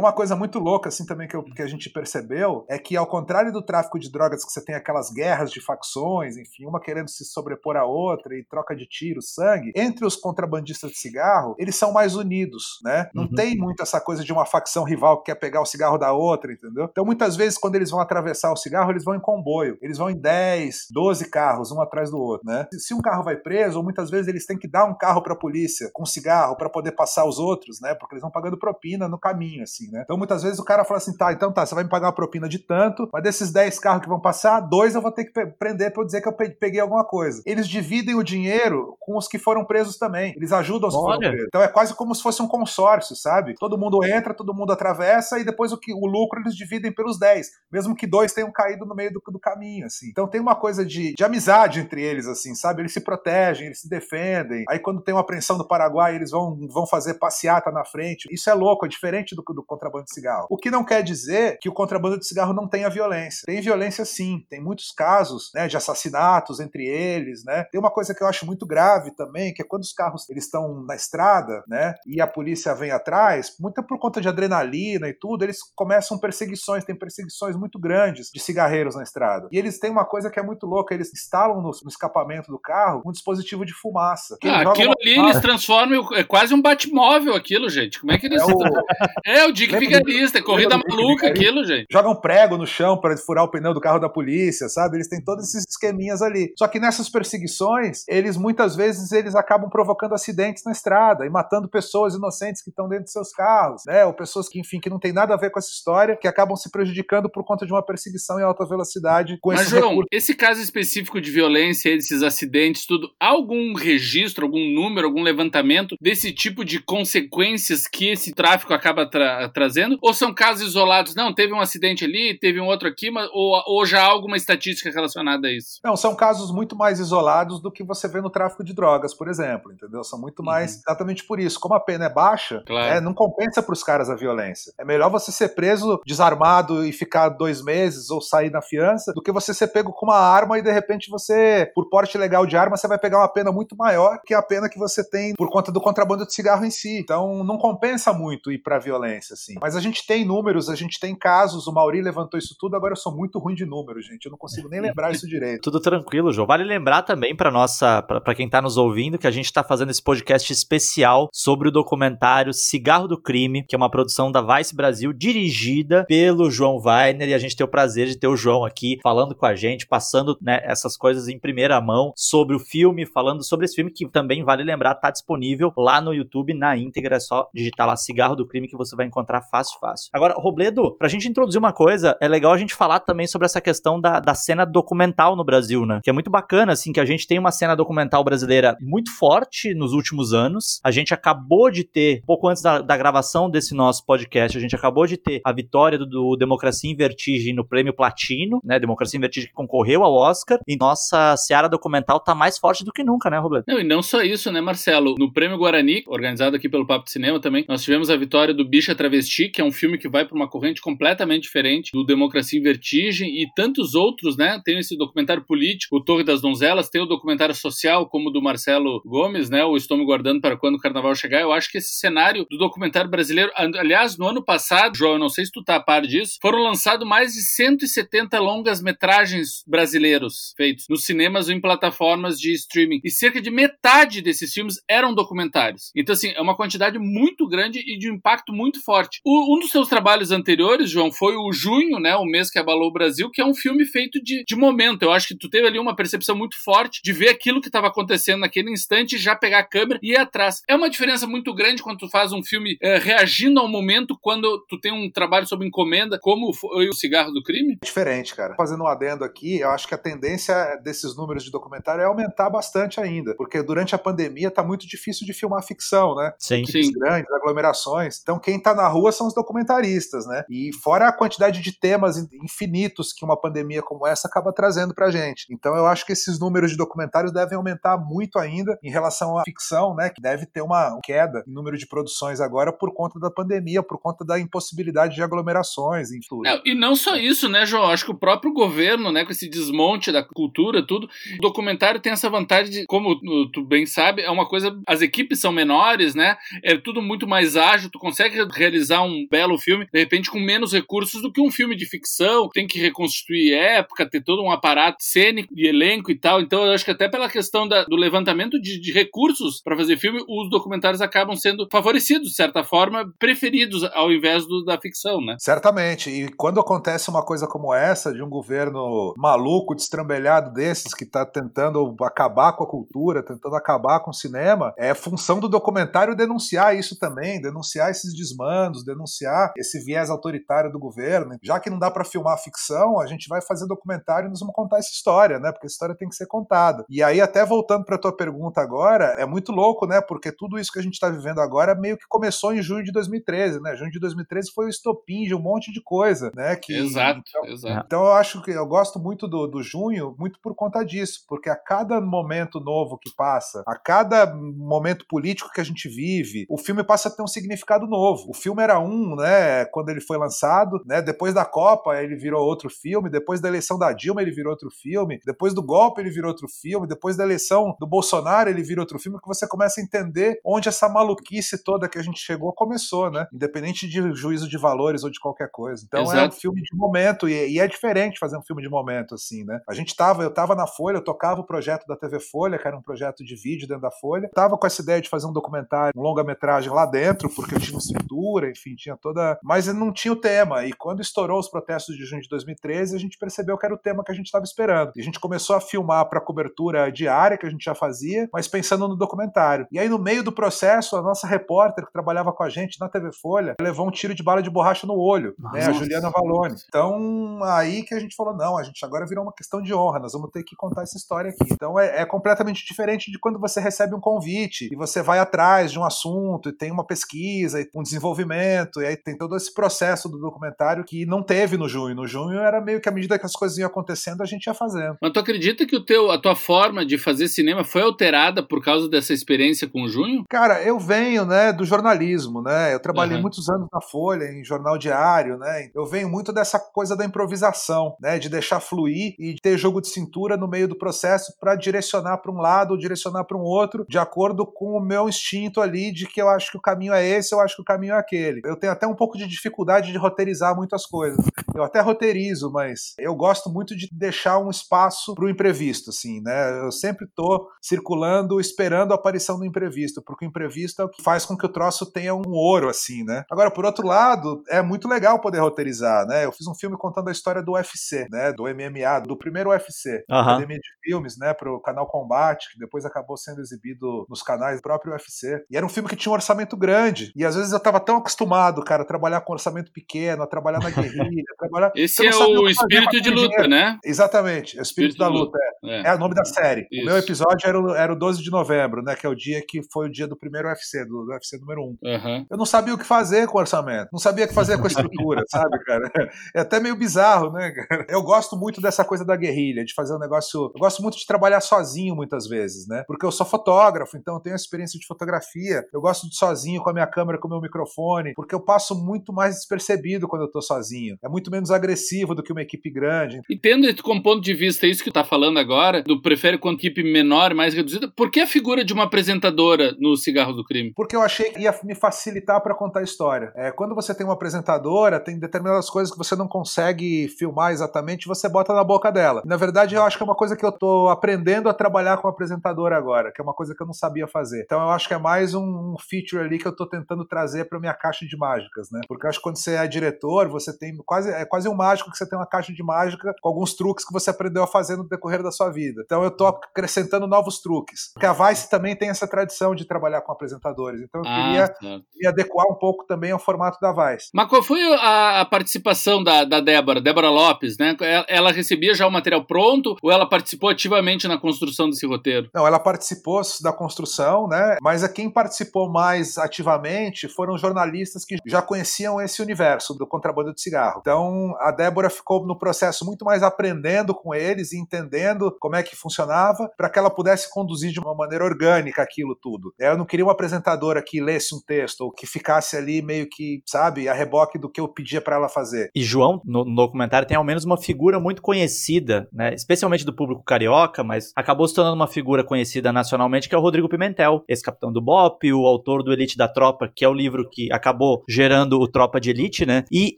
uma 0.00 0.12
coisa 0.12 0.36
muito 0.36 0.58
louca, 0.58 0.88
assim, 0.88 1.04
também 1.06 1.28
que, 1.28 1.36
eu, 1.36 1.42
que 1.42 1.62
a 1.62 1.66
gente 1.66 1.90
percebeu, 1.90 2.64
é 2.68 2.78
que 2.78 2.96
ao 2.96 3.06
contrário 3.06 3.52
do 3.52 3.62
tráfico 3.62 3.98
de 3.98 4.10
drogas, 4.10 4.44
que 4.44 4.52
você 4.52 4.64
tem 4.64 4.74
aquelas 4.74 5.10
guerras 5.10 5.50
de 5.50 5.60
facções, 5.60 6.36
enfim, 6.36 6.66
uma 6.66 6.80
querendo 6.80 7.08
se 7.08 7.24
sobrepor 7.24 7.76
à 7.76 7.84
outra 7.84 8.36
e 8.36 8.44
troca 8.44 8.74
de 8.74 8.86
tiro, 8.86 9.20
sangue, 9.22 9.72
entre 9.74 10.04
os 10.04 10.16
contrabandistas 10.16 10.90
de 10.90 10.98
cigarro, 10.98 11.54
eles 11.58 11.76
são 11.76 11.92
mais 11.92 12.14
unidos, 12.14 12.78
né? 12.82 13.10
Não 13.14 13.24
uhum. 13.24 13.34
tem 13.34 13.56
muito 13.56 13.82
essa 13.82 14.00
coisa 14.00 14.24
de 14.24 14.32
uma 14.32 14.46
facção 14.46 14.84
rival 14.86 15.18
que 15.18 15.26
quer 15.26 15.34
pegar 15.34 15.60
o 15.60 15.66
cigarro 15.66 15.98
da 15.98 16.12
outra, 16.12 16.52
entendeu? 16.52 16.88
Então, 16.90 17.04
muitas 17.04 17.36
vezes, 17.36 17.58
quando 17.58 17.74
eles 17.74 17.90
vão 17.90 18.00
atravessar 18.00 18.52
o 18.52 18.56
cigarro, 18.56 18.90
eles 18.90 19.04
vão 19.04 19.14
em 19.14 19.20
comboio. 19.20 19.76
Eles 19.82 19.98
vão 19.98 20.10
em 20.10 20.16
10, 20.16 20.86
12 20.90 21.30
carros, 21.30 21.70
um 21.70 21.80
atrás 21.80 22.10
do 22.10 22.18
outro, 22.18 22.46
né? 22.46 22.66
Se 22.72 22.94
um 22.94 23.00
carro 23.00 23.22
vai 23.22 23.36
preso, 23.36 23.82
muitas 23.82 24.10
vezes 24.10 24.28
eles 24.28 24.46
têm 24.46 24.58
que 24.58 24.68
dar 24.68 24.84
um 24.84 24.96
carro 24.96 25.22
para 25.22 25.34
a 25.34 25.38
polícia 25.38 25.90
com 25.92 26.06
cigarro 26.06 26.56
para 26.56 26.70
poder 26.70 26.92
passar 26.92 27.24
os 27.24 27.38
outros, 27.38 27.80
né? 27.80 27.94
Porque 27.94 28.14
eles 28.14 28.22
vão 28.22 28.30
pagando 28.30 28.58
propina 28.58 29.08
no 29.08 29.18
caminho, 29.18 29.62
assim, 29.62 29.90
né? 29.90 30.02
Então, 30.04 30.16
muitas 30.16 30.42
vezes 30.42 30.58
o 30.58 30.64
cara 30.64 30.84
fala 30.84 30.98
assim: 30.98 31.16
tá, 31.16 31.32
então 31.32 31.52
tá, 31.52 31.66
você 31.66 31.74
vai 31.74 31.84
me 31.84 31.90
pagar 31.90 32.06
uma 32.06 32.14
propina 32.14 32.48
de 32.48 32.58
tanto, 32.58 33.08
mas 33.12 33.22
desses 33.22 33.52
10 33.52 33.78
carros 33.78 34.02
que 34.02 34.08
vão 34.08 34.20
passar, 34.20 34.60
dois 34.60 34.94
eu 34.94 35.02
vou 35.02 35.12
ter 35.12 35.24
que 35.24 35.46
prender 35.58 35.92
para 35.92 36.02
eu 36.02 36.06
dizer 36.06 36.20
que 36.20 36.28
eu 36.28 36.32
peguei 36.32 36.80
alguma 36.80 37.04
coisa. 37.04 37.42
Eles 37.44 37.68
dividem 37.68 38.14
o 38.14 38.22
dinheiro 38.22 38.96
com 39.00 39.16
os 39.16 39.28
que 39.28 39.38
foram 39.38 39.64
presos 39.64 39.96
também. 39.96 40.34
Eles 40.36 40.52
ajudam 40.52 40.88
os 40.88 40.94
que 40.94 41.00
foram 41.00 41.18
presos. 41.18 41.46
Então 41.46 41.62
é 41.62 41.68
quase 41.68 41.94
como 41.94 42.14
se 42.14 42.22
fosse 42.22 42.42
um 42.42 42.48
consórcio, 42.48 43.16
sabe? 43.16 43.54
Todo 43.58 43.78
mundo 43.78 44.04
entra, 44.04 44.34
todo 44.34 44.54
mundo 44.54 44.72
atravessa 44.76 45.38
e 45.38 45.44
depois 45.44 45.72
o, 45.72 45.78
que, 45.78 45.92
o 45.92 46.06
lucro 46.06 46.40
eles 46.40 46.54
dividem 46.54 46.92
pelos 46.92 47.18
10, 47.18 47.48
mesmo 47.72 47.94
que 47.94 48.06
dois 48.06 48.32
tenham 48.32 48.52
caído 48.52 48.86
no 48.86 48.94
meio 48.94 49.12
do, 49.12 49.22
do 49.26 49.40
caminho, 49.40 49.86
assim. 49.86 50.08
Então 50.08 50.28
tem 50.28 50.40
uma 50.40 50.54
coisa 50.54 50.84
de, 50.84 51.14
de 51.14 51.24
amizade 51.24 51.80
entre 51.80 52.02
eles, 52.02 52.26
assim, 52.26 52.54
sabe? 52.54 52.82
Eles 52.82 52.92
se 52.92 53.00
protegem, 53.00 53.66
eles 53.66 53.80
se 53.80 53.88
defendem. 53.88 54.64
Aí 54.68 54.78
quando 54.78 55.02
tem 55.02 55.14
uma 55.14 55.20
apreensão 55.20 55.58
do 55.58 55.66
Paraguai, 55.66 56.14
eles 56.14 56.30
vão, 56.30 56.58
vão 56.68 56.86
fazer 56.86 57.14
passeata 57.14 57.70
na 57.70 57.84
frente. 57.84 58.28
Isso 58.30 58.48
é 58.48 58.54
louco, 58.54 58.86
é 58.86 58.88
diferente 58.88 59.34
do, 59.34 59.42
do 59.42 59.64
contrabando 59.64 60.04
de 60.04 60.14
cigarro. 60.14 60.46
O 60.50 60.56
que 60.56 60.70
não 60.70 60.84
quer 60.84 61.02
dizer 61.02 61.58
que 61.60 61.68
o 61.68 61.72
contrabando 61.72 62.18
de 62.18 62.26
cigarro 62.26 62.52
não 62.52 62.68
tenha 62.68 62.88
violência. 62.88 63.42
Tem 63.46 63.60
violência 63.60 64.04
sim, 64.04 64.44
tem 64.48 64.62
muitos 64.62 64.92
casos 64.92 65.50
né, 65.54 65.66
de 65.66 65.76
assassinatos 65.76 66.60
entre 66.60 66.86
eles, 66.86 67.44
né? 67.44 67.64
Tem 67.70 67.80
uma 67.80 67.90
coisa 67.90 68.14
que 68.14 68.22
eu 68.22 68.26
acho 68.26 68.46
muito 68.46 68.66
grave 68.66 69.14
também, 69.14 69.52
que 69.52 69.62
é 69.62 69.64
quando 69.64 69.82
os 69.82 69.92
carros 69.92 70.28
eles 70.28 70.44
estão 70.44 70.84
na 70.84 70.94
estrada, 70.94 71.62
né, 71.66 71.94
e 72.06 72.20
a 72.20 72.26
polícia 72.26 72.74
vem 72.74 72.90
atrás, 72.90 73.54
muito 73.58 73.82
por 73.82 73.98
conta 73.98 74.20
de 74.20 74.28
adrenalina 74.28 74.65
e 74.74 75.12
tudo, 75.12 75.44
eles 75.44 75.58
começam 75.74 76.18
perseguições, 76.18 76.84
tem 76.84 76.96
perseguições 76.96 77.56
muito 77.56 77.78
grandes 77.78 78.30
de 78.32 78.40
cigarreiros 78.40 78.96
na 78.96 79.02
estrada. 79.02 79.48
E 79.52 79.58
eles 79.58 79.78
têm 79.78 79.90
uma 79.90 80.04
coisa 80.04 80.30
que 80.30 80.38
é 80.38 80.42
muito 80.42 80.66
louca, 80.66 80.94
eles 80.94 81.12
instalam 81.12 81.56
no, 81.56 81.70
no 81.70 81.88
escapamento 81.88 82.50
do 82.50 82.58
carro 82.58 83.02
um 83.06 83.12
dispositivo 83.12 83.64
de 83.64 83.74
fumaça. 83.74 84.36
Ah, 84.44 84.62
aquilo 84.62 84.92
ali 85.00 85.18
eles 85.18 85.40
transformam, 85.40 86.08
é 86.14 86.24
quase 86.24 86.54
um 86.54 86.62
batmóvel 86.62 87.34
aquilo, 87.34 87.68
gente. 87.68 88.00
Como 88.00 88.12
é 88.12 88.18
que 88.18 88.26
eles... 88.26 88.42
É 88.42 88.44
o, 88.44 88.56
é, 89.26 89.46
o 89.46 89.52
Dick 89.52 89.76
Vigarista, 89.76 90.38
é 90.38 90.42
corrida 90.42 90.78
maluca 90.78 91.28
aquilo, 91.28 91.64
gente. 91.64 91.86
Jogam 91.90 92.14
prego 92.14 92.56
no 92.56 92.66
chão 92.66 92.98
para 93.00 93.16
furar 93.16 93.44
o 93.44 93.50
pneu 93.50 93.74
do 93.74 93.80
carro 93.80 93.98
da 93.98 94.08
polícia, 94.08 94.68
sabe? 94.68 94.96
Eles 94.96 95.08
têm 95.08 95.22
todos 95.22 95.48
esses 95.48 95.64
esqueminhas 95.68 96.22
ali. 96.22 96.52
Só 96.56 96.66
que 96.68 96.80
nessas 96.80 97.08
perseguições, 97.08 98.04
eles 98.08 98.36
muitas 98.36 98.76
vezes 98.76 99.12
eles 99.12 99.34
acabam 99.34 99.68
provocando 99.70 100.14
acidentes 100.14 100.64
na 100.64 100.72
estrada 100.72 101.26
e 101.26 101.30
matando 101.30 101.68
pessoas 101.68 102.14
inocentes 102.14 102.62
que 102.62 102.70
estão 102.70 102.88
dentro 102.88 103.04
de 103.04 103.10
seus 103.12 103.30
carros, 103.30 103.82
né? 103.86 104.04
Ou 104.04 104.12
pessoas 104.12 104.48
que, 104.48 104.55
enfim, 104.58 104.80
que 104.80 104.90
não 104.90 104.98
tem 104.98 105.12
nada 105.12 105.34
a 105.34 105.36
ver 105.36 105.50
com 105.50 105.58
essa 105.58 105.70
história, 105.70 106.16
que 106.16 106.28
acabam 106.28 106.56
se 106.56 106.70
prejudicando 106.70 107.30
por 107.30 107.44
conta 107.44 107.66
de 107.66 107.72
uma 107.72 107.84
perseguição 107.84 108.38
em 108.38 108.42
alta 108.42 108.66
velocidade 108.66 109.38
com 109.40 109.52
Mas, 109.52 109.68
João, 109.68 109.90
recursos. 109.90 110.08
esse 110.12 110.34
caso 110.34 110.60
específico 110.60 111.20
de 111.20 111.30
violência, 111.30 111.90
esses 111.90 112.22
acidentes, 112.22 112.86
tudo, 112.86 113.10
algum 113.20 113.74
registro, 113.74 114.46
algum 114.46 114.72
número, 114.74 115.06
algum 115.06 115.22
levantamento 115.22 115.96
desse 116.00 116.32
tipo 116.32 116.64
de 116.64 116.80
consequências 116.80 117.86
que 117.86 118.08
esse 118.10 118.32
tráfico 118.32 118.72
acaba 118.72 119.08
tra 119.08 119.48
trazendo? 119.50 119.98
Ou 120.02 120.12
são 120.12 120.34
casos 120.34 120.68
isolados? 120.68 121.14
Não, 121.14 121.34
teve 121.34 121.52
um 121.52 121.60
acidente 121.60 122.04
ali, 122.04 122.38
teve 122.38 122.60
um 122.60 122.66
outro 122.66 122.88
aqui, 122.88 123.10
mas, 123.10 123.28
ou, 123.32 123.62
ou 123.66 123.86
já 123.86 124.02
há 124.02 124.06
alguma 124.06 124.36
estatística 124.36 124.90
relacionada 124.90 125.48
a 125.48 125.52
isso? 125.52 125.80
Não, 125.84 125.96
são 125.96 126.14
casos 126.14 126.50
muito 126.50 126.76
mais 126.76 126.98
isolados 126.98 127.60
do 127.60 127.70
que 127.70 127.84
você 127.84 128.08
vê 128.08 128.20
no 128.20 128.30
tráfico 128.30 128.64
de 128.64 128.74
drogas, 128.74 129.14
por 129.14 129.28
exemplo, 129.28 129.72
entendeu? 129.72 130.02
São 130.04 130.20
muito 130.20 130.42
mais 130.42 130.72
uhum. 130.72 130.80
exatamente 130.86 131.24
por 131.24 131.40
isso. 131.40 131.58
Como 131.60 131.74
a 131.74 131.80
pena 131.80 132.06
é 132.06 132.12
baixa, 132.12 132.62
claro. 132.66 132.94
é, 132.94 133.00
não 133.00 133.14
compensa 133.14 133.62
para 133.62 133.72
os 133.72 133.82
caras 133.82 134.10
a 134.10 134.14
violência. 134.14 134.45
É 134.78 134.84
melhor 134.84 135.10
você 135.10 135.32
ser 135.32 135.50
preso 135.50 136.00
desarmado 136.06 136.84
e 136.84 136.92
ficar 136.92 137.30
dois 137.30 137.62
meses 137.62 138.10
ou 138.10 138.20
sair 138.20 138.50
na 138.50 138.62
fiança 138.62 139.12
do 139.12 139.22
que 139.22 139.32
você 139.32 139.52
ser 139.52 139.68
pego 139.68 139.92
com 139.92 140.06
uma 140.06 140.18
arma 140.18 140.58
e 140.58 140.62
de 140.62 140.72
repente 140.72 141.10
você, 141.10 141.70
por 141.74 141.88
porte 141.88 142.16
legal 142.18 142.46
de 142.46 142.56
arma, 142.56 142.76
você 142.76 142.88
vai 142.88 142.98
pegar 142.98 143.18
uma 143.18 143.28
pena 143.28 143.52
muito 143.52 143.76
maior 143.76 144.18
que 144.24 144.34
a 144.34 144.42
pena 144.42 144.68
que 144.68 144.78
você 144.78 145.08
tem 145.08 145.34
por 145.34 145.50
conta 145.50 145.70
do 145.72 145.80
contrabando 145.80 146.26
de 146.26 146.34
cigarro 146.34 146.64
em 146.64 146.70
si. 146.70 146.98
Então 146.98 147.44
não 147.44 147.58
compensa 147.58 148.12
muito 148.12 148.50
ir 148.52 148.58
para 148.58 148.78
violência, 148.78 149.34
assim. 149.34 149.54
Mas 149.60 149.76
a 149.76 149.80
gente 149.80 150.06
tem 150.06 150.24
números, 150.24 150.68
a 150.68 150.74
gente 150.74 150.98
tem 150.98 151.14
casos, 151.14 151.66
o 151.66 151.72
Mauri 151.72 152.02
levantou 152.02 152.38
isso 152.38 152.56
tudo, 152.58 152.76
agora 152.76 152.92
eu 152.92 152.96
sou 152.96 153.14
muito 153.14 153.38
ruim 153.38 153.54
de 153.54 153.64
números, 153.64 154.06
gente. 154.06 154.26
Eu 154.26 154.30
não 154.30 154.38
consigo 154.38 154.68
nem 154.68 154.80
lembrar 154.80 155.12
isso 155.12 155.26
direito. 155.26 155.62
Tudo 155.66 155.80
tranquilo, 155.80 156.32
João. 156.32 156.46
Vale 156.46 156.64
lembrar 156.64 157.02
também 157.02 157.34
para 157.34 157.50
nossa, 157.50 158.02
para 158.02 158.34
quem 158.34 158.48
tá 158.48 158.62
nos 158.62 158.76
ouvindo, 158.76 159.18
que 159.18 159.26
a 159.26 159.30
gente 159.30 159.52
tá 159.52 159.62
fazendo 159.64 159.90
esse 159.90 160.02
podcast 160.02 160.52
especial 160.52 161.28
sobre 161.32 161.68
o 161.68 161.72
documentário 161.72 162.52
Cigarro 162.52 163.08
do 163.08 163.20
Crime, 163.20 163.64
que 163.64 163.74
é 163.74 163.78
uma 163.78 163.90
produção 163.90 164.30
da 164.36 164.58
Vice 164.58 164.76
Brasil, 164.76 165.14
dirigida 165.14 166.04
pelo 166.06 166.50
João 166.50 166.78
Weiner, 166.78 167.28
e 167.28 167.34
a 167.34 167.38
gente 167.38 167.56
tem 167.56 167.64
o 167.64 167.68
prazer 167.68 168.06
de 168.06 168.18
ter 168.18 168.26
o 168.26 168.36
João 168.36 168.66
aqui 168.66 168.98
falando 169.02 169.34
com 169.34 169.46
a 169.46 169.54
gente, 169.54 169.86
passando 169.86 170.36
né, 170.42 170.60
essas 170.62 170.94
coisas 170.94 171.26
em 171.28 171.38
primeira 171.38 171.80
mão 171.80 172.12
sobre 172.14 172.54
o 172.54 172.58
filme, 172.58 173.06
falando 173.06 173.42
sobre 173.42 173.64
esse 173.64 173.74
filme, 173.74 173.90
que 173.90 174.06
também 174.06 174.44
vale 174.44 174.62
lembrar, 174.62 174.94
tá 174.96 175.10
disponível 175.10 175.72
lá 175.76 176.02
no 176.02 176.12
YouTube 176.12 176.52
na 176.52 176.76
íntegra, 176.76 177.16
é 177.16 177.20
só 177.20 177.48
digitar 177.54 177.86
lá 177.86 177.96
Cigarro 177.96 178.36
do 178.36 178.46
Crime 178.46 178.68
que 178.68 178.76
você 178.76 178.94
vai 178.94 179.06
encontrar 179.06 179.40
fácil, 179.40 179.78
fácil. 179.80 180.10
Agora, 180.12 180.34
Robledo, 180.36 180.94
pra 180.98 181.08
gente 181.08 181.28
introduzir 181.28 181.58
uma 181.58 181.72
coisa, 181.72 182.16
é 182.20 182.28
legal 182.28 182.52
a 182.52 182.58
gente 182.58 182.74
falar 182.74 183.00
também 183.00 183.26
sobre 183.26 183.46
essa 183.46 183.60
questão 183.60 183.98
da, 183.98 184.20
da 184.20 184.34
cena 184.34 184.66
documental 184.66 185.34
no 185.34 185.44
Brasil, 185.44 185.86
né? 185.86 186.00
Que 186.02 186.10
é 186.10 186.12
muito 186.12 186.30
bacana, 186.30 186.72
assim, 186.72 186.92
que 186.92 187.00
a 187.00 187.06
gente 187.06 187.26
tem 187.26 187.38
uma 187.38 187.50
cena 187.50 187.74
documental 187.74 188.22
brasileira 188.22 188.76
muito 188.82 189.10
forte 189.16 189.72
nos 189.74 189.94
últimos 189.94 190.34
anos. 190.34 190.78
A 190.84 190.90
gente 190.90 191.14
acabou 191.14 191.70
de 191.70 191.84
ter, 191.84 192.22
pouco 192.26 192.48
antes 192.48 192.62
da, 192.62 192.82
da 192.82 192.96
gravação 192.96 193.48
desse 193.48 193.74
nosso 193.74 194.04
podcast, 194.04 194.25
podcast. 194.26 194.58
A 194.58 194.60
gente 194.60 194.74
acabou 194.74 195.06
de 195.06 195.16
ter 195.16 195.40
a 195.44 195.52
vitória 195.52 195.98
do, 195.98 196.06
do 196.06 196.36
Democracia 196.36 196.90
em 196.90 196.96
Vertigem 196.96 197.54
no 197.54 197.66
prêmio 197.66 197.94
Platino, 197.94 198.60
né? 198.62 198.78
Democracia 198.78 199.16
em 199.16 199.20
Vertigem 199.20 199.48
que 199.48 199.54
concorreu 199.54 200.02
ao 200.04 200.12
Oscar. 200.12 200.58
E 200.66 200.76
nossa 200.76 201.36
seara 201.36 201.68
documental 201.68 202.20
tá 202.20 202.34
mais 202.34 202.58
forte 202.58 202.84
do 202.84 202.92
que 202.92 203.04
nunca, 203.04 203.30
né, 203.30 203.38
Roberto? 203.38 203.64
Não, 203.68 203.80
e 203.80 203.84
não 203.84 204.02
só 204.02 204.22
isso, 204.22 204.50
né, 204.50 204.60
Marcelo? 204.60 205.14
No 205.18 205.32
prêmio 205.32 205.56
Guarani, 205.56 206.02
organizado 206.08 206.56
aqui 206.56 206.68
pelo 206.68 206.86
Papo 206.86 207.04
de 207.04 207.12
Cinema 207.12 207.40
também, 207.40 207.64
nós 207.68 207.82
tivemos 207.82 208.10
a 208.10 208.16
vitória 208.16 208.52
do 208.52 208.68
Bicha 208.68 208.94
Travesti, 208.94 209.48
que 209.48 209.60
é 209.60 209.64
um 209.64 209.72
filme 209.72 209.98
que 209.98 210.08
vai 210.08 210.24
para 210.24 210.36
uma 210.36 210.48
corrente 210.48 210.80
completamente 210.80 211.44
diferente 211.44 211.92
do 211.92 212.04
Democracia 212.04 212.58
em 212.58 212.62
Vertigem 212.62 213.42
e 213.42 213.46
tantos 213.54 213.94
outros, 213.94 214.36
né? 214.36 214.60
Tem 214.64 214.78
esse 214.78 214.96
documentário 214.96 215.44
político, 215.44 215.96
o 215.96 216.04
Torre 216.04 216.24
das 216.24 216.40
Donzelas, 216.40 216.90
tem 216.90 217.00
o 217.00 217.06
documentário 217.06 217.54
social, 217.54 218.08
como 218.08 218.28
o 218.28 218.32
do 218.32 218.42
Marcelo 218.42 219.00
Gomes, 219.04 219.48
né? 219.48 219.64
O 219.64 219.76
Estou 219.76 219.96
Me 219.96 220.04
Guardando 220.04 220.40
para 220.40 220.56
Quando 220.56 220.76
o 220.76 220.80
Carnaval 220.80 221.14
Chegar. 221.14 221.40
Eu 221.40 221.52
acho 221.52 221.70
que 221.70 221.78
esse 221.78 221.94
cenário 221.94 222.46
do 222.50 222.58
documentário 222.58 223.10
brasileiro, 223.10 223.52
aliás, 223.54 224.05
no 224.16 224.28
ano 224.28 224.44
passado, 224.44 224.96
João, 224.96 225.14
eu 225.14 225.18
não 225.18 225.28
sei 225.28 225.46
se 225.46 225.52
tu 225.52 225.64
tá 225.64 225.76
a 225.76 225.80
par 225.80 226.02
disso, 226.02 226.38
foram 226.40 226.62
lançados 226.62 227.06
mais 227.06 227.32
de 227.32 227.40
170 227.40 228.38
longas 228.38 228.82
metragens 228.82 229.64
brasileiros 229.66 230.54
feitos 230.56 230.84
nos 230.88 231.04
cinemas 231.04 231.48
ou 231.48 231.54
em 231.54 231.60
plataformas 231.60 232.38
de 232.38 232.52
streaming. 232.52 233.00
E 233.02 233.10
cerca 233.10 233.40
de 233.40 233.50
metade 233.50 234.20
desses 234.20 234.52
filmes 234.52 234.76
eram 234.88 235.14
documentários. 235.14 235.90
Então, 235.96 236.12
assim, 236.12 236.30
é 236.30 236.40
uma 236.40 236.56
quantidade 236.56 236.98
muito 236.98 237.48
grande 237.48 237.78
e 237.80 237.98
de 237.98 238.10
um 238.10 238.14
impacto 238.14 238.52
muito 238.52 238.82
forte. 238.82 239.20
O, 239.24 239.56
um 239.56 239.58
dos 239.58 239.70
seus 239.70 239.88
trabalhos 239.88 240.30
anteriores, 240.30 240.90
João, 240.90 241.10
foi 241.10 241.36
o 241.36 241.52
Junho, 241.52 241.98
né? 241.98 242.14
O 242.16 242.24
mês 242.24 242.50
que 242.50 242.58
abalou 242.58 242.88
o 242.88 242.92
Brasil, 242.92 243.30
que 243.30 243.40
é 243.40 243.46
um 243.46 243.54
filme 243.54 243.84
feito 243.84 244.22
de, 244.22 244.44
de 244.44 244.56
momento. 244.56 245.02
Eu 245.02 245.12
acho 245.12 245.28
que 245.28 245.36
tu 245.36 245.48
teve 245.48 245.66
ali 245.66 245.78
uma 245.78 245.96
percepção 245.96 246.36
muito 246.36 246.56
forte 246.62 247.00
de 247.02 247.12
ver 247.12 247.28
aquilo 247.28 247.60
que 247.60 247.68
estava 247.68 247.86
acontecendo 247.86 248.40
naquele 248.40 248.70
instante, 248.70 249.18
já 249.18 249.34
pegar 249.34 249.60
a 249.60 249.64
câmera 249.64 249.98
e 250.02 250.12
ir 250.12 250.18
atrás. 250.18 250.62
É 250.68 250.74
uma 250.74 250.90
diferença 250.90 251.26
muito 251.26 251.54
grande 251.54 251.82
quando 251.82 251.98
tu 251.98 252.08
faz 252.08 252.32
um 252.32 252.42
filme 252.42 252.76
é, 252.80 252.98
reagindo 252.98 253.60
ao 253.60 253.68
momento, 253.68 253.95
quando 254.20 254.64
tu 254.68 254.78
tem 254.80 254.92
um 254.92 255.10
trabalho 255.10 255.46
sob 255.46 255.66
encomenda, 255.66 256.18
como 256.20 256.52
foi 256.52 256.88
o 256.88 256.92
Cigarro 256.92 257.32
do 257.32 257.42
Crime? 257.42 257.78
Diferente, 257.82 258.34
cara. 258.34 258.54
Fazendo 258.56 258.82
um 258.82 258.86
adendo 258.86 259.24
aqui, 259.24 259.60
eu 259.60 259.70
acho 259.70 259.86
que 259.86 259.94
a 259.94 259.98
tendência 259.98 260.76
desses 260.82 261.16
números 261.16 261.44
de 261.44 261.50
documentário 261.50 262.02
é 262.02 262.04
aumentar 262.04 262.50
bastante 262.50 263.00
ainda, 263.00 263.34
porque 263.36 263.62
durante 263.62 263.94
a 263.94 263.98
pandemia 263.98 264.50
tá 264.50 264.62
muito 264.62 264.86
difícil 264.86 265.26
de 265.26 265.32
filmar 265.32 265.62
ficção, 265.62 266.14
né? 266.14 266.32
Sim. 266.38 266.62
Equipes 266.62 266.86
Sim. 266.86 266.92
grandes, 266.92 267.30
aglomerações. 267.32 268.20
Então 268.22 268.38
quem 268.38 268.60
tá 268.60 268.74
na 268.74 268.88
rua 268.88 269.12
são 269.12 269.26
os 269.26 269.34
documentaristas, 269.34 270.26
né? 270.26 270.44
E 270.50 270.70
fora 270.82 271.08
a 271.08 271.12
quantidade 271.12 271.60
de 271.60 271.78
temas 271.78 272.16
infinitos 272.16 273.12
que 273.12 273.24
uma 273.24 273.38
pandemia 273.38 273.82
como 273.82 274.06
essa 274.06 274.28
acaba 274.28 274.52
trazendo 274.52 274.94
pra 274.94 275.10
gente. 275.10 275.46
Então 275.50 275.74
eu 275.76 275.86
acho 275.86 276.04
que 276.04 276.12
esses 276.12 276.38
números 276.38 276.70
de 276.70 276.76
documentários 276.76 277.32
devem 277.32 277.56
aumentar 277.56 277.96
muito 277.98 278.38
ainda 278.38 278.78
em 278.82 278.90
relação 278.90 279.38
à 279.38 279.42
ficção, 279.44 279.94
né? 279.94 280.10
Que 280.10 280.20
deve 280.20 280.46
ter 280.46 280.62
uma 280.62 280.98
queda 281.02 281.44
em 281.46 281.52
número 281.52 281.76
de 281.76 281.86
produções 281.86 282.40
agora 282.40 282.72
por 282.72 282.92
conta 282.92 283.18
da 283.18 283.30
pandemia, 283.30 283.82
por 283.86 283.98
conta 283.98 284.24
da 284.24 284.38
impossibilidade 284.38 285.14
de 285.14 285.22
aglomerações, 285.22 286.10
enfim. 286.10 286.40
Não, 286.42 286.60
e 286.64 286.74
não 286.74 286.96
só 286.96 287.16
isso, 287.16 287.48
né, 287.48 287.64
João? 287.64 287.90
Acho 287.90 288.04
que 288.04 288.10
o 288.10 288.18
próprio 288.18 288.52
governo, 288.52 289.12
né, 289.12 289.24
com 289.24 289.32
esse 289.32 289.48
desmonte 289.48 290.12
da 290.12 290.22
cultura, 290.22 290.86
tudo, 290.86 291.08
o 291.38 291.40
documentário 291.40 292.00
tem 292.00 292.12
essa 292.12 292.28
vantagem 292.28 292.72
de, 292.72 292.86
como 292.86 293.18
tu 293.50 293.64
bem 293.64 293.86
sabe, 293.86 294.22
é 294.22 294.30
uma 294.30 294.48
coisa. 294.48 294.78
As 294.86 295.02
equipes 295.02 295.40
são 295.40 295.52
menores, 295.52 296.14
né? 296.14 296.36
É 296.62 296.76
tudo 296.76 297.00
muito 297.00 297.26
mais 297.26 297.56
ágil, 297.56 297.90
tu 297.90 297.98
consegue 297.98 298.36
realizar 298.52 299.02
um 299.02 299.26
belo 299.30 299.58
filme, 299.58 299.86
de 299.92 299.98
repente, 299.98 300.30
com 300.30 300.38
menos 300.38 300.72
recursos 300.72 301.22
do 301.22 301.32
que 301.32 301.40
um 301.40 301.50
filme 301.50 301.76
de 301.76 301.86
ficção, 301.86 302.48
tem 302.48 302.66
que 302.66 302.78
reconstituir 302.78 303.54
época, 303.54 304.08
ter 304.08 304.22
todo 304.22 304.42
um 304.42 304.50
aparato 304.50 304.98
cênico 305.00 305.52
e 305.56 305.66
elenco 305.66 306.10
e 306.10 306.18
tal. 306.18 306.40
Então, 306.40 306.64
eu 306.64 306.72
acho 306.72 306.84
que 306.84 306.90
até 306.90 307.08
pela 307.08 307.28
questão 307.28 307.66
da, 307.66 307.84
do 307.84 307.96
levantamento 307.96 308.60
de, 308.60 308.80
de 308.80 308.92
recursos 308.92 309.60
para 309.62 309.76
fazer 309.76 309.96
filme, 309.96 310.22
os 310.28 310.50
documentários 310.50 311.00
acabam 311.00 311.36
sendo 311.36 311.68
favorecidos, 311.70 312.30
de 312.30 312.34
certa 312.34 312.64
forma, 312.64 313.12
preferidos 313.18 313.75
ao 313.94 314.10
invés 314.10 314.46
do, 314.46 314.64
da 314.64 314.78
ficção, 314.80 315.20
né? 315.20 315.36
Certamente. 315.38 316.10
E 316.10 316.28
quando 316.34 316.60
acontece 316.60 317.10
uma 317.10 317.24
coisa 317.24 317.46
como 317.46 317.72
essa, 317.74 318.12
de 318.12 318.22
um 318.22 318.28
governo 318.28 319.14
maluco, 319.16 319.74
destrambelhado 319.74 320.52
desses, 320.52 320.94
que 320.94 321.04
está 321.04 321.24
tentando 321.24 321.94
acabar 322.02 322.52
com 322.52 322.64
a 322.64 322.68
cultura, 322.68 323.22
tentando 323.22 323.56
acabar 323.56 324.00
com 324.00 324.10
o 324.10 324.14
cinema, 324.14 324.72
é 324.78 324.94
função 324.94 325.38
do 325.40 325.48
documentário 325.48 326.14
denunciar 326.14 326.76
isso 326.76 326.98
também, 326.98 327.40
denunciar 327.40 327.90
esses 327.90 328.14
desmandos, 328.14 328.84
denunciar 328.84 329.52
esse 329.56 329.82
viés 329.84 330.10
autoritário 330.10 330.70
do 330.70 330.78
governo. 330.78 331.36
Já 331.42 331.60
que 331.60 331.70
não 331.70 331.78
dá 331.78 331.90
para 331.90 332.04
filmar 332.04 332.38
ficção, 332.42 333.00
a 333.00 333.06
gente 333.06 333.28
vai 333.28 333.40
fazer 333.40 333.66
documentário 333.66 334.26
e 334.26 334.30
nós 334.30 334.40
vamos 334.40 334.54
contar 334.54 334.78
essa 334.78 334.90
história, 334.90 335.38
né? 335.38 335.52
Porque 335.52 335.66
a 335.66 335.68
história 335.68 335.96
tem 335.96 336.08
que 336.08 336.14
ser 336.14 336.26
contada. 336.26 336.84
E 336.88 337.02
aí, 337.02 337.20
até 337.20 337.44
voltando 337.44 337.84
para 337.84 337.98
tua 337.98 338.16
pergunta 338.16 338.60
agora, 338.60 339.14
é 339.18 339.26
muito 339.26 339.52
louco, 339.52 339.86
né? 339.86 340.00
Porque 340.00 340.32
tudo 340.32 340.58
isso 340.58 340.72
que 340.72 340.78
a 340.78 340.82
gente 340.82 340.94
está 340.94 341.08
vivendo 341.08 341.40
agora 341.40 341.74
meio 341.74 341.96
que 341.96 342.06
começou 342.08 342.54
em 342.54 342.62
junho 342.62 342.84
de 342.84 342.92
2013, 342.92 343.60
né? 343.60 343.65
Junho 343.74 343.90
de 343.90 343.98
2013 343.98 344.52
foi 344.52 344.66
o 344.66 344.68
estopim 344.68 345.24
de 345.24 345.34
um 345.34 345.40
monte 345.40 345.72
de 345.72 345.80
coisa, 345.82 346.30
né? 346.34 346.56
Que, 346.56 346.76
exato, 346.76 347.22
então, 347.28 347.46
exato. 347.46 347.86
Então 347.86 348.04
eu 348.04 348.12
acho 348.12 348.42
que 348.42 348.50
eu 348.50 348.66
gosto 348.66 348.98
muito 348.98 349.26
do, 349.26 349.46
do 349.46 349.62
junho, 349.62 350.14
muito 350.18 350.40
por 350.40 350.54
conta 350.54 350.84
disso, 350.84 351.24
porque 351.28 351.48
a 351.48 351.56
cada 351.56 352.00
momento 352.00 352.60
novo 352.60 352.98
que 352.98 353.10
passa, 353.14 353.62
a 353.66 353.76
cada 353.76 354.34
momento 354.34 355.06
político 355.08 355.50
que 355.52 355.60
a 355.60 355.64
gente 355.64 355.88
vive, 355.88 356.46
o 356.48 356.58
filme 356.58 356.84
passa 356.84 357.08
a 357.08 357.12
ter 357.12 357.22
um 357.22 357.26
significado 357.26 357.86
novo. 357.86 358.30
O 358.30 358.34
filme 358.34 358.62
era 358.62 358.78
um, 358.78 359.16
né? 359.16 359.64
Quando 359.66 359.88
ele 359.88 360.00
foi 360.00 360.18
lançado, 360.18 360.80
né? 360.86 361.02
Depois 361.02 361.34
da 361.34 361.44
Copa 361.44 361.96
ele 362.00 362.16
virou 362.16 362.44
outro 362.44 362.68
filme, 362.70 363.10
depois 363.10 363.40
da 363.40 363.48
eleição 363.48 363.78
da 363.78 363.92
Dilma 363.92 364.22
ele 364.22 364.30
virou 364.30 364.52
outro 364.52 364.70
filme, 364.70 365.20
depois 365.24 365.54
do 365.54 365.62
golpe 365.62 366.00
ele 366.00 366.10
virou 366.10 366.30
outro 366.30 366.48
filme, 366.48 366.86
depois 366.86 367.16
da 367.16 367.24
eleição 367.24 367.76
do 367.78 367.86
Bolsonaro 367.86 368.50
ele 368.50 368.62
virou 368.62 368.82
outro 368.82 368.98
filme, 368.98 369.18
que 369.20 369.28
você 369.28 369.46
começa 369.46 369.80
a 369.80 369.84
entender 369.84 370.40
onde 370.44 370.68
essa 370.68 370.88
maluquice 370.88 371.62
toda 371.62 371.88
que 371.88 371.98
a 371.98 372.02
gente 372.02 372.18
chegou 372.18 372.52
começou, 372.52 373.10
né? 373.10 373.26
Independente 373.32 373.55
de 373.88 374.14
juízo 374.14 374.48
de 374.48 374.58
valores 374.58 375.04
ou 375.04 375.10
de 375.10 375.20
qualquer 375.20 375.50
coisa. 375.50 375.84
Então 375.86 376.02
Exato. 376.02 376.18
é 376.18 376.28
um 376.28 376.30
filme 376.30 376.62
de 376.62 376.76
momento 376.76 377.28
e, 377.28 377.54
e, 377.54 377.58
é 377.58 377.66
diferente 377.66 378.18
fazer 378.18 378.36
um 378.36 378.42
filme 378.42 378.62
de 378.62 378.68
momento 378.68 379.14
assim, 379.14 379.44
né? 379.44 379.60
A 379.68 379.74
gente 379.74 379.94
tava, 379.94 380.22
eu 380.22 380.32
tava 380.32 380.54
na 380.54 380.66
Folha, 380.66 380.98
eu 380.98 381.04
tocava 381.04 381.40
o 381.40 381.46
projeto 381.46 381.86
da 381.86 381.96
TV 381.96 382.20
Folha, 382.20 382.58
que 382.58 382.66
era 382.66 382.76
um 382.76 382.82
projeto 382.82 383.24
de 383.24 383.34
vídeo 383.34 383.66
dentro 383.66 383.82
da 383.82 383.90
Folha. 383.90 384.30
Tava 384.34 384.56
com 384.56 384.66
essa 384.66 384.82
ideia 384.82 385.00
de 385.00 385.08
fazer 385.08 385.26
um 385.26 385.32
documentário, 385.32 385.92
um 385.96 386.02
longa-metragem 386.02 386.70
lá 386.70 386.86
dentro, 386.86 387.28
porque 387.30 387.54
eu 387.54 387.60
tinha 387.60 387.74
uma 387.74 387.80
estrutura, 387.80 388.50
enfim, 388.50 388.74
tinha 388.74 388.96
toda, 388.96 389.38
mas 389.42 389.66
não 389.66 389.92
tinha 389.92 390.12
o 390.12 390.16
tema. 390.16 390.64
E 390.64 390.72
quando 390.72 391.00
estourou 391.00 391.38
os 391.38 391.48
protestos 391.48 391.96
de 391.96 392.04
junho 392.04 392.22
de 392.22 392.28
2013, 392.28 392.96
a 392.96 392.98
gente 392.98 393.18
percebeu 393.18 393.56
que 393.58 393.66
era 393.66 393.74
o 393.74 393.78
tema 393.78 394.04
que 394.04 394.12
a 394.12 394.14
gente 394.14 394.26
estava 394.26 394.44
esperando. 394.44 394.92
E 394.96 395.00
a 395.00 395.04
gente 395.04 395.20
começou 395.20 395.56
a 395.56 395.60
filmar 395.60 396.08
para 396.08 396.20
cobertura 396.20 396.90
diária 396.90 397.38
que 397.38 397.46
a 397.46 397.50
gente 397.50 397.64
já 397.64 397.74
fazia, 397.74 398.28
mas 398.32 398.48
pensando 398.48 398.88
no 398.88 398.96
documentário. 398.96 399.66
E 399.70 399.78
aí 399.78 399.88
no 399.88 399.98
meio 399.98 400.22
do 400.22 400.32
processo, 400.32 400.96
a 400.96 401.02
nossa 401.02 401.26
repórter 401.26 401.86
que 401.86 401.92
trabalhava 401.92 402.32
com 402.32 402.42
a 402.42 402.48
gente 402.48 402.80
na 402.80 402.88
TV 402.88 403.10
Folha 403.12 403.45
levou 403.60 403.86
um 403.86 403.90
tiro 403.90 404.14
de 404.14 404.22
bala 404.22 404.42
de 404.42 404.50
borracha 404.50 404.86
no 404.86 404.98
olho, 404.98 405.34
né, 405.38 405.64
a 405.64 405.72
Juliana 405.72 406.10
Valone. 406.10 406.56
Então, 406.68 407.38
aí 407.44 407.82
que 407.82 407.94
a 407.94 408.00
gente 408.00 408.16
falou: 408.16 408.36
não, 408.36 408.56
a 408.56 408.62
gente 408.62 408.84
agora 408.84 409.06
virou 409.06 409.24
uma 409.24 409.32
questão 409.32 409.60
de 409.60 409.74
honra, 409.74 409.98
nós 409.98 410.12
vamos 410.12 410.30
ter 410.30 410.42
que 410.42 410.56
contar 410.56 410.82
essa 410.82 410.96
história 410.96 411.30
aqui. 411.30 411.52
Então, 411.52 411.78
é, 411.78 412.02
é, 412.02 412.06
completamente 412.06 412.64
diferente 412.66 413.10
de 413.10 413.18
quando 413.18 413.38
você 413.38 413.60
recebe 413.60 413.94
um 413.94 414.00
convite 414.00 414.68
e 414.70 414.76
você 414.76 415.02
vai 415.02 415.18
atrás 415.18 415.72
de 415.72 415.78
um 415.78 415.84
assunto 415.84 416.48
e 416.48 416.52
tem 416.52 416.70
uma 416.70 416.86
pesquisa 416.86 417.60
e 417.60 417.68
um 417.74 417.82
desenvolvimento, 417.82 418.80
e 418.80 418.86
aí 418.86 418.96
tem 418.96 419.16
todo 419.16 419.36
esse 419.36 419.52
processo 419.52 420.08
do 420.08 420.18
documentário 420.18 420.84
que 420.84 421.06
não 421.06 421.22
teve 421.22 421.56
no 421.56 421.68
junho. 421.68 421.94
No 421.94 422.06
junho 422.06 422.38
era 422.38 422.60
meio 422.60 422.80
que 422.80 422.88
à 422.88 422.92
medida 422.92 423.18
que 423.18 423.26
as 423.26 423.32
coisas 423.32 423.58
iam 423.58 423.66
acontecendo, 423.66 424.22
a 424.22 424.26
gente 424.26 424.46
ia 424.46 424.54
fazendo. 424.54 424.96
Mas 425.00 425.12
tu 425.12 425.20
acredita 425.20 425.66
que 425.66 425.76
o 425.76 425.84
teu, 425.84 426.10
a 426.10 426.18
tua 426.18 426.34
forma 426.34 426.84
de 426.84 426.98
fazer 426.98 427.28
cinema 427.28 427.64
foi 427.64 427.82
alterada 427.82 428.42
por 428.42 428.62
causa 428.62 428.88
dessa 428.88 429.12
experiência 429.12 429.68
com 429.68 429.82
o 429.82 429.88
junho? 429.88 430.24
Cara, 430.28 430.62
eu 430.62 430.78
venho, 430.78 431.24
né, 431.24 431.52
do 431.52 431.64
jornalismo, 431.64 432.42
né? 432.42 432.74
Eu 432.74 432.80
trabalhei 432.80 433.16
uhum. 433.16 433.22
Muitos 433.36 433.48
anos 433.48 433.68
na 433.72 433.80
Folha, 433.80 434.24
em 434.24 434.42
jornal 434.42 434.78
diário, 434.78 435.36
né? 435.36 435.70
Eu 435.74 435.86
venho 435.86 436.08
muito 436.08 436.32
dessa 436.32 436.58
coisa 436.58 436.96
da 436.96 437.04
improvisação, 437.04 437.96
né? 438.00 438.18
De 438.18 438.28
deixar 438.28 438.60
fluir 438.60 439.14
e 439.18 439.36
ter 439.40 439.58
jogo 439.58 439.80
de 439.80 439.88
cintura 439.88 440.36
no 440.36 440.48
meio 440.48 440.66
do 440.66 440.78
processo 440.78 441.34
para 441.38 441.54
direcionar 441.54 442.18
para 442.18 442.32
um 442.32 442.40
lado 442.40 442.72
ou 442.72 442.78
direcionar 442.78 443.24
para 443.24 443.36
um 443.36 443.42
outro, 443.42 443.84
de 443.88 443.98
acordo 443.98 444.46
com 444.46 444.76
o 444.76 444.80
meu 444.80 445.08
instinto 445.08 445.60
ali 445.60 445.92
de 445.92 446.06
que 446.06 446.20
eu 446.20 446.28
acho 446.28 446.50
que 446.50 446.58
o 446.58 446.60
caminho 446.60 446.94
é 446.94 447.06
esse, 447.06 447.34
eu 447.34 447.40
acho 447.40 447.56
que 447.56 447.62
o 447.62 447.64
caminho 447.64 447.94
é 447.94 447.98
aquele. 447.98 448.40
Eu 448.44 448.56
tenho 448.56 448.72
até 448.72 448.86
um 448.86 448.94
pouco 448.94 449.18
de 449.18 449.26
dificuldade 449.26 449.92
de 449.92 449.98
roteirizar 449.98 450.56
muitas 450.56 450.86
coisas. 450.86 451.24
Eu 451.54 451.62
até 451.62 451.80
roteirizo, 451.80 452.50
mas 452.50 452.94
eu 452.98 453.14
gosto 453.14 453.50
muito 453.50 453.76
de 453.76 453.88
deixar 453.92 454.38
um 454.38 454.50
espaço 454.50 455.14
para 455.14 455.24
o 455.24 455.28
imprevisto, 455.28 455.90
assim, 455.90 456.20
né? 456.20 456.60
Eu 456.60 456.72
sempre 456.72 457.06
tô 457.14 457.48
circulando, 457.60 458.40
esperando 458.40 458.92
a 458.92 458.94
aparição 458.94 459.38
do 459.38 459.44
imprevisto, 459.44 460.02
porque 460.02 460.24
o 460.24 460.28
imprevisto 460.28 460.82
é 460.82 460.84
o 460.84 460.88
que 460.88 461.02
faz 461.02 461.24
com 461.24 461.36
que 461.36 461.46
o 461.46 461.52
troço 461.52 461.90
tenha 461.90 462.14
um 462.14 462.28
ouro, 462.28 462.68
assim, 462.68 463.04
né? 463.04 463.15
Agora, 463.30 463.50
por 463.50 463.64
outro 463.64 463.86
lado, 463.86 464.42
é 464.48 464.62
muito 464.62 464.88
legal 464.88 465.20
poder 465.20 465.38
roteirizar, 465.38 466.06
né? 466.06 466.24
Eu 466.24 466.32
fiz 466.32 466.46
um 466.46 466.54
filme 466.54 466.76
contando 466.76 467.08
a 467.08 467.12
história 467.12 467.42
do 467.42 467.52
UFC, 467.52 468.06
né? 468.10 468.32
Do 468.32 468.44
MMA, 468.44 469.00
do 469.06 469.16
primeiro 469.16 469.50
UFC, 469.50 470.04
uhum. 470.10 470.18
Academia 470.18 470.58
de 470.58 470.68
Filmes, 470.82 471.18
né? 471.18 471.34
Pro 471.34 471.60
canal 471.60 471.86
Combate, 471.86 472.52
que 472.52 472.58
depois 472.58 472.84
acabou 472.84 473.16
sendo 473.16 473.40
exibido 473.40 474.06
nos 474.08 474.22
canais 474.22 474.60
do 474.60 474.62
próprio 474.62 474.92
UFC. 474.92 475.44
E 475.50 475.56
era 475.56 475.64
um 475.64 475.68
filme 475.68 475.88
que 475.88 475.96
tinha 475.96 476.10
um 476.10 476.14
orçamento 476.14 476.56
grande. 476.56 477.12
E 477.14 477.24
às 477.24 477.34
vezes 477.34 477.52
eu 477.52 477.60
tava 477.60 477.80
tão 477.80 477.96
acostumado, 477.96 478.62
cara, 478.62 478.82
a 478.82 478.86
trabalhar 478.86 479.20
com 479.20 479.32
orçamento 479.32 479.72
pequeno, 479.72 480.22
a 480.22 480.26
trabalhar 480.26 480.60
na 480.60 480.70
guerrilha, 480.70 481.24
a 481.32 481.38
trabalhar. 481.38 481.72
Esse 481.74 482.06
é 482.06 482.14
o 482.14 482.48
espírito 482.48 483.00
de 483.00 483.10
luta, 483.10 483.28
dinheiro. 483.28 483.48
né? 483.48 483.78
Exatamente, 483.84 484.56
é 484.56 484.60
o 484.60 484.62
espírito, 484.62 484.92
espírito 484.92 484.98
da 484.98 485.08
luta. 485.08 485.38
É. 485.64 485.80
É. 485.82 485.88
é 485.88 485.94
o 485.94 485.98
nome 485.98 486.14
da 486.14 486.24
série. 486.24 486.66
Isso. 486.70 486.82
O 486.82 486.86
meu 486.86 486.96
episódio 486.96 487.46
era 487.46 487.60
o, 487.60 487.74
era 487.74 487.92
o 487.92 487.98
12 487.98 488.22
de 488.22 488.30
novembro, 488.30 488.82
né? 488.82 488.94
Que 488.94 489.06
é 489.06 489.08
o 489.08 489.14
dia 489.14 489.42
que 489.46 489.60
foi 489.72 489.86
o 489.88 489.90
dia 489.90 490.06
do 490.06 490.16
primeiro 490.16 490.48
UFC, 490.48 490.84
do, 490.84 491.04
do 491.04 491.12
UFC 491.12 491.38
número 491.38 491.62
1. 491.62 491.64
Uhum. 491.64 492.26
Eu 492.30 492.36
não 492.36 492.46
sabia 492.46 492.74
o 492.74 492.78
que 492.78 492.84
fazer 492.84 493.05
fazer 493.06 493.26
com 493.28 493.38
o 493.38 493.40
orçamento, 493.40 493.88
não 493.92 494.00
sabia 494.00 494.24
o 494.24 494.28
que 494.28 494.34
fazer 494.34 494.58
com 494.58 494.64
a 494.64 494.66
estrutura, 494.66 495.22
sabe, 495.30 495.58
cara? 495.64 495.90
É 496.34 496.40
até 496.40 496.58
meio 496.58 496.76
bizarro, 496.76 497.30
né, 497.32 497.52
cara? 497.52 497.86
Eu 497.88 498.02
gosto 498.02 498.36
muito 498.36 498.60
dessa 498.60 498.84
coisa 498.84 499.04
da 499.04 499.14
guerrilha, 499.14 499.64
de 499.64 499.72
fazer 499.72 499.94
um 499.94 499.98
negócio. 499.98 500.50
Eu 500.54 500.60
gosto 500.60 500.82
muito 500.82 500.98
de 500.98 501.06
trabalhar 501.06 501.40
sozinho 501.40 501.94
muitas 501.94 502.26
vezes, 502.26 502.66
né? 502.66 502.82
Porque 502.86 503.06
eu 503.06 503.12
sou 503.12 503.24
fotógrafo, 503.24 503.96
então 503.96 504.14
eu 504.14 504.20
tenho 504.20 504.34
experiência 504.34 504.78
de 504.78 504.86
fotografia. 504.86 505.64
Eu 505.72 505.80
gosto 505.80 506.08
de 506.08 506.16
sozinho 506.16 506.62
com 506.62 506.70
a 506.70 506.72
minha 506.72 506.86
câmera, 506.86 507.18
com 507.18 507.28
o 507.28 507.30
meu 507.30 507.40
microfone, 507.40 508.12
porque 508.14 508.34
eu 508.34 508.40
passo 508.40 508.74
muito 508.74 509.12
mais 509.12 509.36
despercebido 509.36 510.08
quando 510.08 510.22
eu 510.22 510.30
tô 510.30 510.42
sozinho. 510.42 510.96
É 511.02 511.08
muito 511.08 511.30
menos 511.30 511.50
agressivo 511.50 512.14
do 512.14 512.22
que 512.22 512.32
uma 512.32 512.42
equipe 512.42 512.70
grande. 512.70 513.20
E 513.30 513.38
tendo 513.38 513.66
como 513.82 514.02
ponto 514.02 514.20
de 514.20 514.34
vista 514.34 514.66
isso 514.66 514.82
que 514.82 514.90
tá 514.90 515.04
falando 515.04 515.38
agora, 515.38 515.82
do 515.82 516.02
prefere 516.02 516.38
com 516.38 516.52
equipe 516.52 516.82
menor, 516.82 517.34
mais 517.34 517.54
reduzida, 517.54 517.90
por 517.94 518.10
que 518.10 518.20
a 518.20 518.26
figura 518.26 518.64
de 518.64 518.72
uma 518.72 518.84
apresentadora 518.84 519.76
no 519.78 519.96
Cigarro 519.96 520.32
do 520.32 520.44
Crime? 520.44 520.72
Porque 520.74 520.96
eu 520.96 521.02
achei 521.02 521.30
que 521.30 521.42
ia 521.42 521.54
me 521.62 521.74
facilitar 521.74 522.40
para 522.42 522.54
contar 522.54 522.80
a 522.80 522.82
história. 522.96 523.32
É, 523.34 523.50
quando 523.50 523.74
você 523.74 523.94
tem 523.94 524.06
uma 524.06 524.14
apresentadora, 524.14 524.98
tem 524.98 525.18
determinadas 525.18 525.68
coisas 525.68 525.92
que 525.92 525.98
você 525.98 526.16
não 526.16 526.26
consegue 526.26 527.08
filmar 527.08 527.52
exatamente, 527.52 528.08
você 528.08 528.28
bota 528.28 528.54
na 528.54 528.64
boca 528.64 528.90
dela. 528.90 529.22
Na 529.24 529.36
verdade, 529.36 529.74
eu 529.74 529.82
acho 529.82 529.96
que 529.96 530.02
é 530.02 530.06
uma 530.06 530.14
coisa 530.14 530.34
que 530.34 530.44
eu 530.44 530.52
tô 530.52 530.88
aprendendo 530.88 531.48
a 531.48 531.54
trabalhar 531.54 531.98
com 531.98 532.08
apresentadora 532.08 532.76
agora, 532.76 533.12
que 533.12 533.20
é 533.20 533.24
uma 533.24 533.34
coisa 533.34 533.54
que 533.54 533.62
eu 533.62 533.66
não 533.66 533.74
sabia 533.74 534.06
fazer. 534.06 534.42
Então 534.42 534.60
eu 534.60 534.70
acho 534.70 534.88
que 534.88 534.94
é 534.94 534.98
mais 534.98 535.34
um 535.34 535.74
feature 535.78 536.22
ali 536.22 536.38
que 536.38 536.48
eu 536.48 536.56
tô 536.56 536.66
tentando 536.66 537.04
trazer 537.04 537.48
para 537.48 537.60
minha 537.60 537.74
caixa 537.74 538.06
de 538.06 538.16
mágicas, 538.16 538.70
né? 538.70 538.80
Porque 538.88 539.06
eu 539.06 539.10
acho 539.10 539.18
que 539.18 539.24
quando 539.24 539.36
você 539.36 539.54
é 539.54 539.66
diretor, 539.66 540.28
você 540.28 540.56
tem 540.56 540.76
quase 540.84 541.10
é 541.10 541.24
quase 541.24 541.48
um 541.48 541.54
mágico 541.54 541.90
que 541.90 541.96
você 541.96 542.08
tem 542.08 542.18
uma 542.18 542.26
caixa 542.26 542.52
de 542.52 542.62
mágica 542.62 543.14
com 543.20 543.28
alguns 543.28 543.54
truques 543.54 543.84
que 543.84 543.92
você 543.92 544.10
aprendeu 544.10 544.42
a 544.42 544.46
fazer 544.46 544.76
no 544.76 544.88
decorrer 544.88 545.22
da 545.22 545.30
sua 545.30 545.50
vida. 545.50 545.82
Então 545.84 546.02
eu 546.02 546.10
tô 546.10 546.26
acrescentando 546.26 547.06
novos 547.06 547.40
truques. 547.40 547.90
Porque 547.92 548.06
a 548.06 548.12
Vice 548.12 548.48
também 548.48 548.74
tem 548.76 548.88
essa 548.88 549.06
tradição 549.06 549.54
de 549.54 549.64
trabalhar 549.64 550.00
com 550.00 550.12
apresentadores. 550.12 550.80
Então 550.80 551.02
eu 551.02 551.10
ah, 551.10 551.14
queria 551.14 551.54
me 551.94 552.06
adequar 552.06 552.46
um 552.46 552.54
pouco 552.54 552.85
também 552.86 553.10
ao 553.10 553.18
formato 553.18 553.58
da 553.60 553.72
Vice. 553.72 554.08
Mas 554.14 554.28
qual 554.28 554.42
foi 554.42 554.60
a, 554.74 555.20
a 555.20 555.24
participação 555.24 556.02
da, 556.02 556.24
da 556.24 556.40
Débora, 556.40 556.80
Débora 556.80 557.10
Lopes, 557.10 557.56
né? 557.58 557.76
Ela, 557.80 558.06
ela 558.08 558.32
recebia 558.32 558.74
já 558.74 558.86
o 558.86 558.90
material 558.90 559.24
pronto 559.24 559.76
ou 559.82 559.90
ela 559.90 560.08
participou 560.08 560.50
ativamente 560.50 561.08
na 561.08 561.18
construção 561.18 561.68
desse 561.68 561.86
roteiro? 561.86 562.28
Não, 562.34 562.46
ela 562.46 562.58
participou 562.58 563.20
da 563.42 563.52
construção, 563.52 564.28
né? 564.28 564.56
Mas 564.60 564.84
a 564.84 564.88
quem 564.88 565.10
participou 565.10 565.70
mais 565.70 566.18
ativamente 566.18 567.08
foram 567.08 567.38
jornalistas 567.38 568.04
que 568.04 568.16
já 568.26 568.42
conheciam 568.42 569.00
esse 569.00 569.22
universo 569.22 569.74
do 569.74 569.86
contrabando 569.86 570.34
de 570.34 570.40
cigarro. 570.40 570.80
Então 570.80 571.34
a 571.40 571.50
Débora 571.50 571.90
ficou 571.90 572.26
no 572.26 572.38
processo 572.38 572.84
muito 572.84 573.04
mais 573.04 573.22
aprendendo 573.22 573.94
com 573.94 574.14
eles 574.14 574.52
e 574.52 574.58
entendendo 574.58 575.34
como 575.40 575.56
é 575.56 575.62
que 575.62 575.76
funcionava 575.76 576.48
para 576.56 576.68
que 576.68 576.78
ela 576.78 576.90
pudesse 576.90 577.30
conduzir 577.32 577.72
de 577.72 577.80
uma 577.80 577.94
maneira 577.94 578.24
orgânica 578.24 578.82
aquilo 578.82 579.14
tudo. 579.14 579.54
Eu 579.58 579.76
não 579.76 579.86
queria 579.86 580.04
uma 580.04 580.12
apresentadora 580.12 580.82
que 580.82 581.00
lesse 581.00 581.34
um 581.34 581.40
texto 581.40 581.82
ou 581.82 581.92
que 581.92 582.06
ficasse 582.06 582.56
ali 582.56 582.75
meio 582.82 583.08
que, 583.08 583.42
sabe, 583.46 583.88
a 583.88 583.94
reboque 583.94 584.38
do 584.38 584.50
que 584.50 584.60
eu 584.60 584.68
pedia 584.68 585.00
para 585.00 585.16
ela 585.16 585.28
fazer. 585.28 585.70
E 585.74 585.82
João, 585.82 586.20
no, 586.24 586.44
no 586.44 586.54
documentário, 586.54 587.06
tem 587.06 587.16
ao 587.16 587.24
menos 587.24 587.44
uma 587.44 587.56
figura 587.56 587.98
muito 588.00 588.22
conhecida, 588.22 589.08
né? 589.12 589.34
Especialmente 589.34 589.84
do 589.84 589.94
público 589.94 590.22
carioca, 590.24 590.82
mas 590.82 591.12
acabou 591.16 591.46
se 591.46 591.54
tornando 591.54 591.76
uma 591.76 591.86
figura 591.86 592.24
conhecida 592.24 592.72
nacionalmente, 592.72 593.28
que 593.28 593.34
é 593.34 593.38
o 593.38 593.40
Rodrigo 593.40 593.68
Pimentel, 593.68 594.24
ex-capitão 594.28 594.72
do 594.72 594.80
BOP, 594.80 595.32
o 595.32 595.46
autor 595.46 595.82
do 595.82 595.92
Elite 595.92 596.16
da 596.16 596.28
Tropa, 596.28 596.70
que 596.74 596.84
é 596.84 596.88
o 596.88 596.92
livro 596.92 597.28
que 597.28 597.52
acabou 597.52 598.02
gerando 598.08 598.58
o 598.60 598.68
Tropa 598.68 599.00
de 599.00 599.10
Elite, 599.10 599.46
né? 599.46 599.64
E 599.70 599.94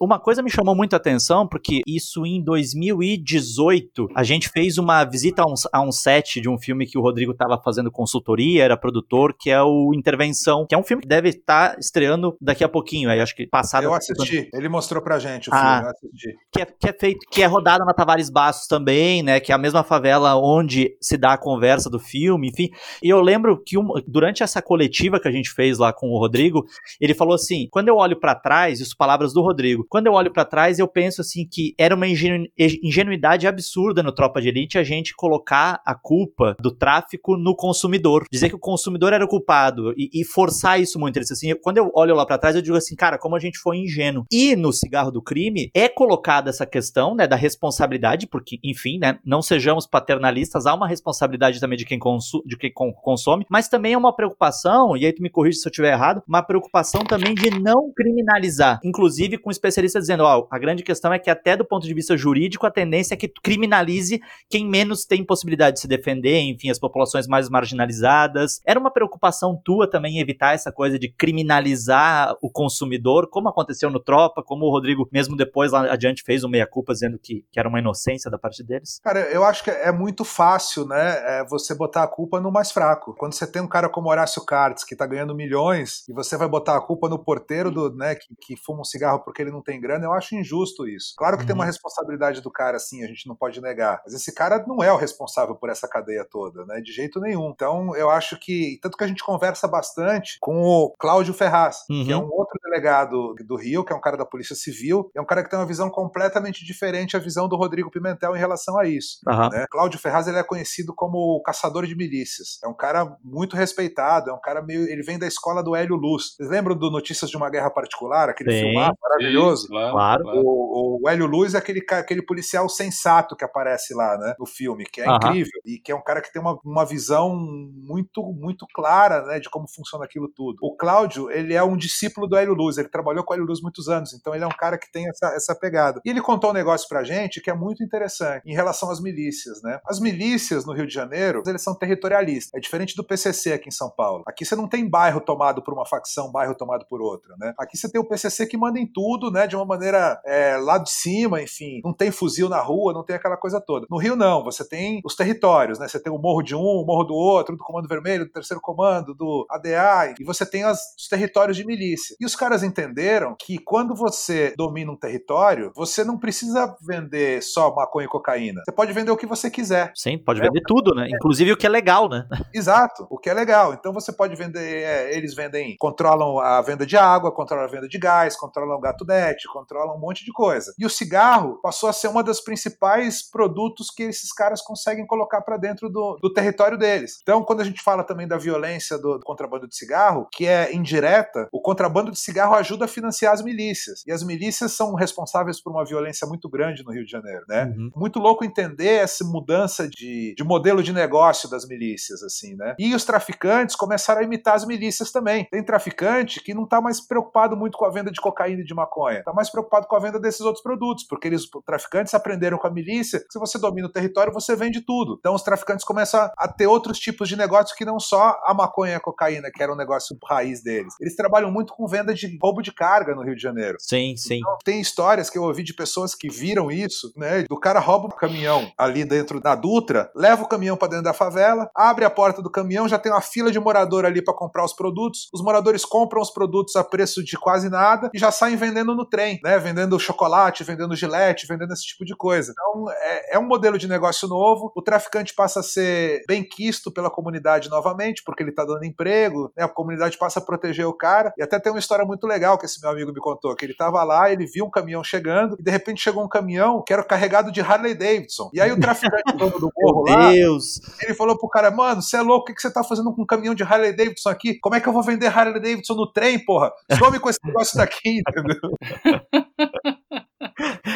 uma 0.00 0.18
coisa 0.18 0.42
me 0.42 0.50
chamou 0.50 0.74
muito 0.74 0.94
a 0.94 0.96
atenção, 0.96 1.46
porque 1.46 1.80
isso 1.86 2.24
em 2.24 2.42
2018, 2.42 4.08
a 4.14 4.22
gente 4.22 4.48
fez 4.48 4.78
uma 4.78 5.04
visita 5.04 5.42
a 5.42 5.46
um, 5.46 5.54
a 5.72 5.80
um 5.82 5.92
set 5.92 6.40
de 6.40 6.48
um 6.48 6.58
filme 6.58 6.86
que 6.86 6.98
o 6.98 7.02
Rodrigo 7.02 7.32
estava 7.32 7.60
fazendo 7.62 7.90
consultoria, 7.90 8.64
era 8.64 8.76
produtor, 8.76 9.34
que 9.38 9.50
é 9.50 9.62
o 9.62 9.92
Intervenção, 9.94 10.66
que 10.66 10.74
é 10.74 10.78
um 10.78 10.82
filme 10.82 11.02
que 11.02 11.08
deve 11.08 11.30
estar 11.30 11.72
tá 11.72 11.76
estreando 11.78 12.36
daqui 12.40 12.64
a 12.64 12.67
pouquinho, 12.68 13.10
aí 13.10 13.20
acho 13.20 13.34
que 13.34 13.46
passado. 13.46 13.84
Eu 13.84 13.94
assisti, 13.94 14.48
ele 14.52 14.68
mostrou 14.68 15.02
pra 15.02 15.18
gente 15.18 15.50
o 15.50 15.54
ah, 15.54 15.58
filme, 15.58 15.84
eu 15.84 15.90
assisti. 15.90 16.36
Que 16.52 16.62
é, 16.62 16.66
que 16.66 16.88
é 16.88 16.92
feito, 16.92 17.26
que 17.30 17.42
é 17.42 17.46
rodado 17.46 17.84
na 17.84 17.92
Tavares 17.92 18.30
Bastos 18.30 18.66
também, 18.66 19.22
né? 19.22 19.40
Que 19.40 19.52
é 19.52 19.54
a 19.54 19.58
mesma 19.58 19.82
favela 19.82 20.36
onde 20.36 20.96
se 21.00 21.16
dá 21.16 21.34
a 21.34 21.38
conversa 21.38 21.90
do 21.90 21.98
filme, 21.98 22.48
enfim. 22.48 22.68
E 23.02 23.08
eu 23.08 23.20
lembro 23.20 23.62
que 23.64 23.78
um, 23.78 23.88
durante 24.06 24.42
essa 24.42 24.60
coletiva 24.62 25.20
que 25.20 25.28
a 25.28 25.32
gente 25.32 25.50
fez 25.50 25.78
lá 25.78 25.92
com 25.92 26.08
o 26.08 26.18
Rodrigo, 26.18 26.64
ele 27.00 27.14
falou 27.14 27.34
assim: 27.34 27.68
quando 27.70 27.88
eu 27.88 27.96
olho 27.96 28.18
para 28.18 28.34
trás, 28.34 28.80
isso 28.80 28.96
palavras 28.96 29.32
do 29.32 29.42
Rodrigo, 29.42 29.86
quando 29.88 30.06
eu 30.06 30.12
olho 30.12 30.32
para 30.32 30.44
trás, 30.44 30.78
eu 30.78 30.88
penso 30.88 31.20
assim 31.20 31.46
que 31.46 31.74
era 31.78 31.94
uma 31.94 32.06
ingenu 32.06 32.46
ingenuidade 32.58 33.46
absurda 33.46 34.02
no 34.02 34.12
Tropa 34.12 34.40
de 34.40 34.48
Elite 34.48 34.78
a 34.78 34.82
gente 34.82 35.14
colocar 35.14 35.80
a 35.84 35.94
culpa 35.94 36.56
do 36.60 36.70
tráfico 36.70 37.36
no 37.36 37.54
consumidor. 37.54 38.24
Dizer 38.30 38.48
que 38.48 38.56
o 38.56 38.58
consumidor 38.60 39.12
era 39.12 39.24
o 39.24 39.28
culpado 39.28 39.92
e, 39.96 40.10
e 40.12 40.24
forçar 40.24 40.80
isso 40.80 40.98
muito. 40.98 41.18
Assim, 41.18 41.54
quando 41.62 41.78
eu 41.78 41.90
olho 41.94 42.14
lá 42.14 42.24
para 42.24 42.38
trás, 42.38 42.56
eu 42.58 42.62
digo 42.62 42.76
assim, 42.76 42.94
cara, 42.94 43.18
como 43.18 43.36
a 43.36 43.40
gente 43.40 43.58
foi 43.58 43.78
ingênuo. 43.78 44.24
E 44.30 44.56
no 44.56 44.72
cigarro 44.72 45.10
do 45.10 45.22
crime 45.22 45.70
é 45.74 45.88
colocada 45.88 46.50
essa 46.50 46.66
questão, 46.66 47.14
né, 47.14 47.26
da 47.26 47.36
responsabilidade, 47.36 48.26
porque, 48.26 48.58
enfim, 48.62 48.98
né, 48.98 49.18
não 49.24 49.42
sejamos 49.42 49.86
paternalistas, 49.86 50.66
há 50.66 50.74
uma 50.74 50.88
responsabilidade 50.88 51.60
também 51.60 51.78
de 51.78 51.84
quem, 51.84 51.98
consu 51.98 52.42
de 52.46 52.56
quem 52.56 52.72
consome, 52.72 53.46
mas 53.50 53.68
também 53.68 53.92
é 53.92 53.98
uma 53.98 54.14
preocupação, 54.14 54.96
e 54.96 55.04
aí 55.04 55.12
tu 55.12 55.22
me 55.22 55.30
corrige 55.30 55.58
se 55.58 55.68
eu 55.68 55.70
estiver 55.70 55.92
errado, 55.92 56.22
uma 56.26 56.42
preocupação 56.42 57.02
também 57.04 57.34
de 57.34 57.50
não 57.50 57.92
criminalizar. 57.94 58.80
Inclusive 58.84 59.38
com 59.38 59.50
especialistas 59.50 60.02
dizendo, 60.02 60.24
ó, 60.24 60.46
a 60.50 60.58
grande 60.58 60.82
questão 60.82 61.12
é 61.12 61.18
que 61.18 61.30
até 61.30 61.56
do 61.56 61.64
ponto 61.64 61.86
de 61.86 61.94
vista 61.94 62.16
jurídico, 62.16 62.66
a 62.66 62.70
tendência 62.70 63.14
é 63.14 63.16
que 63.16 63.28
criminalize 63.28 64.20
quem 64.48 64.66
menos 64.66 65.04
tem 65.04 65.24
possibilidade 65.24 65.74
de 65.74 65.80
se 65.80 65.88
defender, 65.88 66.40
enfim, 66.40 66.70
as 66.70 66.78
populações 66.78 67.26
mais 67.26 67.48
marginalizadas. 67.48 68.60
Era 68.64 68.78
uma 68.78 68.90
preocupação 68.90 69.60
tua 69.64 69.88
também 69.88 70.18
evitar 70.18 70.54
essa 70.54 70.72
coisa 70.72 70.98
de 70.98 71.08
criminalizar 71.08 72.36
o 72.42 72.47
consumidor, 72.50 73.28
como 73.30 73.48
aconteceu 73.48 73.90
no 73.90 74.00
Tropa, 74.00 74.42
como 74.42 74.66
o 74.66 74.70
Rodrigo 74.70 75.08
mesmo 75.12 75.36
depois 75.36 75.72
lá 75.72 75.92
adiante 75.92 76.22
fez 76.24 76.44
uma 76.44 76.50
meia-culpa 76.50 76.92
dizendo 76.92 77.18
que, 77.18 77.44
que 77.50 77.58
era 77.58 77.68
uma 77.68 77.78
inocência 77.78 78.30
da 78.30 78.38
parte 78.38 78.62
deles? 78.62 79.00
Cara, 79.02 79.20
eu 79.30 79.44
acho 79.44 79.64
que 79.64 79.70
é 79.70 79.92
muito 79.92 80.24
fácil, 80.24 80.86
né, 80.86 81.38
é 81.40 81.44
você 81.44 81.74
botar 81.74 82.04
a 82.04 82.08
culpa 82.08 82.40
no 82.40 82.50
mais 82.50 82.70
fraco. 82.70 83.14
Quando 83.18 83.32
você 83.32 83.46
tem 83.46 83.62
um 83.62 83.68
cara 83.68 83.88
como 83.88 84.08
Horácio 84.08 84.44
Cartes, 84.44 84.84
que 84.84 84.96
tá 84.96 85.06
ganhando 85.06 85.34
milhões, 85.34 86.06
e 86.08 86.12
você 86.12 86.36
vai 86.36 86.48
botar 86.48 86.76
a 86.76 86.80
culpa 86.80 87.08
no 87.08 87.18
porteiro 87.18 87.70
do, 87.70 87.94
né, 87.94 88.14
que, 88.14 88.34
que 88.40 88.56
fuma 88.56 88.80
um 88.80 88.84
cigarro 88.84 89.20
porque 89.20 89.42
ele 89.42 89.50
não 89.50 89.62
tem 89.62 89.80
grana, 89.80 90.04
eu 90.04 90.12
acho 90.12 90.34
injusto 90.34 90.86
isso. 90.86 91.14
Claro 91.16 91.36
que 91.36 91.42
uhum. 91.42 91.46
tem 91.46 91.54
uma 91.54 91.64
uhum. 91.64 91.68
responsabilidade 91.68 92.40
do 92.40 92.50
cara, 92.50 92.76
assim, 92.76 93.04
a 93.04 93.06
gente 93.06 93.26
não 93.26 93.36
pode 93.36 93.60
negar. 93.60 94.00
Mas 94.04 94.14
esse 94.14 94.34
cara 94.34 94.64
não 94.66 94.82
é 94.82 94.92
o 94.92 94.96
responsável 94.96 95.54
por 95.54 95.70
essa 95.70 95.88
cadeia 95.88 96.26
toda, 96.28 96.64
né, 96.64 96.80
de 96.80 96.92
jeito 96.92 97.20
nenhum. 97.20 97.50
Então, 97.50 97.94
eu 97.96 98.10
acho 98.10 98.38
que, 98.38 98.78
tanto 98.82 98.96
que 98.96 99.04
a 99.04 99.08
gente 99.08 99.24
conversa 99.24 99.66
bastante 99.66 100.38
com 100.40 100.62
o 100.62 100.94
Cláudio 100.98 101.34
Ferraz, 101.34 101.84
uhum. 101.90 102.04
que 102.04 102.12
é 102.12 102.16
uhum. 102.16 102.24
um 102.24 102.28
outro 102.38 102.58
delegado 102.62 103.34
do 103.46 103.56
Rio, 103.56 103.84
que 103.84 103.92
é 103.92 103.96
um 103.96 104.00
cara 104.00 104.16
da 104.16 104.24
Polícia 104.24 104.54
Civil, 104.54 105.10
é 105.14 105.20
um 105.20 105.26
cara 105.26 105.42
que 105.42 105.50
tem 105.50 105.58
uma 105.58 105.66
visão 105.66 105.90
completamente 105.90 106.64
diferente 106.64 107.16
à 107.16 107.20
visão 107.20 107.48
do 107.48 107.56
Rodrigo 107.56 107.90
Pimentel 107.90 108.36
em 108.36 108.38
relação 108.38 108.78
a 108.78 108.86
isso. 108.86 109.18
Uhum. 109.26 109.48
Né? 109.50 109.66
Cláudio 109.70 109.98
Ferraz 109.98 110.28
ele 110.28 110.38
é 110.38 110.42
conhecido 110.42 110.94
como 110.94 111.40
caçador 111.42 111.86
de 111.86 111.96
milícias. 111.96 112.58
É 112.62 112.68
um 112.68 112.74
cara 112.74 113.16
muito 113.22 113.56
respeitado, 113.56 114.30
é 114.30 114.32
um 114.32 114.40
cara 114.40 114.62
meio. 114.62 114.88
Ele 114.88 115.02
vem 115.02 115.18
da 115.18 115.26
escola 115.26 115.62
do 115.62 115.74
Hélio 115.74 115.96
Luz. 115.96 116.34
Vocês 116.36 116.48
lembram 116.48 116.76
do 116.76 116.90
Notícias 116.90 117.30
de 117.30 117.36
uma 117.36 117.50
Guerra 117.50 117.70
Particular, 117.70 118.28
aquele 118.28 118.52
Sim. 118.52 118.60
filmar 118.60 118.92
maravilhoso? 119.00 119.62
Sim, 119.66 119.72
claro. 119.72 120.24
O, 120.26 121.02
o, 121.02 121.08
Hélio 121.08 121.26
Luz 121.26 121.54
é 121.54 121.58
aquele, 121.58 121.84
aquele 121.90 122.22
policial 122.22 122.68
sensato 122.68 123.36
que 123.36 123.44
aparece 123.44 123.94
lá, 123.94 124.16
né? 124.18 124.34
No 124.38 124.46
filme, 124.46 124.84
que 124.84 125.00
é 125.00 125.08
uhum. 125.08 125.16
incrível. 125.16 125.60
E 125.64 125.78
que 125.78 125.92
é 125.92 125.94
um 125.94 126.02
cara 126.02 126.20
que 126.20 126.32
tem 126.32 126.40
uma, 126.40 126.58
uma 126.64 126.84
visão 126.84 127.34
muito, 127.36 128.22
muito 128.32 128.66
clara, 128.74 129.22
né? 129.24 129.40
De 129.40 129.48
como 129.48 129.68
funciona 129.68 130.04
aquilo 130.04 130.28
tudo. 130.28 130.58
O 130.62 130.76
Cláudio, 130.76 131.30
ele 131.30 131.54
é 131.54 131.62
um 131.62 131.76
discípulo 131.76 132.17
do 132.26 132.36
Hélio 132.36 132.54
Luz. 132.54 132.78
Ele 132.78 132.88
trabalhou 132.88 133.24
com 133.24 133.32
o 133.32 133.36
Hélio 133.36 133.46
Luz 133.46 133.60
muitos 133.60 133.88
anos. 133.88 134.12
Então 134.12 134.34
ele 134.34 134.44
é 134.44 134.46
um 134.46 134.56
cara 134.56 134.78
que 134.78 134.90
tem 134.90 135.08
essa, 135.08 135.26
essa 135.34 135.54
pegada. 135.54 136.00
E 136.04 136.10
ele 136.10 136.20
contou 136.20 136.50
um 136.50 136.54
negócio 136.54 136.88
pra 136.88 137.04
gente 137.04 137.40
que 137.40 137.50
é 137.50 137.54
muito 137.54 137.82
interessante 137.82 138.42
em 138.46 138.54
relação 138.54 138.90
às 138.90 139.00
milícias, 139.00 139.62
né? 139.62 139.78
As 139.86 140.00
milícias 140.00 140.64
no 140.64 140.72
Rio 140.72 140.86
de 140.86 140.94
Janeiro, 140.94 141.42
eles 141.46 141.62
são 141.62 141.74
territorialistas. 141.74 142.54
É 142.54 142.60
diferente 142.60 142.96
do 142.96 143.04
PCC 143.04 143.52
aqui 143.52 143.68
em 143.68 143.72
São 143.72 143.90
Paulo. 143.90 144.24
Aqui 144.26 144.44
você 144.44 144.56
não 144.56 144.68
tem 144.68 144.88
bairro 144.88 145.20
tomado 145.20 145.62
por 145.62 145.74
uma 145.74 145.86
facção, 145.86 146.30
bairro 146.30 146.54
tomado 146.54 146.86
por 146.88 147.00
outra, 147.00 147.34
né? 147.38 147.54
Aqui 147.58 147.76
você 147.76 147.90
tem 147.90 148.00
o 148.00 148.08
PCC 148.08 148.46
que 148.46 148.56
manda 148.56 148.78
em 148.78 148.86
tudo, 148.86 149.30
né? 149.30 149.46
De 149.46 149.56
uma 149.56 149.64
maneira 149.64 150.20
é, 150.24 150.56
lá 150.56 150.78
de 150.78 150.90
cima, 150.90 151.42
enfim. 151.42 151.80
Não 151.84 151.92
tem 151.92 152.10
fuzil 152.10 152.48
na 152.48 152.60
rua, 152.60 152.92
não 152.92 153.04
tem 153.04 153.16
aquela 153.16 153.36
coisa 153.36 153.60
toda. 153.60 153.86
No 153.90 153.98
Rio 153.98 154.16
não, 154.16 154.42
você 154.42 154.66
tem 154.66 155.00
os 155.04 155.14
territórios, 155.14 155.78
né? 155.78 155.88
Você 155.88 156.00
tem 156.00 156.12
o 156.12 156.18
morro 156.18 156.42
de 156.42 156.54
um, 156.54 156.60
o 156.60 156.84
morro 156.84 157.04
do 157.04 157.14
outro, 157.14 157.56
do 157.56 157.64
Comando 157.64 157.88
Vermelho, 157.88 158.24
do 158.24 158.32
Terceiro 158.32 158.60
Comando, 158.60 159.14
do 159.14 159.46
ADA, 159.50 160.14
e 160.18 160.24
você 160.24 160.44
tem 160.44 160.64
as, 160.64 160.78
os 160.96 161.08
territórios 161.08 161.56
de 161.56 161.64
milícia. 161.64 162.07
E 162.20 162.24
os 162.24 162.36
caras 162.36 162.62
entenderam 162.62 163.36
que 163.38 163.58
quando 163.58 163.94
você 163.94 164.54
domina 164.56 164.92
um 164.92 164.96
território, 164.96 165.72
você 165.74 166.04
não 166.04 166.18
precisa 166.18 166.76
vender 166.86 167.42
só 167.42 167.74
maconha 167.74 168.06
e 168.06 168.08
cocaína. 168.08 168.62
Você 168.64 168.72
pode 168.72 168.92
vender 168.92 169.10
o 169.10 169.16
que 169.16 169.26
você 169.26 169.50
quiser. 169.50 169.92
Sim, 169.94 170.18
pode 170.18 170.40
vender 170.40 170.60
é, 170.60 170.66
tudo, 170.66 170.94
né? 170.94 171.06
É. 171.06 171.16
Inclusive 171.16 171.52
o 171.52 171.56
que 171.56 171.66
é 171.66 171.70
legal, 171.70 172.08
né? 172.08 172.26
Exato, 172.54 173.06
o 173.10 173.18
que 173.18 173.30
é 173.30 173.34
legal. 173.34 173.74
Então 173.74 173.92
você 173.92 174.12
pode 174.12 174.34
vender, 174.36 174.82
é, 174.82 175.16
eles 175.16 175.34
vendem, 175.34 175.76
controlam 175.78 176.38
a 176.38 176.60
venda 176.62 176.86
de 176.86 176.96
água, 176.96 177.32
controlam 177.32 177.64
a 177.64 177.70
venda 177.70 177.88
de 177.88 177.98
gás, 177.98 178.36
controlam 178.36 178.76
o 178.76 178.80
gato 178.80 179.04
net, 179.04 179.46
controlam 179.52 179.96
um 179.96 180.00
monte 180.00 180.24
de 180.24 180.32
coisa. 180.32 180.72
E 180.78 180.86
o 180.86 180.90
cigarro 180.90 181.58
passou 181.62 181.88
a 181.88 181.92
ser 181.92 182.08
uma 182.08 182.22
das 182.22 182.40
principais 182.40 183.28
produtos 183.28 183.90
que 183.90 184.04
esses 184.04 184.32
caras 184.32 184.62
conseguem 184.62 185.06
colocar 185.06 185.40
para 185.42 185.56
dentro 185.56 185.88
do, 185.88 186.18
do, 186.20 186.32
território 186.32 186.78
deles. 186.78 187.18
Então, 187.22 187.42
quando 187.42 187.60
a 187.60 187.64
gente 187.64 187.82
fala 187.82 188.04
também 188.04 188.28
da 188.28 188.36
violência 188.36 188.98
do, 188.98 189.18
do 189.18 189.24
contrabando 189.24 189.66
de 189.66 189.76
cigarro, 189.76 190.28
que 190.32 190.46
é 190.46 190.74
indireta, 190.74 191.48
o 191.52 191.60
contrabando 191.60 191.97
contrabando 191.98 192.12
de 192.12 192.18
cigarro 192.18 192.54
ajuda 192.54 192.84
a 192.84 192.88
financiar 192.88 193.32
as 193.32 193.42
milícias. 193.42 194.02
E 194.06 194.12
as 194.12 194.22
milícias 194.22 194.72
são 194.72 194.94
responsáveis 194.94 195.60
por 195.60 195.70
uma 195.70 195.84
violência 195.84 196.26
muito 196.26 196.48
grande 196.48 196.84
no 196.84 196.92
Rio 196.92 197.04
de 197.04 197.10
Janeiro, 197.10 197.44
né? 197.48 197.64
Uhum. 197.64 197.90
Muito 197.96 198.18
louco 198.18 198.44
entender 198.44 199.02
essa 199.02 199.24
mudança 199.24 199.88
de, 199.88 200.34
de 200.36 200.44
modelo 200.44 200.82
de 200.82 200.92
negócio 200.92 201.48
das 201.48 201.66
milícias, 201.66 202.22
assim, 202.22 202.54
né? 202.54 202.74
E 202.78 202.94
os 202.94 203.04
traficantes 203.04 203.74
começaram 203.74 204.20
a 204.20 204.24
imitar 204.24 204.54
as 204.54 204.66
milícias 204.66 205.10
também. 205.10 205.46
Tem 205.50 205.64
traficante 205.64 206.42
que 206.42 206.54
não 206.54 206.64
está 206.64 206.80
mais 206.80 207.00
preocupado 207.00 207.56
muito 207.56 207.76
com 207.76 207.84
a 207.84 207.90
venda 207.90 208.10
de 208.10 208.20
cocaína 208.20 208.62
e 208.62 208.64
de 208.64 208.74
maconha, 208.74 209.18
está 209.18 209.32
mais 209.32 209.50
preocupado 209.50 209.86
com 209.86 209.96
a 209.96 210.00
venda 210.00 210.20
desses 210.20 210.40
outros 210.40 210.62
produtos, 210.62 211.04
porque 211.04 211.28
eles, 211.28 211.42
os 211.42 211.64
traficantes 211.64 212.14
aprenderam 212.14 212.58
com 212.58 212.66
a 212.66 212.70
milícia 212.70 213.18
que 213.18 213.32
se 213.32 213.38
você 213.38 213.58
domina 213.58 213.88
o 213.88 213.92
território, 213.92 214.32
você 214.32 214.54
vende 214.54 214.80
tudo. 214.80 215.16
Então 215.18 215.34
os 215.34 215.42
traficantes 215.42 215.84
começam 215.84 216.30
a 216.36 216.48
ter 216.48 216.66
outros 216.66 216.98
tipos 216.98 217.28
de 217.28 217.36
negócios 217.36 217.76
que 217.76 217.84
não 217.84 217.98
só 217.98 218.38
a 218.44 218.54
maconha 218.54 218.92
e 218.92 218.96
a 218.96 219.00
cocaína, 219.00 219.50
que 219.52 219.62
era 219.62 219.72
um 219.72 219.76
negócio 219.76 220.16
raiz 220.28 220.62
deles. 220.62 220.94
Eles 221.00 221.16
trabalham 221.16 221.50
muito 221.50 221.72
com 221.72 221.87
venda 221.88 222.14
de 222.14 222.38
roubo 222.40 222.62
de 222.62 222.72
carga 222.72 223.14
no 223.14 223.22
Rio 223.22 223.34
de 223.34 223.42
Janeiro. 223.42 223.78
Sim, 223.80 224.16
sim. 224.16 224.38
Então, 224.38 224.58
tem 224.64 224.80
histórias 224.80 225.30
que 225.30 225.38
eu 225.38 225.42
ouvi 225.42 225.62
de 225.62 225.74
pessoas 225.74 226.14
que 226.14 226.28
viram 226.28 226.70
isso, 226.70 227.12
né? 227.16 227.42
Do 227.42 227.58
cara 227.58 227.80
rouba 227.80 228.06
um 228.06 228.16
caminhão 228.16 228.70
ali 228.76 229.04
dentro 229.04 229.40
da 229.40 229.54
Dutra, 229.54 230.10
leva 230.14 230.42
o 230.42 230.48
caminhão 230.48 230.76
para 230.76 230.88
dentro 230.88 231.04
da 231.04 231.12
favela, 231.12 231.70
abre 231.74 232.04
a 232.04 232.10
porta 232.10 232.42
do 232.42 232.50
caminhão, 232.50 232.88
já 232.88 232.98
tem 232.98 233.10
uma 233.10 233.20
fila 233.20 233.50
de 233.50 233.58
morador 233.58 234.04
ali 234.04 234.22
para 234.22 234.34
comprar 234.34 234.64
os 234.64 234.72
produtos. 234.72 235.28
Os 235.32 235.42
moradores 235.42 235.84
compram 235.84 236.20
os 236.20 236.30
produtos 236.30 236.76
a 236.76 236.84
preço 236.84 237.24
de 237.24 237.36
quase 237.36 237.68
nada 237.68 238.10
e 238.14 238.18
já 238.18 238.30
saem 238.30 238.56
vendendo 238.56 238.94
no 238.94 239.04
trem, 239.04 239.40
né? 239.42 239.58
Vendendo 239.58 239.98
chocolate, 239.98 240.64
vendendo 240.64 240.94
gilete, 240.94 241.46
vendendo 241.46 241.72
esse 241.72 241.86
tipo 241.86 242.04
de 242.04 242.14
coisa. 242.14 242.52
Então 242.52 242.90
é, 242.90 243.36
é 243.36 243.38
um 243.38 243.46
modelo 243.46 243.78
de 243.78 243.88
negócio 243.88 244.28
novo. 244.28 244.72
O 244.74 244.82
traficante 244.82 245.34
passa 245.34 245.60
a 245.60 245.62
ser 245.62 246.22
bem 246.26 246.42
quisto 246.42 246.90
pela 246.90 247.10
comunidade 247.10 247.68
novamente, 247.68 248.22
porque 248.24 248.42
ele 248.42 248.50
está 248.50 248.64
dando 248.64 248.84
emprego, 248.84 249.52
né? 249.56 249.64
A 249.64 249.68
comunidade 249.68 250.18
passa 250.18 250.38
a 250.38 250.42
proteger 250.42 250.86
o 250.86 250.92
cara. 250.92 251.32
E 251.36 251.42
até 251.42 251.58
tem 251.58 251.72
uma 251.78 251.80
história 251.80 252.04
muito 252.04 252.26
legal 252.26 252.58
que 252.58 252.66
esse 252.66 252.80
meu 252.80 252.90
amigo 252.90 253.12
me 253.12 253.20
contou, 253.20 253.54
que 253.54 253.64
ele 253.64 253.72
estava 253.72 254.02
lá, 254.02 254.30
ele 254.30 254.46
viu 254.46 254.64
um 254.64 254.70
caminhão 254.70 255.02
chegando 255.02 255.56
e 255.58 255.62
de 255.62 255.70
repente 255.70 256.02
chegou 256.02 256.24
um 256.24 256.28
caminhão 256.28 256.82
que 256.82 256.92
era 256.92 257.04
carregado 257.04 257.52
de 257.52 257.60
Harley 257.60 257.94
Davidson. 257.94 258.50
E 258.52 258.60
aí 258.60 258.72
o 258.72 258.80
traficante 258.80 259.36
do 259.36 259.70
morro 259.76 260.04
lá, 260.08 260.32
Deus. 260.32 260.80
ele 261.00 261.14
falou 261.14 261.38
pro 261.38 261.48
cara, 261.48 261.70
mano, 261.70 262.02
você 262.02 262.16
é 262.16 262.22
louco, 262.22 262.42
o 262.42 262.44
que, 262.46 262.54
que 262.54 262.60
você 262.60 262.72
tá 262.72 262.82
fazendo 262.82 263.14
com 263.14 263.22
um 263.22 263.26
caminhão 263.26 263.54
de 263.54 263.62
Harley 263.62 263.94
Davidson 263.94 264.28
aqui? 264.28 264.58
Como 264.58 264.74
é 264.74 264.80
que 264.80 264.88
eu 264.88 264.92
vou 264.92 265.02
vender 265.02 265.26
Harley 265.26 265.60
Davidson 265.60 265.94
no 265.94 266.12
trem, 266.12 266.44
porra? 266.44 266.72
Some 266.98 267.18
com 267.20 267.30
esse 267.30 267.40
negócio 267.44 267.76
daqui, 267.76 268.20
entendeu? 268.26 269.96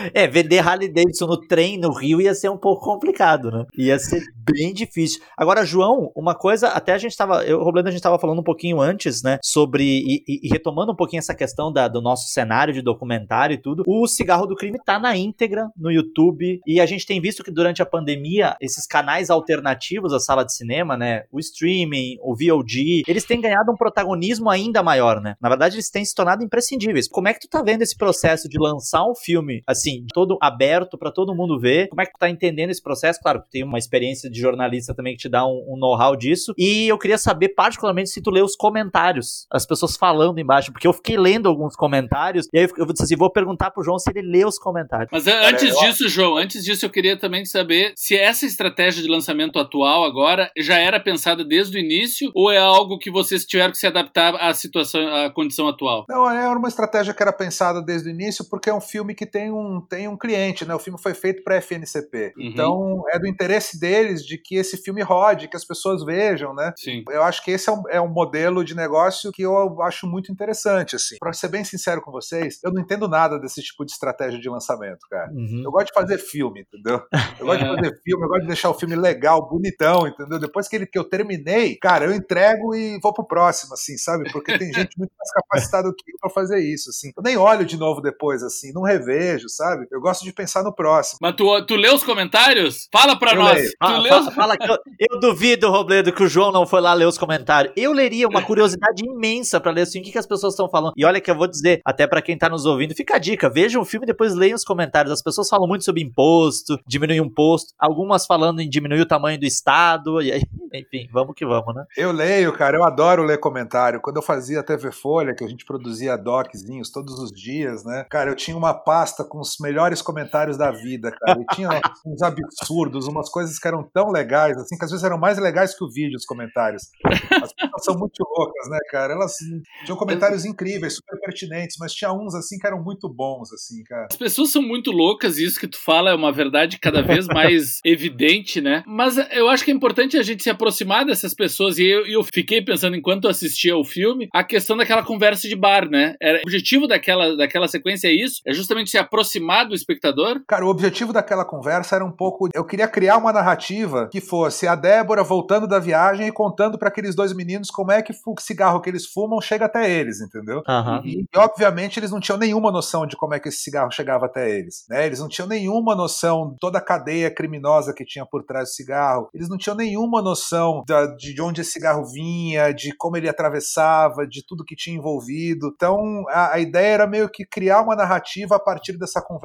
É, 0.15 0.27
vender 0.27 0.59
Harley 0.59 0.93
Davidson 0.93 1.27
no 1.27 1.37
trem 1.37 1.79
no 1.79 1.91
Rio 1.91 2.21
ia 2.21 2.35
ser 2.35 2.51
um 2.51 2.57
pouco 2.57 2.85
complicado, 2.85 3.51
né? 3.51 3.65
Ia 3.77 3.99
ser 3.99 4.23
bem 4.51 4.73
difícil. 4.73 5.23
Agora, 5.37 5.65
João, 5.65 6.11
uma 6.15 6.35
coisa, 6.35 6.69
até 6.69 6.93
a 6.93 6.99
gente 6.99 7.13
estava, 7.13 7.45
eu, 7.45 7.63
Roblando, 7.63 7.89
a 7.89 7.91
gente 7.91 8.01
estava 8.01 8.19
falando 8.19 8.41
um 8.41 8.45
pouquinho 8.45 8.81
antes, 8.81 9.23
né, 9.23 9.39
sobre, 9.43 9.85
e, 9.85 10.25
e, 10.29 10.49
retomando 10.49 10.93
um 10.93 10.97
pouquinho 10.97 11.21
essa 11.21 11.35
questão 11.35 11.73
da, 11.73 11.89
do 11.89 12.01
nosso 12.01 12.29
cenário 12.29 12.75
de 12.75 12.83
documentário 12.83 13.55
e 13.55 13.59
tudo, 13.59 13.85
o 13.87 14.07
Cigarro 14.07 14.47
do 14.47 14.57
Crime 14.57 14.79
tá 14.85 14.99
na 14.99 15.17
íntegra 15.17 15.69
no 15.77 15.91
YouTube, 15.91 16.61
e 16.67 16.81
a 16.81 16.87
gente 16.87 17.07
tem 17.07 17.21
visto 17.21 17.45
que 17.45 17.51
durante 17.51 17.83
a 17.83 17.87
pandemia, 17.87 18.57
esses 18.61 18.87
canais 18.87 19.31
alternativos 19.31 20.13
à 20.13 20.19
sala 20.19 20.45
de 20.45 20.55
cinema, 20.55 20.97
né, 20.97 21.25
o 21.31 21.39
streaming, 21.39 22.17
o 22.23 22.35
VOD, 22.35 23.05
eles 23.07 23.25
têm 23.25 23.41
ganhado 23.41 23.71
um 23.71 23.77
protagonismo 23.77 24.51
ainda 24.51 24.83
maior, 24.83 25.21
né? 25.21 25.35
Na 25.41 25.49
verdade, 25.49 25.77
eles 25.77 25.91
têm 25.91 26.05
se 26.05 26.15
tornado 26.15 26.45
imprescindíveis. 26.45 27.09
Como 27.09 27.29
é 27.29 27.35
que 27.35 27.41
tu 27.41 27.49
tá 27.49 27.63
vendo 27.63 27.83
esse 27.83 27.97
processo 27.97 28.49
de 28.49 28.59
lançar 28.59 29.05
um 29.05 29.15
filme, 29.15 29.63
assim, 29.67 29.92
todo 30.13 30.39
aberto 30.41 30.97
para 30.99 31.11
todo 31.11 31.35
mundo 31.35 31.59
ver? 31.59 31.89
Como 31.89 32.01
é 32.01 32.07
que 32.07 32.13
tu 32.13 32.19
tá 32.19 32.29
entendendo 32.29 32.71
esse 32.71 32.83
processo? 32.83 33.21
Claro, 33.21 33.41
tu 33.41 33.49
tem 33.51 33.65
uma 33.65 33.79
experiência 33.79 34.31
de 34.31 34.41
jornalista 34.41 34.95
também 34.95 35.15
que 35.15 35.23
te 35.23 35.29
dá 35.29 35.47
um, 35.47 35.65
um 35.69 35.77
know-how 35.79 36.17
disso. 36.17 36.53
E 36.57 36.89
eu 36.89 36.99
queria 36.99 37.19
saber, 37.19 37.51
particularmente, 37.51 38.11
se 38.11 38.23
tu 38.23 38.31
lê 38.31 38.43
os 38.43 38.57
comentários, 38.57 39.47
as 39.51 39.67
pessoas 39.67 39.97
falando 39.97 40.39
embaixo, 40.39 40.73
porque 40.73 40.87
eu 40.87 40.93
fiquei 40.93 41.17
lendo 41.17 41.49
alguns 41.49 41.75
comentários, 41.77 42.49
e 42.53 42.59
aí 42.59 42.65
eu 42.65 42.85
vou 42.85 42.93
dizer 42.93 43.05
assim, 43.05 43.17
vou 43.17 43.31
perguntar 43.31 43.71
pro 43.71 43.83
João 43.83 43.99
se 43.99 44.11
ele 44.11 44.23
lê 44.23 44.45
os 44.45 44.59
comentários. 44.59 45.09
Mas 45.13 45.27
é, 45.27 45.49
antes 45.49 45.75
disso, 45.79 46.09
João, 46.09 46.37
antes 46.37 46.65
disso, 46.65 46.87
eu 46.87 46.91
queria 46.91 47.19
também 47.19 47.45
saber 47.45 47.93
se 47.97 48.17
essa 48.17 48.47
estratégia 48.47 49.03
de 49.03 49.09
lançamento 49.09 49.59
atual 49.59 50.05
agora 50.05 50.51
já 50.57 50.79
era 50.79 50.99
pensada 51.01 51.45
desde 51.45 51.77
o 51.77 51.81
início, 51.81 52.31
ou 52.35 52.51
é 52.51 52.59
algo 52.59 52.99
que 52.99 53.11
vocês 53.11 53.45
tiveram 53.45 53.73
que 53.73 53.79
se 53.79 53.87
adaptar 53.87 54.35
à 54.37 54.53
situação, 54.55 55.07
à 55.15 55.31
condição 55.31 55.69
atual? 55.69 56.05
Não, 56.09 56.31
é 56.31 56.49
uma 56.49 56.69
estratégia 56.69 57.13
que 57.15 57.23
era 57.23 57.33
pensada 57.33 57.83
desde 57.83 58.09
o 58.09 58.13
início, 58.13 58.45
porque 58.49 58.71
é 58.71 58.75
um 58.75 58.81
filme 58.81 59.15
que 59.15 59.27
tem 59.27 59.51
um, 59.51 59.82
tem 59.89 60.09
um 60.09 60.17
cliente, 60.17 60.65
né? 60.65 60.75
O 60.75 60.79
filme 60.79 61.01
foi 61.01 61.15
feito 61.15 61.43
para 61.43 61.57
FNCP. 61.57 62.33
Uhum. 62.37 62.45
Então, 62.45 63.05
é 63.13 63.19
do 63.19 63.27
interesse 63.27 63.79
deles 63.79 64.25
de 64.25 64.39
que 64.39 64.57
esse 64.57 64.77
filme 64.77 65.03
rode, 65.03 65.49
que 65.49 65.57
as 65.57 65.65
pessoas 65.65 66.05
vejam, 66.05 66.55
né? 66.55 66.73
Sim. 66.77 67.05
Eu 67.11 67.23
acho 67.23 67.45
que 67.45 67.51
esse 67.51 67.69
é 67.69 67.73
um, 67.73 67.83
é 67.89 68.01
um 68.01 68.09
modelo 68.09 68.65
de 68.65 68.75
negócio 68.75 69.33
que 69.33 69.43
eu 69.43 69.83
acho 69.83 70.07
muito 70.07 70.31
interessante, 70.31 70.97
assim. 70.97 71.17
Pra 71.19 71.33
ser 71.33 71.49
bem 71.49 71.65
sincero 71.65 72.03
com 72.03 72.11
vocês, 72.11 72.59
eu 72.63 72.73
não 72.73 72.81
entendo 72.81 73.09
nada 73.09 73.39
desse 73.39 73.63
tipo 73.63 73.85
de 73.85 73.93
estratégia 73.93 74.41
de 74.41 74.49
lançamento, 74.49 75.07
cara. 75.11 75.31
Uhum. 75.33 75.63
Eu 75.65 75.71
gosto 75.71 75.89
de 75.89 75.95
fazer 75.95 76.19
filme, 76.19 76.63
entendeu? 76.63 77.03
Eu 77.39 77.47
gosto 77.47 77.65
de 77.65 77.71
fazer 77.77 78.01
filme, 78.03 78.25
eu 78.25 78.29
gosto 78.29 78.43
de 78.43 78.47
deixar 78.49 78.71
o 78.71 78.75
filme 78.75 78.97
legal, 78.97 79.49
bonitão, 79.49 80.07
entendeu? 80.07 80.39
Depois 80.39 80.69
que, 80.69 80.77
ele, 80.77 80.87
que 80.87 80.99
eu 80.99 81.05
terminei, 81.05 81.77
cara, 81.77 82.05
eu 82.05 82.15
entrego 82.15 82.75
e 82.75 82.99
vou 83.01 83.13
pro 83.13 83.27
próximo, 83.27 83.75
assim, 83.75 83.97
sabe? 83.97 84.31
Porque 84.33 84.59
tem 84.59 84.73
gente 84.73 84.99
muito 84.99 85.13
mais 85.19 85.33
capacitada 85.33 85.89
do 85.89 85.95
que 85.95 86.11
eu 86.11 86.19
pra 86.21 86.31
fazer 86.31 86.59
isso, 86.61 86.91
assim. 86.91 87.13
Eu 87.17 87.23
nem 87.23 87.37
olho 87.37 87.65
de 87.65 87.77
novo 87.77 88.01
depois, 88.01 88.43
assim, 88.43 88.73
não 88.73 88.83
revejo, 88.83 89.49
sabe? 89.49 89.72
Eu 89.91 90.01
gosto 90.01 90.25
de 90.25 90.33
pensar 90.33 90.63
no 90.63 90.73
próximo. 90.73 91.19
Mas 91.21 91.35
tu, 91.35 91.67
tu 91.67 91.77
lê 91.77 91.89
os 91.89 92.03
comentários? 92.03 92.89
Fala 92.93 93.17
pra 93.19 93.33
eu 93.33 93.39
nós. 93.39 93.55
Leio. 93.55 93.73
Ah, 93.81 94.03
fala, 94.03 94.31
fala 94.31 94.57
que 94.57 94.71
eu, 94.71 94.79
eu, 94.99 95.21
duvido, 95.21 95.71
Robledo, 95.71 96.13
que 96.13 96.23
o 96.23 96.29
João 96.29 96.53
não 96.53 96.67
foi 96.67 96.81
lá 96.81 96.95
ler 96.95 97.07
os 97.07 97.19
comentários. 97.19 97.73
Eu 97.77 97.93
leria 97.93 98.29
uma 98.29 98.43
curiosidade 98.43 99.05
imensa 99.05 99.61
para 99.61 99.73
ler 99.73 99.83
assim 99.83 100.01
o 100.01 100.03
que, 100.03 100.13
que 100.13 100.19
as 100.19 100.27
pessoas 100.27 100.55
estão 100.55 100.69
falando. 100.69 100.95
E 100.97 101.05
olha 101.05 101.21
que 101.21 101.31
eu 101.31 101.37
vou 101.37 101.47
dizer, 101.47 101.81
até 101.85 102.07
para 102.07 102.23
quem 102.23 102.37
tá 102.37 102.49
nos 102.49 102.67
ouvindo, 102.67 102.95
fica 102.95 103.17
a 103.17 103.19
dica, 103.19 103.49
vejam 103.49 103.83
o 103.83 103.85
filme 103.85 104.05
e 104.05 104.09
depois 104.09 104.35
leiam 104.35 104.57
os 104.57 104.65
comentários. 104.65 105.13
As 105.13 105.23
pessoas 105.23 105.49
falam 105.49 105.69
muito 105.69 105.85
sobre 105.85 106.03
imposto, 106.03 106.79
diminuir 106.87 107.21
um 107.21 107.27
imposto, 107.27 107.73
algumas 107.79 108.27
falando 108.27 108.61
em 108.61 108.69
diminuir 108.69 109.01
o 109.01 109.07
tamanho 109.07 109.39
do 109.39 109.47
Estado, 109.47 110.21
e 110.23 110.33
aí, 110.33 110.43
enfim, 110.75 111.09
vamos 111.13 111.35
que 111.35 111.47
vamos, 111.47 111.75
né? 111.75 111.85
Eu 111.97 112.13
leio, 112.13 112.53
cara, 112.53 112.77
eu 112.77 112.85
adoro 112.85 113.23
ler 113.23 113.39
comentário. 113.39 114.01
Quando 114.01 114.17
eu 114.17 114.23
fazia 114.23 114.61
a 114.61 114.63
TV 114.63 114.93
Folha, 114.93 115.35
que 115.35 115.45
a 115.45 115.49
gente 115.49 115.65
produzia 115.65 116.17
doczinhos 116.17 116.91
todos 116.91 117.19
os 117.19 117.31
dias, 117.31 117.85
né? 117.85 118.07
Cara, 118.11 118.31
eu 118.31 118.37
tinha 118.37 118.57
uma 118.57 118.75
pasta 118.75 119.25
com 119.25 119.41
os 119.41 119.55
melhores 119.63 120.03
comentários 120.03 120.59
da 120.59 120.71
vida, 120.71 121.13
cara. 121.13 121.41
E 121.41 121.55
tinha 121.55 121.69
uns 122.05 122.23
absurdos, 122.23 123.07
umas 123.07 123.31
coisas 123.31 123.59
que 123.59 123.69
eram 123.69 123.83
tão 123.83 124.11
legais, 124.11 124.57
assim, 124.59 124.77
que 124.77 124.85
às 124.85 124.91
vezes 124.91 125.05
eram 125.05 125.19
mais 125.19 125.39
legais 125.39 125.77
que 125.77 125.85
o 125.85 125.91
vídeo, 125.91 126.17
os 126.17 126.27
comentários. 126.27 126.83
As 127.07 127.53
pessoas 127.53 127.85
são 127.85 127.99
muito 127.99 128.23
loucas, 128.37 128.69
né, 128.69 128.79
cara? 128.91 129.15
Elas 129.15 129.37
tinham 129.85 129.97
comentários 129.97 130.45
incríveis, 130.45 130.97
super 130.97 131.19
pertinentes, 131.21 131.77
mas 131.79 131.95
tinha 131.95 132.13
uns, 132.13 132.35
assim, 132.35 132.59
que 132.59 132.67
eram 132.67 132.83
muito 132.83 133.09
bons, 133.09 133.53
assim, 133.53 133.83
cara. 133.85 134.09
As 134.11 134.17
pessoas 134.17 134.51
são 134.51 134.63
muito 134.63 134.91
loucas 134.91 135.39
e 135.39 135.45
isso 135.45 135.61
que 135.61 135.69
tu 135.69 135.79
fala 135.79 136.11
é 136.11 136.15
uma 136.15 136.33
verdade 136.33 136.79
cada 136.79 137.03
vez 137.03 137.27
mais 137.27 137.81
evidente, 137.85 138.61
né? 138.61 138.83
Mas 138.87 139.17
eu 139.33 139.49
acho 139.49 139.65
que 139.65 139.71
é 139.71 139.75
importante 139.75 140.17
a 140.17 140.23
gente 140.23 140.43
se 140.43 140.51
aproximar 140.51 141.07
dessas 141.07 141.35
pessoas 141.35 141.79
e 141.79 141.87
eu, 141.87 142.07
eu 142.07 142.25
fiquei 142.25 142.61
pensando 142.61 142.97
enquanto 142.97 143.29
assistia 143.29 143.77
o 143.77 143.85
filme, 143.85 144.29
a 144.33 144.43
questão 144.43 144.77
daquela 144.77 145.03
conversa 145.03 145.49
de 145.49 145.57
bar, 145.57 145.89
né? 145.89 146.15
Era, 146.21 146.39
o 146.39 146.43
objetivo 146.43 146.87
daquela, 146.87 147.37
daquela 147.37 147.69
sequência 147.69 148.09
é 148.09 148.13
isso, 148.13 148.41
é 148.47 148.53
justamente 148.53 148.91
se 148.91 148.99
aproximar 148.99 149.52
do 149.69 149.75
espectador. 149.75 150.41
Cara, 150.49 150.65
o 150.65 150.69
objetivo 150.69 151.13
daquela 151.13 151.45
conversa 151.45 151.97
era 151.97 152.05
um 152.05 152.11
pouco, 152.11 152.49
eu 152.55 152.65
queria 152.65 152.89
criar 152.89 153.19
uma 153.19 153.33
narrativa 153.33 154.09
que 154.11 154.21
fosse 154.21 154.67
a 154.67 154.75
Débora 154.75 155.23
voltando 155.23 155.69
da 155.69 155.79
viagem 155.79 156.27
e 156.27 156.33
contando 156.33 156.79
para 156.79 156.89
aqueles 156.89 157.15
dois 157.15 157.35
meninos 157.35 157.71
como 157.71 157.93
é 157.93 158.01
que 158.01 158.13
o 158.13 158.41
cigarro 158.41 158.81
que 158.81 158.89
eles 158.89 159.07
fumam 159.07 159.41
chega 159.41 159.67
até 159.67 159.91
eles, 159.91 160.21
entendeu? 160.21 160.63
Uhum. 160.67 161.03
E, 161.05 161.21
e, 161.21 161.27
obviamente 161.37 162.01
eles 162.01 162.11
não 162.11 162.19
tinham 162.19 162.39
nenhuma 162.39 162.73
noção 162.73 163.07
de 163.07 163.15
como 163.15 163.35
é 163.35 163.41
que 163.41 163.51
esse 163.51 163.59
cigarro 163.59 163.91
chegava 163.91 164.25
até 164.25 164.51
eles, 164.51 164.87
né? 164.89 165.05
Eles 165.05 165.21
não 165.21 165.29
tinham 165.29 165.47
nenhuma 165.47 165.95
noção 165.95 166.53
de 166.53 166.57
toda 166.59 166.79
a 166.79 166.83
cadeia 166.85 167.31
criminosa 167.31 167.93
que 167.95 168.07
tinha 168.07 168.25
por 168.25 168.43
trás 168.43 168.71
do 168.71 168.75
cigarro. 168.75 169.29
Eles 169.35 169.51
não 169.51 169.59
tinham 169.59 169.77
nenhuma 169.77 170.23
noção 170.23 170.83
da, 170.87 171.07
de 171.07 171.41
onde 171.43 171.61
esse 171.61 171.73
cigarro 171.73 172.07
vinha, 172.07 172.73
de 172.73 172.97
como 172.97 173.19
ele 173.19 173.29
atravessava, 173.29 174.27
de 174.27 174.43
tudo 174.47 174.65
que 174.65 174.75
tinha 174.75 174.97
envolvido. 174.97 175.71
Então 175.75 176.25
a, 176.31 176.55
a 176.55 176.59
ideia 176.59 176.95
era 176.95 177.07
meio 177.07 177.29
que 177.29 177.45
criar 177.45 177.83
uma 177.83 177.95
narrativa 177.95 178.57
a 178.57 178.61
partir 178.61 178.97
dessa 178.97 179.21
conversa 179.21 179.42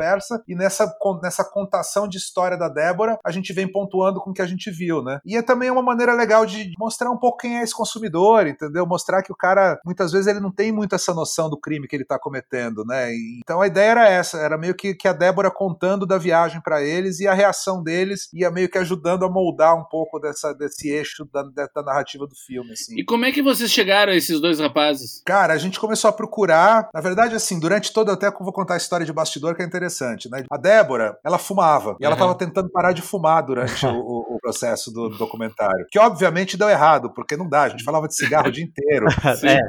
e 0.48 0.56
nessa, 0.56 0.94
nessa 1.22 1.44
contação 1.44 2.08
de 2.08 2.18
história 2.18 2.58
da 2.58 2.70
Débora, 2.70 3.18
a 3.26 3.32
gente 3.32 3.54
vem 3.54 3.72
pontuando 3.72 4.22
com 4.22 4.32
o 4.32 4.34
que 4.34 4.42
a 4.42 4.46
gente 4.46 4.70
viu, 4.70 5.02
né? 5.02 5.20
E 5.26 5.36
é 5.36 5.42
também 5.42 5.72
uma 5.72 5.82
maneira 5.82 6.14
legal 6.14 6.46
de 6.46 6.74
mostrar 6.78 7.10
um 7.10 7.18
pouco 7.18 7.40
quem 7.40 7.60
é 7.60 7.64
esse 7.64 7.74
consumidor, 7.74 8.48
entendeu? 8.48 8.86
Mostrar 8.86 9.24
que 9.24 9.32
o 9.32 9.36
cara, 9.36 9.80
muitas 9.86 10.12
vezes, 10.12 10.28
ele 10.28 10.40
não 10.40 10.52
tem 10.52 10.72
muito 10.72 10.96
essa 10.96 11.14
noção 11.14 11.50
do 11.50 11.60
crime 11.60 11.88
que 11.88 11.96
ele 11.96 12.06
tá 12.06 12.20
cometendo, 12.20 12.84
né? 12.86 13.10
Então 13.40 13.62
a 13.62 13.68
ideia 13.68 13.92
era 13.92 14.10
essa, 14.10 14.38
era 14.38 14.58
meio 14.58 14.76
que, 14.76 14.94
que 14.94 15.08
a 15.08 15.14
Débora 15.14 15.50
contando 15.50 16.06
da 16.06 16.18
viagem 16.18 16.62
para 16.62 16.84
eles 16.84 17.20
e 17.20 17.28
a 17.28 17.34
reação 17.34 17.82
deles 17.82 18.30
ia 18.34 18.52
meio 18.52 18.70
que 18.70 18.78
ajudando 18.78 19.26
a 19.26 19.30
moldar 19.30 19.76
um 19.76 19.84
pouco 19.84 20.20
dessa, 20.20 20.54
desse 20.54 20.90
eixo 20.90 21.28
da, 21.32 21.44
da 21.44 21.84
narrativa 21.84 22.28
do 22.28 22.36
filme, 22.36 22.72
assim. 22.72 23.00
E 23.00 23.04
como 23.04 23.26
é 23.26 23.32
que 23.32 23.42
vocês 23.42 23.72
chegaram 23.72 24.12
a 24.12 24.16
esses 24.16 24.40
dois 24.40 24.60
rapazes? 24.60 25.22
Cara, 25.26 25.54
a 25.54 25.58
gente 25.58 25.80
começou 25.80 26.10
a 26.10 26.14
procurar, 26.14 26.90
na 26.94 27.02
verdade, 27.02 27.36
assim, 27.36 27.60
durante 27.60 27.92
todo, 27.92 28.12
até 28.12 28.32
vou 28.32 28.54
contar 28.54 28.76
a 28.76 28.78
história 28.78 29.06
de 29.06 29.14
bastidor 29.14 29.56
que 29.56 29.62
é 29.62 29.66
interessante 29.66 29.87
interessante, 29.88 30.30
né? 30.30 30.44
A 30.52 30.58
Débora, 30.58 31.18
ela 31.26 31.38
fumava 31.38 31.96
e 32.00 32.06
ela 32.06 32.14
estava 32.14 32.32
uhum. 32.32 32.38
tentando 32.38 32.70
parar 32.70 32.92
de 32.92 33.02
fumar 33.02 33.44
durante 33.44 33.86
o, 33.86 34.36
o, 34.36 34.38
processo 34.42 34.92
do, 34.92 35.10
do, 35.10 35.18
documentário, 35.18 35.86
que 35.90 36.00
obviamente 36.00 36.58
deu 36.58 36.70
errado, 36.70 37.12
porque 37.14 37.36
não 37.36 37.48
dá. 37.48 37.64
A 37.64 37.70
gente 37.70 37.84
falava 37.84 38.08
de 38.08 38.16
cigarro 38.16 38.48
o 38.48 38.52
dia 38.52 38.64
inteiro, 38.64 39.08
é. 39.44 39.60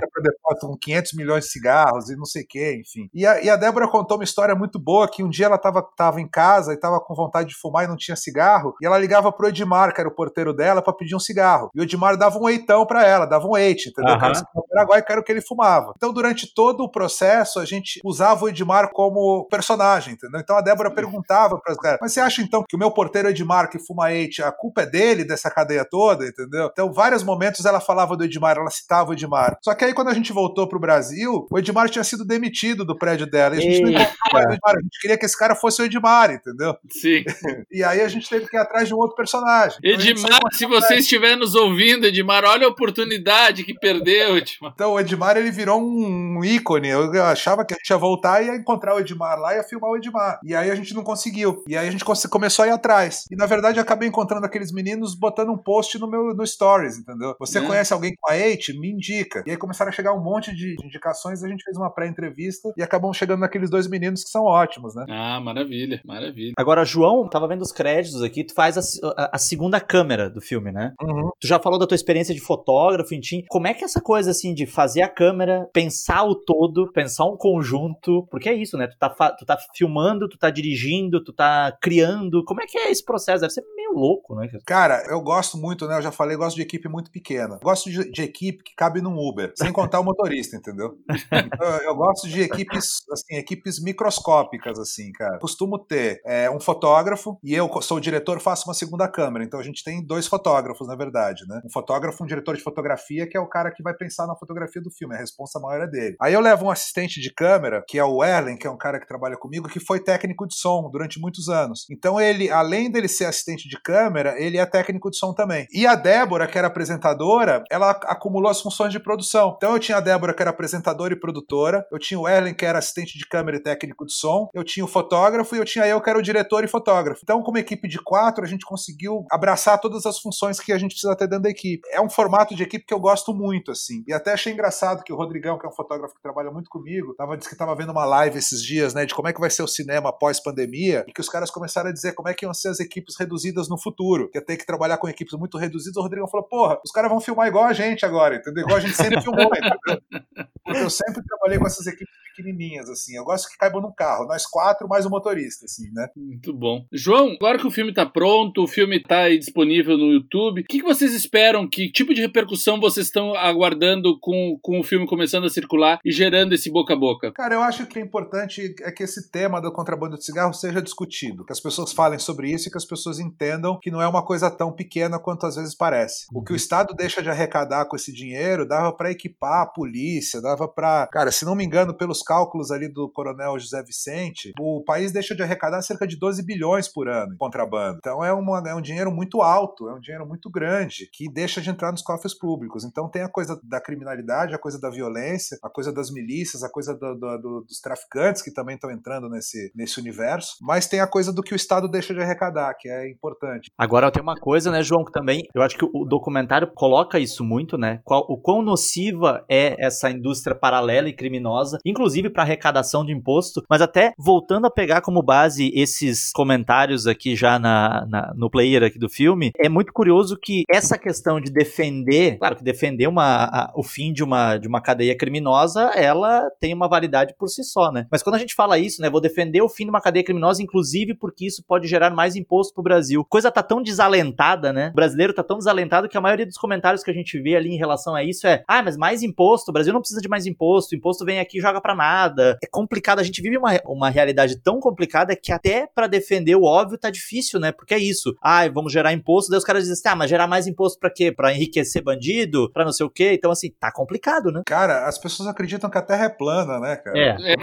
com 0.61 0.77
500 0.77 1.13
milhões 1.15 1.45
de 1.45 1.51
cigarros 1.51 2.11
e 2.11 2.17
não 2.17 2.25
sei 2.25 2.43
o 2.43 2.47
que, 2.47 2.81
enfim. 2.81 3.09
E 3.15 3.27
a, 3.27 3.43
e 3.43 3.51
a 3.51 3.57
Débora 3.57 3.89
contou 3.89 4.19
uma 4.19 4.25
história 4.25 4.55
muito 4.55 4.79
boa 4.79 5.09
que 5.09 5.23
um 5.23 5.29
dia 5.29 5.47
ela 5.47 5.57
estava 5.57 5.83
tava 5.97 6.21
em 6.21 6.29
casa 6.29 6.73
e 6.73 6.75
estava 6.75 7.01
com 7.01 7.15
vontade 7.15 7.49
de 7.49 7.55
fumar 7.57 7.85
e 7.85 7.89
não 7.89 7.97
tinha 7.97 8.17
cigarro, 8.17 8.75
e 8.81 8.87
ela 8.87 8.99
ligava 8.99 9.33
pro 9.33 9.49
Edmar, 9.49 9.95
que 9.95 10.01
era 10.01 10.09
o 10.09 10.15
porteiro 10.15 10.53
dela, 10.53 10.83
para 10.83 10.93
pedir 10.93 11.15
um 11.15 11.21
cigarro. 11.21 11.71
E 11.75 11.81
o 11.81 11.83
Edmar 11.83 12.17
dava 12.17 12.39
um 12.39 12.49
eitão 12.49 12.87
para 12.87 13.07
ela, 13.07 13.27
dava 13.27 13.47
um 13.47 13.57
eite, 13.57 13.89
entendeu? 13.89 14.15
Uhum. 14.15 14.21
Quero 14.21 14.69
Paraguai, 14.71 15.03
quero 15.03 15.25
que 15.25 15.33
ele 15.33 15.41
fumava. 15.41 15.93
Então, 15.97 16.13
durante 16.13 16.53
todo 16.55 16.85
o 16.85 16.91
processo, 16.91 17.59
a 17.59 17.65
gente 17.65 18.01
usava 18.05 18.45
o 18.45 18.49
Edmar 18.49 18.91
como 18.93 19.47
personagem, 19.49 20.08
entendeu? 20.11 20.41
Então 20.41 20.57
a 20.57 20.61
Débora 20.61 20.91
perguntava 20.91 21.59
para 21.59 21.73
os 21.73 21.79
caras, 21.79 21.99
mas 22.01 22.13
você 22.13 22.21
acha 22.21 22.43
então 22.43 22.65
que 22.69 22.77
o 22.77 22.79
meu 22.79 22.91
porteiro 22.91 23.29
Edmar 23.29 23.71
que 23.71 23.79
fuma 23.79 24.13
eite, 24.13 24.43
a 24.43 24.51
culpa 24.51 24.83
é 24.83 24.87
dele, 24.87 25.25
dessa 25.25 25.51
cadeia 25.51 25.85
toda, 25.85 26.27
entendeu? 26.27 26.69
Então, 26.73 26.93
vários 26.93 27.23
momentos 27.23 27.65
ela 27.65 27.81
falava 27.81 28.17
do 28.17 28.25
Edmar, 28.25 28.57
ela 28.57 28.71
citava 28.71 29.11
o 29.11 29.13
Edmar. 29.13 29.59
Só 29.63 29.75
que 29.75 29.85
aí, 29.85 29.95
quando 29.95 30.09
a 30.09 30.15
gente 30.15 30.33
voltou 30.33 30.69
pro 30.69 30.79
Brasil, 30.79 31.47
o 31.51 31.59
Edmar 31.59 31.89
tinha 31.89 32.05
sido 32.05 32.25
demitido 32.25 32.85
do 32.85 32.97
prédio 32.97 33.27
dela. 33.27 33.55
E 33.55 33.59
a 33.59 33.61
gente 33.61 33.75
Eita. 33.75 33.85
não 33.85 33.91
encontrava 33.91 34.49
o 34.49 34.53
Edmar. 34.53 34.77
A 34.77 34.83
gente 34.83 35.01
queria 35.01 35.19
que 35.19 35.27
esse 35.27 35.39
cara 35.39 35.55
fosse 35.55 35.83
o 35.83 35.85
Edmar, 35.85 36.31
entendeu? 36.31 36.77
Sim. 36.91 37.25
e 37.71 37.83
aí 37.85 38.01
a 38.01 38.09
gente 38.09 38.29
teve 38.29 38.47
que 38.49 38.57
ir 38.57 38.61
atrás 38.61 38.89
de 38.89 38.95
um 38.95 38.99
outro 38.99 39.17
personagem. 39.17 39.79
Então, 39.83 40.07
Edmar, 40.07 40.41
se 40.53 40.67
você 40.67 40.97
estiver 40.97 41.37
nos 41.37 41.55
ouvindo, 41.55 42.07
Edmar, 42.07 42.45
olha 42.45 42.67
a 42.67 42.71
oportunidade 42.71 43.65
que 43.65 43.75
perdeu, 43.75 44.37
Edmar. 44.37 44.73
Então, 44.75 44.93
o 44.93 45.01
Edmar, 45.01 45.37
ele 45.37 45.51
virou 45.51 45.81
um 45.81 46.45
ícone. 46.45 46.89
Eu 46.89 47.25
achava 47.25 47.65
que 47.65 47.75
a 47.75 47.77
gente 47.77 47.91
ia 47.91 47.99
voltar 47.99 48.43
e 48.43 48.47
ia 48.47 48.57
encontrar 48.57 48.95
o 48.95 49.01
Edmar 49.01 49.39
lá 49.39 49.55
e 49.55 49.57
ia 49.57 49.65
filmar 49.65 49.88
o 49.91 49.97
Edmar. 49.97 50.41
E 50.45 50.55
aí 50.55 50.71
a 50.71 50.75
gente 50.75 50.95
não 50.95 51.03
conseguiu. 51.03 51.63
E 51.67 51.77
aí 51.77 51.89
a 51.89 51.91
gente 51.91 52.05
começou 52.05 52.65
a 52.65 52.69
ir 52.69 52.73
atrás. 52.73 53.25
E 53.31 53.37
na 53.37 53.47
verdade 53.47 53.79
eu 53.79 53.83
acabei 53.83 54.09
encontrando 54.09 54.45
aqueles 54.45 54.73
meninos 54.73 55.15
botando 55.15 55.51
um 55.51 55.59
post 55.59 55.99
no 55.99 56.09
meu 56.09 56.35
no 56.35 56.47
Stories, 56.47 56.99
entendeu? 56.99 57.35
Você 57.39 57.59
é. 57.59 57.63
conhece 57.63 57.93
alguém 57.93 58.15
com 58.21 58.31
a 58.31 58.37
Eight? 58.37 58.79
Me 58.79 58.91
indica. 58.91 59.43
E 59.47 59.51
aí 59.51 59.57
começaram 59.57 59.91
a 59.91 59.93
chegar 59.93 60.13
um 60.13 60.23
monte 60.23 60.55
de 60.55 60.77
indicações, 60.85 61.43
a 61.43 61.49
gente 61.49 61.65
fez 61.65 61.77
uma 61.77 61.91
pré-entrevista 61.91 62.73
e 62.77 62.83
acabamos 62.83 63.17
chegando 63.17 63.41
naqueles 63.41 63.71
dois 63.71 63.89
meninos 63.89 64.25
que 64.25 64.31
são 64.31 64.45
ótimos, 64.45 64.95
né? 64.95 65.05
Ah, 65.09 65.41
maravilha, 65.41 66.01
maravilha. 66.05 66.55
Agora, 66.57 66.85
João, 66.85 67.29
tava 67.29 67.49
vendo 67.49 67.63
os 67.63 67.73
créditos 67.73 68.23
aqui, 68.23 68.45
tu 68.45 68.55
faz 68.55 68.77
a, 68.77 68.81
a, 69.17 69.37
a 69.37 69.39
segunda 69.39 69.81
câmera 69.81 70.31
do 70.31 70.41
filme, 70.41 70.73
né? 70.73 70.93
Uhum. 71.01 71.31
Tu 71.41 71.47
já 71.47 71.59
falou 71.59 71.79
da 71.79 71.87
tua 71.87 71.95
experiência 71.95 72.35
de 72.35 72.41
fotógrafo, 72.41 73.15
enfim. 73.15 73.45
Como 73.49 73.67
é 73.67 73.75
que 73.75 73.83
é 73.83 73.87
essa 73.87 74.01
coisa, 74.01 74.31
assim, 74.31 74.55
de 74.55 74.67
fazer 74.67 75.03
a 75.03 75.09
câmera, 75.09 75.69
pensar 75.73 76.25
o 76.25 76.35
todo, 76.35 76.93
pensar 76.93 77.25
um 77.27 77.37
conjunto, 77.37 78.27
porque 78.31 78.49
é 78.49 78.55
isso, 78.55 78.77
né? 78.77 78.87
Tu 78.87 78.99
tá, 78.99 79.09
tu 79.09 79.45
tá 79.45 79.59
filmando, 79.79 80.29
tu 80.29 80.37
tá 80.37 80.51
dirigindo, 80.51 81.23
tu 81.23 81.33
tá 81.33 81.77
criando. 81.81 82.45
Como 82.45 82.61
é 82.61 82.67
que 82.67 82.77
é 82.77 82.91
esse 82.91 83.05
processo? 83.05 83.41
Deve 83.41 83.53
ser 83.53 83.65
meio 83.77 83.93
louco, 83.93 84.35
né? 84.35 84.49
Cara, 84.67 85.05
eu 85.09 85.21
gosto 85.21 85.57
muito, 85.57 85.87
né? 85.87 85.99
Eu 85.99 86.03
já 86.03 86.13
falei, 86.13 86.35
eu 86.35 86.39
gosto 86.39 86.57
de 86.57 86.63
equipe 86.63 86.89
muito 86.89 87.11
pequena. 87.11 87.59
Gosto 87.63 87.91
de, 87.91 88.11
de 88.11 88.23
equipe 88.23 88.65
que 88.65 88.75
cabe 88.75 89.01
num 89.01 89.17
Uber, 89.17 89.53
sem 89.57 89.73
contar 89.73 90.01
o 90.01 90.05
motorista, 90.05 90.57
entendeu? 90.57 90.99
Então, 91.09 91.77
eu 91.85 91.95
gosto 91.95 92.29
de 92.29 92.43
equipes, 92.43 93.05
assim, 93.11 93.37
equipes 93.37 93.83
microscópicas, 93.83 94.79
assim, 94.79 95.13
cara. 95.13 95.39
Costumo 95.39 95.79
ter 95.79 96.21
é, 96.25 96.51
um 96.51 96.61
fotógrafo 96.61 97.39
e 97.43 97.55
eu 97.55 97.71
sou 97.81 97.99
o 97.99 98.01
diretor, 98.01 98.41
faço 98.41 98.69
uma 98.69 98.75
segunda 98.75 99.09
câmera. 99.09 99.45
Então 99.45 99.61
a 99.61 99.63
gente 99.63 99.85
tem 99.85 100.05
dois 100.05 100.27
fotógrafos, 100.27 100.89
na 100.89 100.97
verdade, 100.97 101.45
né? 101.47 101.61
Um 101.65 101.71
fotógrafo, 101.71 102.23
um 102.25 102.27
diretor 102.27 102.57
de 102.57 102.63
fotografia, 102.63 103.27
que 103.29 103.37
é 103.37 103.41
o 103.41 103.49
cara 103.49 103.71
que 103.71 103.83
vai 103.83 103.95
pensar 103.95 104.27
na 104.27 104.35
fotografia 104.35 104.83
do 104.83 104.91
filme, 104.91 105.15
a 105.15 105.19
responsa 105.19 105.61
maior 105.61 105.83
é 105.83 105.87
dele. 105.87 106.17
Aí 106.21 106.35
eu 106.35 106.41
levo 106.41 106.67
um 106.67 106.71
assistente 106.71 107.21
de 107.21 107.33
câmera, 107.33 107.85
que 107.87 107.99
é 107.99 108.05
o 108.05 108.25
Erlen, 108.25 108.57
que 108.57 108.67
é 108.67 108.71
um 108.71 108.77
cara 108.77 108.99
que 108.99 109.07
trabalha 109.07 109.37
comigo, 109.37 109.68
que 109.69 109.81
foi 109.81 110.01
técnico 110.01 110.47
de 110.47 110.57
som 110.57 110.89
durante 110.91 111.21
muitos 111.21 111.49
anos. 111.49 111.87
Então 111.91 112.21
ele, 112.21 112.51
além 112.51 112.91
dele 112.91 113.09
ser 113.09 113.27
assistente 113.27 113.69
de 113.69 113.81
câmera, 113.81 114.35
ele 114.41 114.59
é 114.59 114.67
técnico 114.67 115.11
de 115.11 115.17
som 115.17 115.33
também. 115.33 115.67
E 115.73 115.87
a 115.87 115.95
Débora, 115.95 116.47
que 116.47 116.59
era 116.59 116.67
apresentadora, 116.67 117.63
ela 117.71 117.91
acumulou 117.91 118.51
as 118.51 118.61
funções 118.61 118.93
de 118.93 119.01
produção. 119.01 119.55
Então 119.57 119.73
eu 119.73 119.79
tinha 119.79 119.99
a 119.99 120.01
Débora, 120.01 120.35
que 120.35 120.43
era 120.43 120.51
apresentadora 120.51 121.13
e 121.13 121.21
produtora, 121.21 121.87
eu 121.93 121.99
tinha 121.99 122.19
o 122.19 122.29
Erlen, 122.29 122.55
que 122.55 122.65
era 122.65 122.79
assistente 122.79 123.19
de 123.19 123.27
câmera 123.27 123.57
e 123.57 123.63
técnico 123.63 124.07
de 124.07 124.13
som, 124.13 124.49
eu 124.55 124.65
tinha 124.65 124.85
o 124.85 124.89
fotógrafo 124.89 125.55
e 125.55 125.59
eu 125.59 125.65
tinha 125.65 125.87
eu, 125.87 126.01
que 126.01 126.11
era 126.11 126.19
o 126.19 126.23
diretor 126.23 126.65
e 126.65 126.69
fotógrafo. 126.69 127.21
Então, 127.23 127.43
como 127.43 127.59
equipe 127.59 127.89
de 127.89 127.99
quatro, 127.99 128.45
a 128.45 128.47
gente 128.47 128.65
conseguiu 128.65 129.25
abraçar 129.31 129.81
todas 129.81 130.07
as 130.07 130.19
funções 130.19 130.61
que 130.61 130.73
a 130.73 130.79
gente 130.79 130.93
precisa 130.93 131.17
ter 131.17 131.29
dentro 131.29 131.45
da 131.45 131.51
equipe. 131.51 131.87
É 131.91 132.01
um 132.01 132.11
formato 132.11 132.55
de 132.55 132.63
equipe 132.63 132.85
que 132.85 132.95
eu 132.95 133.01
gosto 133.01 133.35
muito, 133.35 133.71
assim. 133.71 134.03
E 134.07 134.13
até 134.13 134.33
achei 134.33 134.53
engraçado 134.53 135.03
que 135.03 135.13
o 135.13 135.17
Rodrigão, 135.17 135.59
que 135.59 135.67
é 135.67 135.69
um 135.69 135.73
fotógrafo 135.73 136.15
que 136.15 136.23
trabalha 136.23 136.51
muito 136.51 136.71
comigo, 136.71 137.15
tava, 137.15 137.37
disse 137.37 137.49
que 137.49 137.55
estava 137.55 137.75
vendo 137.75 137.93
uma 137.93 138.05
live 138.05 138.39
esses 138.39 138.63
dias, 138.63 138.95
né, 138.95 139.05
de 139.05 139.15
como 139.15 139.29
é 139.29 139.33
que 139.33 139.41
vai 139.41 139.51
ser 139.59 139.63
o 139.63 139.69
cinema 139.69 140.13
pós-pandemia, 140.13 141.05
e 141.07 141.13
que 141.13 141.21
os 141.21 141.29
caras 141.29 141.51
começaram 141.51 141.91
a 141.91 141.93
dizer 141.93 142.15
como 142.15 142.29
é 142.29 142.35
que 142.35 142.45
iam 142.45 142.55
ser 142.55 142.69
as 142.69 142.81
equipes 142.81 143.17
reduzidas 143.19 143.69
no 143.69 143.79
futuro, 143.79 144.31
que 144.31 144.39
ia 144.39 144.45
ter 144.45 144.57
que 144.57 144.67
trabalhar 144.67 144.99
com 144.99 145.09
equipes 145.09 145.35
muito 145.39 145.59
reduzidas. 145.59 145.97
O 145.97 146.03
Rodrigão 146.03 146.29
falou, 146.29 146.47
porra, 146.47 146.79
os 146.85 146.93
caras 146.93 147.11
vão 147.11 147.21
filmar 147.21 147.49
igual 147.49 147.65
a 147.65 147.73
gente 147.73 148.07
agora, 148.07 148.37
entendeu? 148.37 148.63
Igual 148.63 148.79
a 148.79 148.81
gente 148.81 148.95
sempre 148.95 149.21
filmou, 149.21 149.51
entendeu? 149.55 150.27
Porque 150.65 150.81
eu 150.81 150.91
sempre 150.91 151.23
trabalhei 151.25 151.59
com 151.59 151.67
essas 151.67 151.87
equipes 151.87 152.15
pequenininhas, 152.37 152.89
assim. 152.89 153.17
Eu 153.17 153.25
gosto 153.25 153.49
que 153.49 153.57
caibam 153.57 153.81
no 153.81 153.93
carro, 153.93 154.27
nós 154.27 154.47
quatro 154.47 154.87
mais 154.87 155.05
o 155.05 155.11
motorista, 155.11 155.65
assim, 155.65 155.91
né? 155.93 156.09
Muito 156.17 156.53
bom. 156.53 156.85
João, 156.93 157.33
agora 157.33 157.59
que 157.59 157.67
o 157.67 157.71
filme 157.71 157.93
tá 157.93 158.07
pronto, 158.07 158.63
o 158.63 158.69
filme 158.69 159.03
tá 159.03 159.23
aí 159.23 159.39
disponível 159.39 159.97
no 159.97 160.13
YouTube, 160.13 160.61
o 160.61 160.65
que, 160.65 160.79
que 160.79 160.85
vocês 160.85 161.15
esperam? 161.15 161.69
Que 161.69 161.91
tipo 161.91 162.15
de 162.15 162.21
repercussão 162.21 162.81
vocês 162.81 163.07
estão 163.07 163.35
aguardando 163.35 164.19
com, 164.21 164.59
com 164.63 164.79
o 164.79 164.85
filme 164.85 165.07
começando 165.07 165.45
a 165.45 165.51
circular 165.51 165.99
e 166.05 166.13
gerando 166.13 166.53
esse 166.53 166.71
boca 166.71 166.95
a 166.95 166.97
boca? 166.97 167.33
Cara, 167.33 167.55
eu 167.55 167.63
acho 167.63 167.87
que 167.87 167.99
é 167.99 168.03
importante 168.03 168.75
é 168.83 168.93
que 168.93 169.03
esse 169.03 169.31
tema 169.31 169.48
do 169.49 169.73
contrabando 169.73 170.17
de 170.17 170.25
cigarro 170.25 170.53
seja 170.53 170.83
discutido, 170.83 171.45
que 171.45 171.53
as 171.53 171.61
pessoas 171.61 171.93
falem 171.93 172.19
sobre 172.19 172.51
isso 172.51 172.69
e 172.69 172.71
que 172.71 172.77
as 172.77 172.85
pessoas 172.85 173.19
entendam 173.19 173.79
que 173.81 173.91
não 173.91 174.03
é 174.03 174.07
uma 174.07 174.25
coisa 174.25 174.51
tão 174.51 174.73
pequena 174.73 175.19
quanto 175.19 175.47
às 175.47 175.57
vezes 175.57 175.75
parece. 175.75 176.27
O 176.33 176.43
que 176.43 176.53
o 176.53 176.57
Estado 176.57 176.95
deixa 176.95 177.23
de 177.23 177.31
arrecadar 177.31 177.87
com 177.87 177.97
esse 177.97 178.13
dinheiro 178.13 178.67
dava 178.67 178.93
para 178.93 179.11
equipar 179.11 179.63
a 179.63 179.67
polícia, 179.67 180.41
dava 180.41 180.69
para, 180.69 181.07
cara, 181.09 181.33
se 181.33 181.45
não 181.45 181.55
me 181.55 181.65
engano, 181.65 181.95
pelos 181.95 182.23
cálculos 182.23 182.71
ali 182.71 182.89
do 182.89 183.11
Coronel 183.11 183.59
José 183.59 183.83
Vicente, 183.83 184.53
o 184.59 184.83
país 184.85 185.13
deixa 185.13 185.35
de 185.35 185.43
arrecadar 185.43 185.83
cerca 185.83 186.07
de 186.07 186.19
12 186.19 186.45
bilhões 186.45 186.89
por 186.89 187.09
ano 187.09 187.35
em 187.35 187.37
contrabando. 187.37 187.99
Então 187.99 188.25
é, 188.25 188.33
uma, 188.33 188.63
é 188.69 188.75
um 188.75 188.83
dinheiro 188.83 189.11
muito 189.11 189.43
alto, 189.43 189.89
é 189.89 189.95
um 189.95 190.01
dinheiro 190.01 190.27
muito 190.27 190.51
grande 190.51 191.09
que 191.13 191.31
deixa 191.31 191.61
de 191.61 191.71
entrar 191.71 191.91
nos 191.93 192.03
cofres 192.03 192.37
públicos. 192.37 192.85
Então 192.85 193.09
tem 193.09 193.23
a 193.23 193.29
coisa 193.29 193.59
da 193.63 193.81
criminalidade, 193.81 194.55
a 194.55 194.59
coisa 194.59 194.79
da 194.81 194.91
violência, 194.91 195.59
a 195.63 195.71
coisa 195.71 195.93
das 195.93 196.11
milícias, 196.11 196.63
a 196.63 196.71
coisa 196.71 196.95
do, 196.95 197.15
do, 197.15 197.39
do, 197.39 197.61
dos 197.63 197.81
traficantes 197.81 198.43
que 198.43 198.53
também 198.53 198.75
estão 198.75 198.91
entrando 198.91 199.29
nesse, 199.39 199.73
nesse 199.75 200.01
universo, 200.01 200.57
mas 200.61 200.87
tem 200.87 201.01
a 201.01 201.07
coisa 201.07 201.33
do 201.33 201.43
que 201.43 201.55
o 201.55 201.57
Estado 201.57 201.89
deixa 201.89 202.13
de 202.13 202.21
arrecadar, 202.21 202.75
que 202.79 202.89
é 202.89 203.11
importante. 203.11 203.71
Agora 203.79 204.11
tem 204.11 204.23
uma 204.23 204.37
coisa, 204.37 204.71
né, 204.71 204.83
João, 204.83 205.05
que 205.05 205.13
também 205.13 205.45
eu 205.55 205.63
acho 205.63 205.77
que 205.77 205.85
o 205.85 206.05
documentário 206.05 206.71
coloca 206.75 207.19
isso 207.19 207.45
muito, 207.45 207.79
né? 207.79 208.01
Qual, 208.05 208.25
o 208.29 208.37
quão 208.37 208.63
nociva 208.63 209.45
é 209.49 209.75
essa 209.79 210.11
indústria 210.11 210.57
paralela 210.57 211.09
e 211.09 211.13
criminosa, 211.13 211.79
inclusive 211.85 212.31
para 212.31 212.43
arrecadação 212.43 213.05
de 213.05 213.13
imposto, 213.13 213.63
mas 213.69 213.81
até 213.81 214.13
voltando 214.19 214.67
a 214.67 214.71
pegar 214.71 215.01
como 215.01 215.23
base 215.23 215.71
esses 215.75 216.31
comentários 216.33 217.07
aqui 217.07 217.37
já 217.37 217.59
na, 217.59 218.07
na, 218.09 218.33
no 218.37 218.51
player 218.51 218.83
aqui 218.83 218.99
do 218.99 219.09
filme, 219.09 219.53
é 219.59 219.69
muito 219.69 219.93
curioso 219.93 220.39
que 220.41 220.63
essa 220.71 220.99
questão 220.99 221.41
de 221.41 221.51
defender, 221.51 222.39
claro 222.39 222.57
que 222.57 222.65
defender 222.65 223.07
uma, 223.07 223.45
a, 223.45 223.73
o 223.77 223.83
fim 223.83 224.13
de 224.13 224.23
uma, 224.23 224.57
de 224.57 224.67
uma 224.67 224.81
cadeia 224.81 225.17
criminosa, 225.17 225.91
ela 225.95 226.49
tem 226.61 226.75
uma 226.75 226.89
validade 226.89 227.35
por 227.39 227.49
si 227.49 227.63
só, 227.63 227.93
né? 227.93 228.07
Mas 228.11 228.23
quando 228.23 228.37
a 228.37 228.39
gente 228.39 228.55
fala 228.55 228.79
isso, 228.79 229.01
né, 229.01 229.11
vou 229.11 229.21
defender 229.29 229.63
o 229.63 229.69
fim 229.69 229.85
de 229.85 229.91
uma 229.91 230.01
cadeia 230.01 230.25
criminosa, 230.25 230.63
inclusive 230.63 231.15
porque 231.15 231.47
isso 231.47 231.63
pode 231.67 231.87
gerar 231.87 232.11
mais 232.11 232.35
imposto 232.35 232.75
pro 232.75 232.83
Brasil. 232.83 233.25
Coisa 233.29 233.51
tá 233.51 233.63
tão 233.63 233.83
desalentada, 233.83 234.73
né? 234.73 234.89
O 234.89 234.95
brasileiro 234.95 235.33
tá 235.33 235.43
tão 235.43 235.59
desalentado 235.59 236.09
que 236.09 236.17
a 236.17 236.21
maioria 236.21 236.47
dos 236.47 236.57
comentários 236.57 237.03
que 237.03 237.11
a 237.11 237.15
gente 237.15 237.41
vê 237.41 237.57
ali 237.57 237.71
em 237.71 237.79
relação 237.79 238.15
a 238.15 238.25
isso 238.25 238.47
é: 238.47 238.65
ah, 238.67 238.83
mas 238.83 238.97
mais 238.97 239.23
imposto, 239.23 239.71
o 239.71 239.73
Brasil 239.73 239.93
não 239.93 240.01
precisa 240.01 240.21
de 240.21 240.29
mais 240.29 240.47
imposto, 240.47 240.95
o 240.95 240.99
imposto 240.99 241.25
vem 241.25 241.41
aqui 241.41 241.59
e 241.59 241.61
joga 241.61 241.81
pra 241.81 241.95
nada. 241.95 242.59
É 242.63 242.67
complicado, 242.67 243.19
a 243.19 243.23
gente 243.23 243.43
vive 243.43 243.59
uma, 243.59 243.79
uma 243.85 244.11
realidade 244.11 244.57
tão 244.57 244.81
complicada 244.81 245.37
que 245.37 245.53
até 245.53 245.87
para 245.87 246.07
defender 246.07 246.57
o 246.57 246.65
óbvio 246.65 246.99
tá 246.99 247.11
difícil, 247.11 247.61
né? 247.61 247.73
Porque 247.73 247.95
é 247.95 247.99
isso. 247.99 248.35
Ah, 248.43 248.69
vamos 248.69 248.93
gerar 248.93 249.13
imposto, 249.13 249.51
daí 249.51 249.59
os 249.59 249.65
caras 249.65 249.83
dizem 249.83 249.95
assim, 249.95 250.09
ah, 250.09 250.17
mas 250.17 250.31
gerar 250.31 250.47
mais 250.47 250.67
imposto 250.67 250.99
para 250.99 251.11
quê? 251.11 251.31
Para 251.31 251.53
enriquecer 251.53 252.03
bandido? 252.03 252.71
Para 252.73 252.85
não 252.85 252.93
sei 252.93 253.07
o 253.07 253.11
quê? 253.11 253.33
Então, 253.35 253.51
assim, 253.51 253.71
tá 253.79 253.93
complicado, 253.93 254.51
né? 254.51 254.63
Cara, 254.67 255.07
as 255.07 255.19
pessoas 255.19 255.49
acreditam 255.49 255.91
que 255.91 255.99
a 255.99 256.03
Terra 256.03 256.25
é 256.25 256.29
plana, 256.29 256.79
né, 256.81 256.97
cara? 256.97 257.19
É. 257.19 257.53
é. 257.53 257.57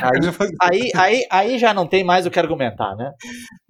Aí, 0.62 0.92
aí, 0.96 1.28
aí, 1.30 1.55
já 1.58 1.74
não 1.74 1.88
tem 1.88 2.04
mais 2.04 2.26
o 2.26 2.32
que 2.32 2.40
argumentar, 2.40 2.96
né? 2.96 3.12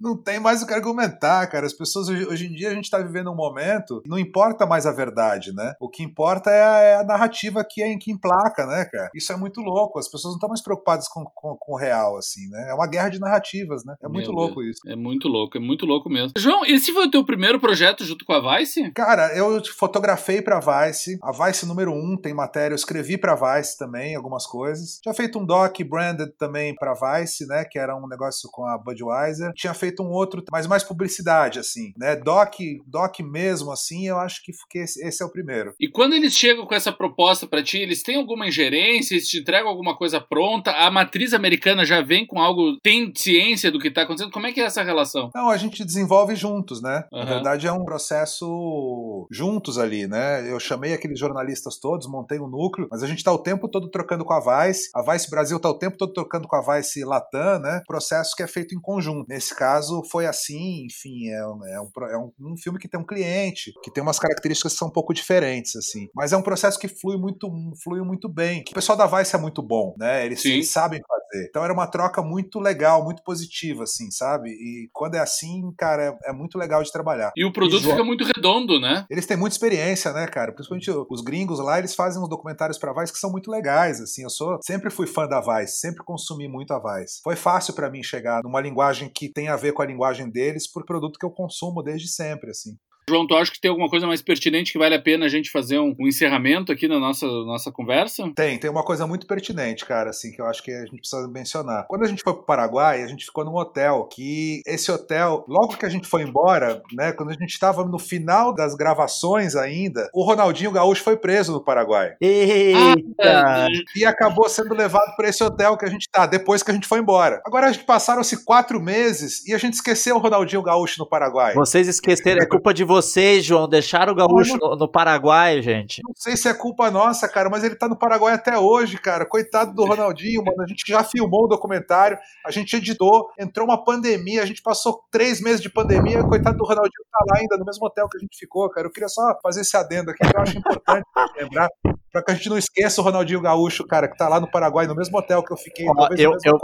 Não 0.00 0.20
tem 0.20 0.38
mais 0.38 0.62
o 0.62 0.66
que 0.66 0.74
argumentar, 0.74 1.46
cara. 1.46 1.66
As 1.66 1.72
pessoas, 1.72 2.08
hoje 2.08 2.46
em 2.46 2.52
dia, 2.52 2.70
a 2.70 2.74
gente 2.74 2.90
tá 2.90 2.98
vivendo 2.98 3.30
um 3.30 3.34
momento, 3.34 4.02
não 4.06 4.18
importa 4.18 4.66
mais 4.66 4.86
a 4.86 4.92
verdade, 4.92 5.52
né? 5.54 5.74
O 5.80 5.88
que 5.88 6.02
importa 6.02 6.50
é 6.50 6.62
a, 6.62 6.78
é 6.80 6.96
a 6.96 7.04
narrativa 7.04 7.64
que, 7.68 7.82
é, 7.82 7.96
que 7.96 8.10
emplaca, 8.10 8.66
né, 8.66 8.84
cara? 8.84 9.10
Isso 9.14 9.32
é 9.32 9.36
muito 9.36 9.60
louco. 9.60 9.98
As 9.98 10.08
pessoas 10.08 10.32
não 10.32 10.36
estão 10.36 10.48
mais 10.48 10.62
preocupadas 10.62 11.08
com, 11.08 11.24
com, 11.34 11.56
com, 11.58 11.72
o 11.72 11.76
real, 11.76 12.16
assim, 12.16 12.48
né? 12.50 12.70
É 12.70 12.74
uma 12.74 12.86
guerra 12.86 13.08
de 13.08 13.18
narrativas, 13.18 13.84
né? 13.84 13.94
É 14.02 14.08
muito 14.08 14.30
Meu 14.30 14.40
louco 14.40 14.60
Deus. 14.60 14.76
isso. 14.76 14.88
É 14.88 14.96
muito 14.96 15.28
louco, 15.28 15.56
é 15.56 15.60
muito 15.60 15.86
louco 15.86 16.08
mesmo. 16.08 16.32
João, 16.38 16.64
esse 16.64 16.92
foi 16.92 17.06
o 17.06 17.10
teu 17.10 17.24
primeiro 17.24 17.60
projeto 17.60 18.04
junto 18.04 18.24
com 18.24 18.32
a 18.32 18.58
Vice? 18.58 18.90
Cara, 18.92 19.34
eu 19.36 19.62
fotografei 19.76 20.42
pra 20.42 20.60
Vice. 20.60 21.18
A 21.22 21.32
Vice 21.32 21.66
número 21.66 21.92
1 21.92 21.94
um, 21.94 22.16
tem 22.16 22.34
matéria. 22.34 22.72
Eu 22.74 22.76
escrevi 22.76 23.18
pra 23.18 23.34
Vice 23.34 23.78
também, 23.78 24.14
algumas 24.14 24.46
coisas. 24.46 24.98
Tinha 25.02 25.14
feito 25.14 25.38
um 25.38 25.46
doc 25.46 25.76
branded 25.88 26.32
também 26.38 26.74
pra 26.74 26.94
Vice, 26.94 27.46
né? 27.46 27.64
Que 27.76 27.80
era 27.80 27.94
um 27.94 28.08
negócio 28.08 28.48
com 28.50 28.64
a 28.64 28.78
Budweiser. 28.78 29.52
Tinha 29.52 29.74
feito 29.74 30.02
um 30.02 30.08
outro, 30.08 30.42
mas 30.50 30.66
mais 30.66 30.82
publicidade, 30.82 31.58
assim, 31.58 31.92
né? 31.94 32.16
Doc, 32.16 32.54
doc 32.86 33.20
mesmo, 33.20 33.70
assim, 33.70 34.08
eu 34.08 34.16
acho 34.16 34.40
que 34.42 34.78
esse 34.78 35.22
é 35.22 35.26
o 35.26 35.30
primeiro. 35.30 35.74
E 35.78 35.86
quando 35.86 36.14
eles 36.14 36.32
chegam 36.32 36.64
com 36.64 36.74
essa 36.74 36.90
proposta 36.90 37.46
para 37.46 37.62
ti, 37.62 37.76
eles 37.76 38.02
têm 38.02 38.16
alguma 38.16 38.48
ingerência, 38.48 39.12
eles 39.12 39.28
te 39.28 39.40
entregam 39.40 39.68
alguma 39.68 39.94
coisa 39.94 40.18
pronta? 40.18 40.70
A 40.70 40.90
matriz 40.90 41.34
americana 41.34 41.84
já 41.84 42.00
vem 42.00 42.26
com 42.26 42.40
algo, 42.40 42.78
tem 42.82 43.12
ciência 43.14 43.70
do 43.70 43.78
que 43.78 43.90
tá 43.90 44.02
acontecendo? 44.02 44.32
Como 44.32 44.46
é 44.46 44.52
que 44.52 44.60
é 44.62 44.64
essa 44.64 44.82
relação? 44.82 45.30
Não, 45.34 45.50
a 45.50 45.58
gente 45.58 45.84
desenvolve 45.84 46.34
juntos, 46.34 46.80
né? 46.80 47.04
Uhum. 47.12 47.18
Na 47.18 47.24
verdade, 47.26 47.66
é 47.66 47.72
um 47.72 47.84
processo 47.84 49.28
juntos 49.30 49.76
ali, 49.76 50.06
né? 50.06 50.50
Eu 50.50 50.58
chamei 50.58 50.94
aqueles 50.94 51.18
jornalistas 51.20 51.78
todos, 51.78 52.06
montei 52.06 52.40
um 52.40 52.48
núcleo, 52.48 52.88
mas 52.90 53.02
a 53.02 53.06
gente 53.06 53.22
tá 53.22 53.30
o 53.30 53.38
tempo 53.38 53.68
todo 53.68 53.90
trocando 53.90 54.24
com 54.24 54.32
a 54.32 54.40
Vice. 54.40 54.88
A 54.94 55.02
Vice 55.12 55.28
Brasil 55.28 55.60
tá 55.60 55.68
o 55.68 55.78
tempo 55.78 55.98
todo 55.98 56.14
trocando 56.14 56.48
com 56.48 56.56
a 56.56 56.76
Vice 56.76 57.04
Latam, 57.04 57.55
né? 57.58 57.82
Processo 57.86 58.34
que 58.36 58.42
é 58.42 58.46
feito 58.46 58.74
em 58.74 58.80
conjunto. 58.80 59.26
Nesse 59.28 59.54
caso, 59.54 60.02
foi 60.10 60.26
assim, 60.26 60.86
enfim, 60.86 61.28
é, 61.30 61.46
um, 61.46 61.66
é, 61.66 61.80
um, 61.80 61.90
é 62.06 62.18
um, 62.18 62.32
um 62.52 62.56
filme 62.56 62.78
que 62.78 62.88
tem 62.88 63.00
um 63.00 63.06
cliente, 63.06 63.72
que 63.82 63.90
tem 63.90 64.02
umas 64.02 64.18
características 64.18 64.72
que 64.72 64.78
são 64.78 64.88
um 64.88 64.92
pouco 64.92 65.14
diferentes, 65.14 65.76
assim. 65.76 66.08
Mas 66.14 66.32
é 66.32 66.36
um 66.36 66.42
processo 66.42 66.78
que 66.78 66.88
flui 66.88 67.16
muito, 67.16 67.48
flui 67.82 68.00
muito 68.02 68.28
bem. 68.28 68.64
O 68.70 68.74
pessoal 68.74 68.96
da 68.96 69.06
Vice 69.06 69.34
é 69.34 69.38
muito 69.38 69.62
bom, 69.62 69.94
né? 69.98 70.24
Eles, 70.24 70.44
eles 70.44 70.70
sabem 70.70 71.00
fazer. 71.06 71.25
Então 71.48 71.64
era 71.64 71.72
uma 71.72 71.86
troca 71.86 72.22
muito 72.22 72.58
legal, 72.58 73.04
muito 73.04 73.22
positiva, 73.22 73.84
assim, 73.84 74.10
sabe? 74.10 74.50
E 74.50 74.88
quando 74.92 75.14
é 75.14 75.20
assim, 75.20 75.72
cara, 75.76 76.18
é, 76.24 76.30
é 76.30 76.32
muito 76.32 76.58
legal 76.58 76.82
de 76.82 76.92
trabalhar. 76.92 77.32
E 77.36 77.44
o 77.44 77.52
produto 77.52 77.82
e 77.82 77.90
fica 77.90 78.04
muito 78.04 78.24
redondo, 78.24 78.80
né? 78.80 79.04
Eles 79.10 79.26
têm 79.26 79.36
muita 79.36 79.54
experiência, 79.54 80.12
né, 80.12 80.26
cara? 80.26 80.52
Principalmente 80.52 80.90
os 80.90 81.22
gringos 81.22 81.58
lá, 81.58 81.78
eles 81.78 81.94
fazem 81.94 82.22
uns 82.22 82.28
documentários 82.28 82.78
pra 82.78 82.92
Vice 82.92 83.12
que 83.12 83.18
são 83.18 83.30
muito 83.30 83.50
legais, 83.50 84.00
assim. 84.00 84.22
Eu 84.22 84.30
sou 84.30 84.58
sempre 84.62 84.90
fui 84.90 85.06
fã 85.06 85.26
da 85.26 85.40
Vice, 85.40 85.78
sempre 85.78 86.04
consumi 86.04 86.48
muito 86.48 86.72
a 86.72 86.78
Vice. 86.78 87.20
Foi 87.22 87.36
fácil 87.36 87.74
para 87.74 87.90
mim 87.90 88.02
chegar 88.02 88.42
numa 88.42 88.60
linguagem 88.60 89.08
que 89.08 89.28
tem 89.28 89.48
a 89.48 89.56
ver 89.56 89.72
com 89.72 89.82
a 89.82 89.86
linguagem 89.86 90.30
deles 90.30 90.70
por 90.70 90.84
produto 90.84 91.18
que 91.18 91.26
eu 91.26 91.30
consumo 91.30 91.82
desde 91.82 92.08
sempre, 92.08 92.50
assim. 92.50 92.76
João, 93.08 93.24
tu 93.24 93.36
acha 93.36 93.52
que 93.52 93.60
tem 93.60 93.68
alguma 93.68 93.88
coisa 93.88 94.04
mais 94.04 94.20
pertinente 94.20 94.72
que 94.72 94.78
vale 94.78 94.96
a 94.96 95.00
pena 95.00 95.26
a 95.26 95.28
gente 95.28 95.48
fazer 95.48 95.78
um, 95.78 95.94
um, 95.96 96.08
encerramento 96.08 96.72
aqui 96.72 96.88
na 96.88 96.98
nossa, 96.98 97.24
nossa 97.24 97.70
conversa? 97.70 98.28
Tem, 98.34 98.58
tem 98.58 98.68
uma 98.68 98.82
coisa 98.82 99.06
muito 99.06 99.28
pertinente, 99.28 99.84
cara, 99.84 100.10
assim, 100.10 100.32
que 100.32 100.40
eu 100.40 100.46
acho 100.46 100.60
que 100.60 100.72
a 100.72 100.80
gente 100.80 100.98
precisa 100.98 101.28
mencionar. 101.28 101.86
Quando 101.86 102.02
a 102.02 102.08
gente 102.08 102.24
foi 102.24 102.34
pro 102.34 102.42
Paraguai, 102.42 103.04
a 103.04 103.06
gente 103.06 103.24
ficou 103.24 103.44
num 103.44 103.54
hotel, 103.54 104.08
que 104.12 104.60
esse 104.66 104.90
hotel, 104.90 105.44
logo 105.46 105.76
que 105.76 105.86
a 105.86 105.88
gente 105.88 106.08
foi 106.08 106.22
embora, 106.22 106.82
né, 106.92 107.12
quando 107.12 107.30
a 107.30 107.34
gente 107.34 107.50
estava 107.50 107.84
no 107.84 107.96
final 107.96 108.52
das 108.52 108.74
gravações 108.74 109.54
ainda, 109.54 110.10
o 110.12 110.24
Ronaldinho 110.24 110.72
Gaúcho 110.72 111.04
foi 111.04 111.16
preso 111.16 111.52
no 111.52 111.62
Paraguai. 111.62 112.16
Eita! 112.20 113.68
E 113.94 114.04
acabou 114.04 114.48
sendo 114.48 114.74
levado 114.74 115.14
para 115.16 115.28
esse 115.28 115.44
hotel 115.44 115.76
que 115.76 115.84
a 115.84 115.90
gente 115.90 116.08
tá, 116.10 116.26
depois 116.26 116.60
que 116.60 116.72
a 116.72 116.74
gente 116.74 116.88
foi 116.88 116.98
embora. 116.98 117.40
Agora 117.46 117.68
a 117.68 117.72
gente 117.72 117.84
passaram-se 117.84 118.44
quatro 118.44 118.82
meses 118.82 119.46
e 119.46 119.54
a 119.54 119.58
gente 119.58 119.74
esqueceu 119.74 120.16
o 120.16 120.18
Ronaldinho 120.18 120.60
Gaúcho 120.60 120.98
no 120.98 121.08
Paraguai. 121.08 121.54
Vocês 121.54 121.86
esqueceram, 121.86 122.42
é 122.42 122.46
culpa 122.46 122.74
de 122.74 122.82
vocês 122.82 122.95
vocês, 122.96 123.44
João, 123.44 123.68
deixaram 123.68 124.12
o 124.12 124.16
gaúcho 124.16 124.56
no, 124.56 124.74
no, 124.74 124.88
Paraguai, 124.88 125.60
gente. 125.60 126.00
Não 126.02 126.14
sei 126.16 126.36
se 126.36 126.48
é 126.48 126.54
culpa 126.54 126.90
nossa, 126.90 127.28
cara, 127.28 127.50
mas 127.50 127.62
ele 127.62 127.74
tá 127.74 127.88
no 127.88 127.96
Paraguai 127.96 128.34
até 128.34 128.58
hoje, 128.58 128.96
cara. 128.98 129.26
Coitado 129.26 129.74
do 129.74 129.84
Ronaldinho, 129.84 130.42
mano. 130.42 130.62
A 130.62 130.66
gente 130.66 130.82
já 130.86 131.04
filmou 131.04 131.44
o 131.44 131.48
documentário, 131.48 132.18
a 132.44 132.50
gente 132.50 132.74
editou, 132.74 133.30
entrou 133.38 133.66
uma 133.66 133.84
pandemia, 133.84 134.42
a 134.42 134.46
gente 134.46 134.62
passou 134.62 135.02
três 135.10 135.40
meses 135.40 135.60
de 135.60 135.68
pandemia, 135.68 136.24
coitado 136.24 136.56
do 136.56 136.64
Ronaldinho 136.64 137.04
tá 137.12 137.24
lá 137.28 137.38
ainda, 137.38 137.56
no 137.58 137.64
mesmo 137.64 137.86
hotel 137.86 138.08
que 138.08 138.16
a 138.16 138.20
gente 138.20 138.38
ficou, 138.38 138.68
cara. 138.70 138.86
Eu 138.86 138.92
queria 138.92 139.08
só 139.08 139.38
fazer 139.42 139.60
esse 139.60 139.76
adendo 139.76 140.10
aqui, 140.10 140.26
que 140.26 140.36
eu 140.36 140.40
acho 140.40 140.58
importante 140.58 141.04
lembrar 141.36 141.68
para 142.16 142.22
que 142.22 142.32
a 142.32 142.34
gente 142.34 142.48
não 142.48 142.56
esqueça 142.56 143.00
o 143.00 143.04
Ronaldinho 143.04 143.42
Gaúcho, 143.42 143.86
cara, 143.86 144.08
que 144.08 144.16
tá 144.16 144.26
lá 144.26 144.40
no 144.40 144.50
Paraguai, 144.50 144.86
no 144.86 144.94
mesmo 144.94 145.18
hotel 145.18 145.42
que 145.42 145.52
eu 145.52 145.56
fiquei. 145.56 145.86
Eu, 145.86 145.94
eu, 146.16 146.32
eu, 146.44 146.58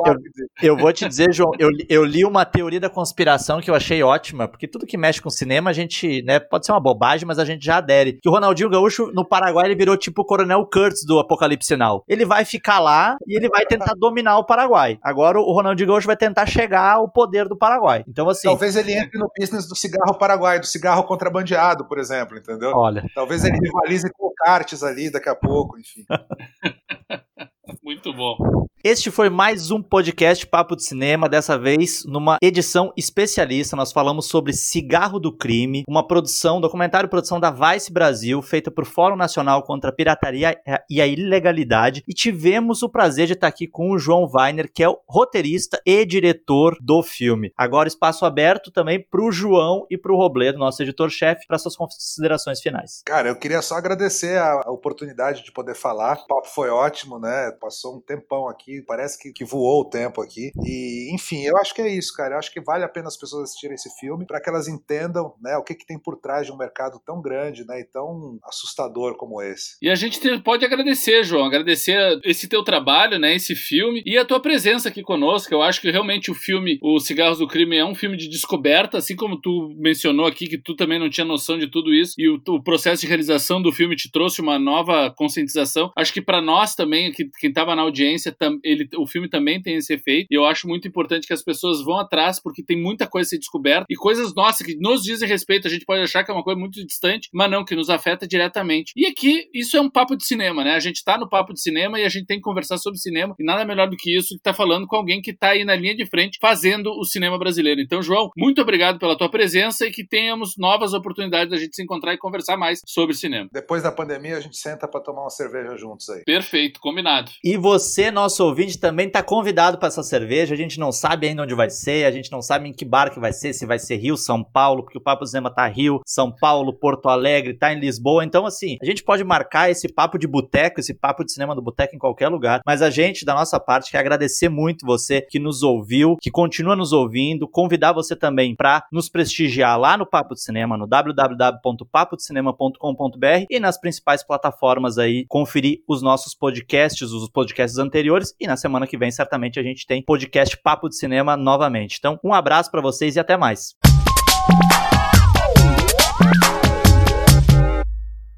eu, 0.63 0.77
vou 0.79 0.91
te 0.93 1.07
dizer, 1.07 1.33
João, 1.33 1.51
eu, 1.59 1.69
eu 1.91 2.05
li 2.05 2.25
uma 2.25 2.45
teoria 2.47 2.81
da 2.81 2.89
conspiração 2.89 3.61
que 3.61 3.71
eu 3.71 3.75
achei 3.75 4.03
ótima, 4.03 4.49
porque 4.49 4.67
tudo 4.67 4.87
que 4.87 4.97
mexe 4.97 5.21
com 5.21 5.29
cinema, 5.29 5.69
a 5.69 5.73
gente, 5.73 6.23
né, 6.23 6.41
pode 6.41 6.65
ser 6.65 6.73
uma 6.73 6.81
bobagem, 6.81 7.27
mas 7.27 7.39
a 7.39 7.45
gente 7.45 7.65
já 7.65 7.77
adere. 7.77 8.19
Que 8.23 8.29
o 8.29 8.33
Ronaldinho 8.33 8.71
Gaúcho, 8.71 9.11
no 9.13 9.29
Paraguai, 9.29 9.67
ele 9.67 9.75
virou 9.75 9.95
tipo 9.95 10.23
o 10.23 10.25
Coronel 10.25 10.67
Kurtz 10.73 11.05
do 11.05 11.19
Apocalipse 11.19 11.69
Sinal. 11.69 12.03
Ele 12.09 12.25
vai 12.25 12.47
ficar 12.47 12.81
lá 12.81 13.17
e 13.27 13.37
ele 13.37 13.51
vai 13.51 13.67
tentar 13.67 13.93
dominar 13.95 14.39
o 14.39 14.45
Paraguai. 14.45 14.99
Agora 15.03 15.39
o 15.39 15.53
Ronaldinho 15.53 15.89
Gaúcho 15.89 16.07
vai 16.07 16.17
tentar 16.17 16.47
chegar 16.47 16.93
ao 16.95 17.09
poder 17.11 17.47
do 17.47 17.59
Paraguai. 17.59 18.05
Então, 18.09 18.27
assim. 18.29 18.49
Talvez 18.49 18.75
ele 18.75 18.93
entre 18.93 19.19
no 19.19 19.31
business 19.39 19.69
do 19.69 19.77
cigarro 19.77 20.15
paraguai, 20.15 20.59
do 20.59 20.67
cigarro 20.67 21.05
contrabandeado, 21.05 21.85
por 21.85 21.99
exemplo, 21.99 22.39
entendeu? 22.39 22.73
Olha. 22.75 23.05
Talvez 23.15 23.45
ele 23.45 23.59
rivalize 23.59 24.11
com 24.13 24.29
o 24.29 24.33
Cartes 24.35 24.83
ali 24.83 25.11
daqui 25.11 25.29
a 25.29 25.35
pouco, 25.43 25.79
enfim. 25.79 26.05
Muito 27.83 28.13
bom. 28.13 28.67
Este 28.85 29.13
foi 29.13 29.31
mais 29.31 29.71
um 29.71 29.81
podcast 29.81 30.45
Papo 30.45 30.75
de 30.75 30.83
Cinema, 30.83 31.29
dessa 31.29 31.57
vez 31.57 32.05
numa 32.05 32.37
edição 32.43 32.93
especialista. 32.97 33.77
Nós 33.77 33.93
falamos 33.93 34.27
sobre 34.27 34.53
Cigarro 34.53 35.21
do 35.21 35.33
Crime, 35.33 35.85
uma 35.89 36.05
produção, 36.05 36.61
documentário 36.61 37.09
produção 37.09 37.39
da 37.39 37.53
Vice 37.53 37.93
Brasil, 37.93 38.43
feita 38.43 38.73
por 38.73 38.85
Fórum 38.85 39.15
Nacional 39.15 39.63
contra 39.63 39.91
a 39.91 39.93
Pirataria 39.95 40.61
e 40.91 41.01
a 41.01 41.07
Ilegalidade. 41.07 42.03
E 42.09 42.13
tivemos 42.13 42.83
o 42.83 42.89
prazer 42.89 43.29
de 43.29 43.35
estar 43.35 43.47
aqui 43.47 43.69
com 43.69 43.93
o 43.93 43.99
João 44.01 44.29
Weiner, 44.29 44.69
que 44.69 44.83
é 44.83 44.89
o 44.89 44.99
roteirista 45.09 45.81
e 45.87 46.05
diretor 46.05 46.77
do 46.81 47.05
filme. 47.05 47.53
Agora, 47.57 47.87
espaço 47.87 48.27
aberto 48.27 48.73
também 48.73 49.01
para 49.01 49.23
o 49.23 49.31
João 49.31 49.87
e 49.89 49.97
para 49.97 50.13
o 50.13 50.17
Robledo, 50.17 50.59
nosso 50.59 50.83
editor-chefe, 50.83 51.47
para 51.47 51.57
suas 51.57 51.77
considerações 51.77 52.61
finais. 52.61 53.03
Cara, 53.07 53.29
eu 53.29 53.37
queria 53.37 53.63
só 53.63 53.77
agradecer 53.77 54.39
a 54.39 54.69
oportunidade 54.73 55.45
de 55.45 55.53
poder 55.53 55.77
falar. 55.77 56.17
O 56.25 56.27
papo 56.27 56.49
foi 56.49 56.69
ótimo, 56.69 57.21
né? 57.21 57.53
Passou 57.61 57.95
um 57.95 58.01
tempão 58.01 58.49
aqui 58.49 58.72
aqui, 58.73 58.83
parece 58.87 59.19
que, 59.19 59.33
que 59.33 59.45
voou 59.45 59.83
o 59.83 59.85
tempo 59.85 60.23
aqui. 60.23 60.51
E, 60.65 61.15
enfim, 61.15 61.43
eu 61.43 61.57
acho 61.59 61.75
que 61.75 61.83
é 61.83 61.89
isso, 61.89 62.15
cara. 62.15 62.35
Eu 62.35 62.39
acho 62.39 62.53
que 62.53 62.61
vale 62.61 62.85
a 62.85 62.89
pena 62.89 63.09
as 63.09 63.17
pessoas 63.17 63.45
assistirem 63.45 63.75
esse 63.75 63.91
filme 63.99 64.27
para 64.27 64.41
que 64.41 64.49
elas 64.49 64.69
entendam 64.69 65.35
né, 65.41 65.57
o 65.57 65.63
que, 65.63 65.75
que 65.75 65.87
tem 65.87 65.99
por 65.99 66.17
trás 66.17 66.47
de 66.47 66.53
um 66.53 66.57
mercado 66.57 67.01
tão 67.05 67.21
grande 67.21 67.67
né, 67.67 67.81
e 67.81 67.85
tão 67.85 68.39
assustador 68.45 69.17
como 69.17 69.43
esse. 69.43 69.77
E 69.83 69.91
a 69.91 69.95
gente 69.95 70.21
pode 70.43 70.65
agradecer, 70.65 71.25
João, 71.25 71.45
agradecer 71.45 72.21
esse 72.25 72.49
teu 72.49 72.63
trabalho, 72.63 73.19
né, 73.19 73.35
esse 73.35 73.55
filme 73.55 74.03
e 74.07 74.17
a 74.17 74.25
tua 74.25 74.41
presença 74.41 74.89
aqui 74.89 75.03
conosco. 75.03 75.53
Eu 75.53 75.63
acho 75.63 75.81
que 75.81 75.91
realmente 75.91 76.31
o 76.31 76.35
filme 76.35 76.79
O 76.83 76.99
Cigarros 76.99 77.39
do 77.39 77.49
Crime 77.49 77.77
é 77.77 77.85
um 77.85 77.95
filme 77.95 78.17
de 78.17 78.29
descoberta, 78.29 78.99
assim 78.99 79.17
como 79.17 79.41
tu 79.41 79.75
mencionou 79.77 80.27
aqui 80.27 80.47
que 80.47 80.59
tu 80.59 80.75
também 80.75 80.99
não 80.99 81.11
tinha 81.11 81.25
noção 81.25 81.59
de 81.59 81.67
tudo 81.67 81.93
isso 81.93 82.15
e 82.19 82.29
o, 82.29 82.41
o 82.49 82.63
processo 82.63 83.03
de 83.03 83.09
realização 83.09 83.61
do 83.61 83.73
filme 83.73 83.97
te 83.97 84.11
trouxe 84.11 84.41
uma 84.41 84.59
nova 84.59 85.11
conscientização. 85.11 85.91
Acho 85.97 86.13
que 86.13 86.23
para 86.23 86.41
nós 86.41 86.75
também, 86.75 87.13
que, 87.13 87.29
quem 87.39 87.51
estava 87.51 87.75
na 87.75 87.83
audiência, 87.83 88.33
ele, 88.65 88.89
o 88.97 89.07
filme 89.07 89.29
também 89.29 89.61
tem 89.61 89.77
esse 89.77 89.93
efeito. 89.93 90.27
E 90.31 90.35
eu 90.35 90.45
acho 90.45 90.67
muito 90.67 90.87
importante 90.87 91.27
que 91.27 91.33
as 91.33 91.43
pessoas 91.43 91.85
vão 91.85 91.99
atrás, 91.99 92.41
porque 92.41 92.63
tem 92.63 92.81
muita 92.81 93.07
coisa 93.07 93.29
a 93.29 93.31
ser 93.31 93.39
descoberta 93.39 93.87
e 93.89 93.95
coisas 93.95 94.35
nossas 94.35 94.67
que 94.67 94.77
nos 94.77 95.03
dizem 95.03 95.29
respeito. 95.29 95.67
A 95.67 95.71
gente 95.71 95.85
pode 95.85 96.03
achar 96.03 96.25
que 96.25 96.31
é 96.31 96.35
uma 96.35 96.45
coisa 96.45 96.59
muito 96.59 96.85
distante, 96.85 97.29
mas 97.33 97.51
não, 97.51 97.65
que 97.65 97.75
nos 97.75 97.91
afeta 97.91 98.27
diretamente. 98.27 98.93
E 98.97 99.07
aqui, 99.07 99.49
isso 99.55 99.77
é 99.77 99.81
um 99.81 99.91
papo 99.91 100.17
de 100.17 100.25
cinema, 100.25 100.65
né? 100.65 100.75
A 100.75 100.81
gente 100.81 101.03
tá 101.05 101.19
no 101.19 101.29
papo 101.29 101.53
de 101.53 101.61
cinema 101.61 101.99
e 101.99 102.05
a 102.05 102.09
gente 102.09 102.27
tem 102.27 102.39
que 102.39 102.43
conversar 102.43 102.79
sobre 102.79 102.99
cinema. 102.99 103.35
E 103.39 103.45
nada 103.45 103.65
melhor 103.65 103.89
do 103.89 103.97
que 103.97 104.17
isso 104.17 104.35
que 104.37 104.43
tá 104.43 104.55
falando 104.55 104.87
com 104.87 104.97
alguém 104.97 105.21
que 105.21 105.33
tá 105.33 105.51
aí 105.51 105.65
na 105.65 105.75
linha 105.75 105.95
de 105.95 106.07
frente 106.07 106.39
fazendo 106.41 106.91
o 106.91 107.05
cinema 107.05 107.39
brasileiro. 107.39 107.81
Então, 107.81 108.03
João, 108.03 108.31
muito 108.37 108.61
obrigado 108.61 108.99
pela 108.99 109.17
tua 109.17 109.31
presença 109.31 109.87
e 109.87 109.91
que 109.91 110.07
tenhamos 110.07 110.55
novas 110.57 110.93
oportunidades 110.93 111.51
da 111.51 111.57
gente 111.57 111.75
se 111.75 111.83
encontrar 111.83 112.15
e 112.15 112.19
conversar 112.19 112.57
mais 112.57 112.81
sobre 112.87 113.15
cinema. 113.15 113.49
Depois 113.53 113.83
da 113.83 113.93
pandemia, 113.93 114.37
a 114.37 114.41
gente 114.41 114.57
senta 114.57 114.89
para 114.89 115.01
tomar 115.01 115.23
uma 115.23 115.31
cerveja 115.31 115.77
juntos 115.77 116.09
aí. 116.09 116.23
Perfeito, 116.25 116.81
combinado. 116.81 117.31
E 117.45 117.57
você, 117.57 118.11
nosso 118.11 118.43
ouvinte 118.53 118.79
também 118.79 119.07
está 119.07 119.23
convidado 119.23 119.79
para 119.79 119.89
essa 119.89 120.03
cerveja. 120.03 120.55
A 120.55 120.57
gente 120.57 120.79
não 120.79 120.93
sabe 120.93 121.27
ainda 121.27 121.43
onde 121.43 121.55
vai 121.55 121.71
ser, 121.71 122.05
a 122.05 122.11
gente 122.11 122.31
não 122.31 122.43
sabe 122.43 122.69
em 122.69 122.73
que 122.73 122.85
bar 122.85 123.11
que 123.11 123.19
vai 123.19 123.33
ser, 123.33 123.53
se 123.53 123.67
vai 123.67 123.79
ser 123.79 123.97
Rio, 123.97 124.17
São 124.17 124.45
Paulo, 124.45 124.83
porque 124.83 124.99
o 124.99 125.01
Papo 125.01 125.27
Cinema 125.27 125.51
tá 125.51 125.67
Rio, 125.67 126.01
São 126.07 126.31
Paulo, 126.31 126.73
Porto 126.73 127.09
Alegre, 127.09 127.55
tá 127.55 127.73
em 127.73 127.81
Lisboa. 127.81 128.25
Então, 128.25 128.47
assim, 128.47 128.77
a 128.81 128.85
gente 128.85 129.03
pode 129.03 129.25
marcar 129.25 129.71
esse 129.71 129.89
papo 129.89 130.19
de 130.19 130.27
boteco, 130.27 130.81
esse 130.81 130.95
papo 130.95 131.25
de 131.25 131.33
cinema 131.33 131.55
do 131.55 131.63
boteco 131.63 131.97
em 131.97 131.99
qualquer 131.99 132.29
lugar. 132.29 132.61
Mas 132.67 132.83
a 132.83 132.91
gente, 132.91 133.25
da 133.25 133.35
nossa 133.35 133.59
parte, 133.59 133.91
quer 133.91 133.99
agradecer 133.99 134.49
muito 134.49 134.87
você 134.87 135.23
que 135.23 135.39
nos 135.39 135.63
ouviu, 135.63 136.17
que 136.21 136.31
continua 136.31 136.77
nos 136.77 136.93
ouvindo, 136.93 137.49
convidar 137.49 137.93
você 137.93 138.15
também 138.15 138.55
para 138.55 138.85
nos 138.93 139.09
prestigiar 139.09 139.79
lá 139.79 139.97
no 139.97 140.07
Papo 140.07 140.35
de 140.35 140.43
Cinema, 140.43 140.77
no 140.77 140.87
www.papodecinema.com.br 140.87 143.47
e 143.49 143.59
nas 143.59 143.81
principais 143.81 144.23
plataformas 144.23 144.99
aí, 144.99 145.25
conferir 145.29 145.83
os 145.89 146.03
nossos 146.03 146.35
podcasts, 146.35 147.11
os 147.11 147.31
podcasts 147.31 147.79
anteriores 147.79 148.35
e 148.43 148.47
na 148.47 148.57
semana 148.57 148.87
que 148.87 148.99
vem, 148.99 149.11
certamente, 149.11 149.61
a 149.61 149.63
gente 149.63 149.87
tem 149.87 150.03
podcast 150.03 150.57
Papo 150.57 150.89
de 150.89 150.97
Cinema 150.97 151.37
novamente. 151.37 151.97
Então, 151.99 152.19
um 152.25 152.35
abraço 152.35 152.71
para 152.71 152.81
vocês 152.81 153.15
e 153.15 153.21
até 153.21 153.37
mais. 153.37 153.77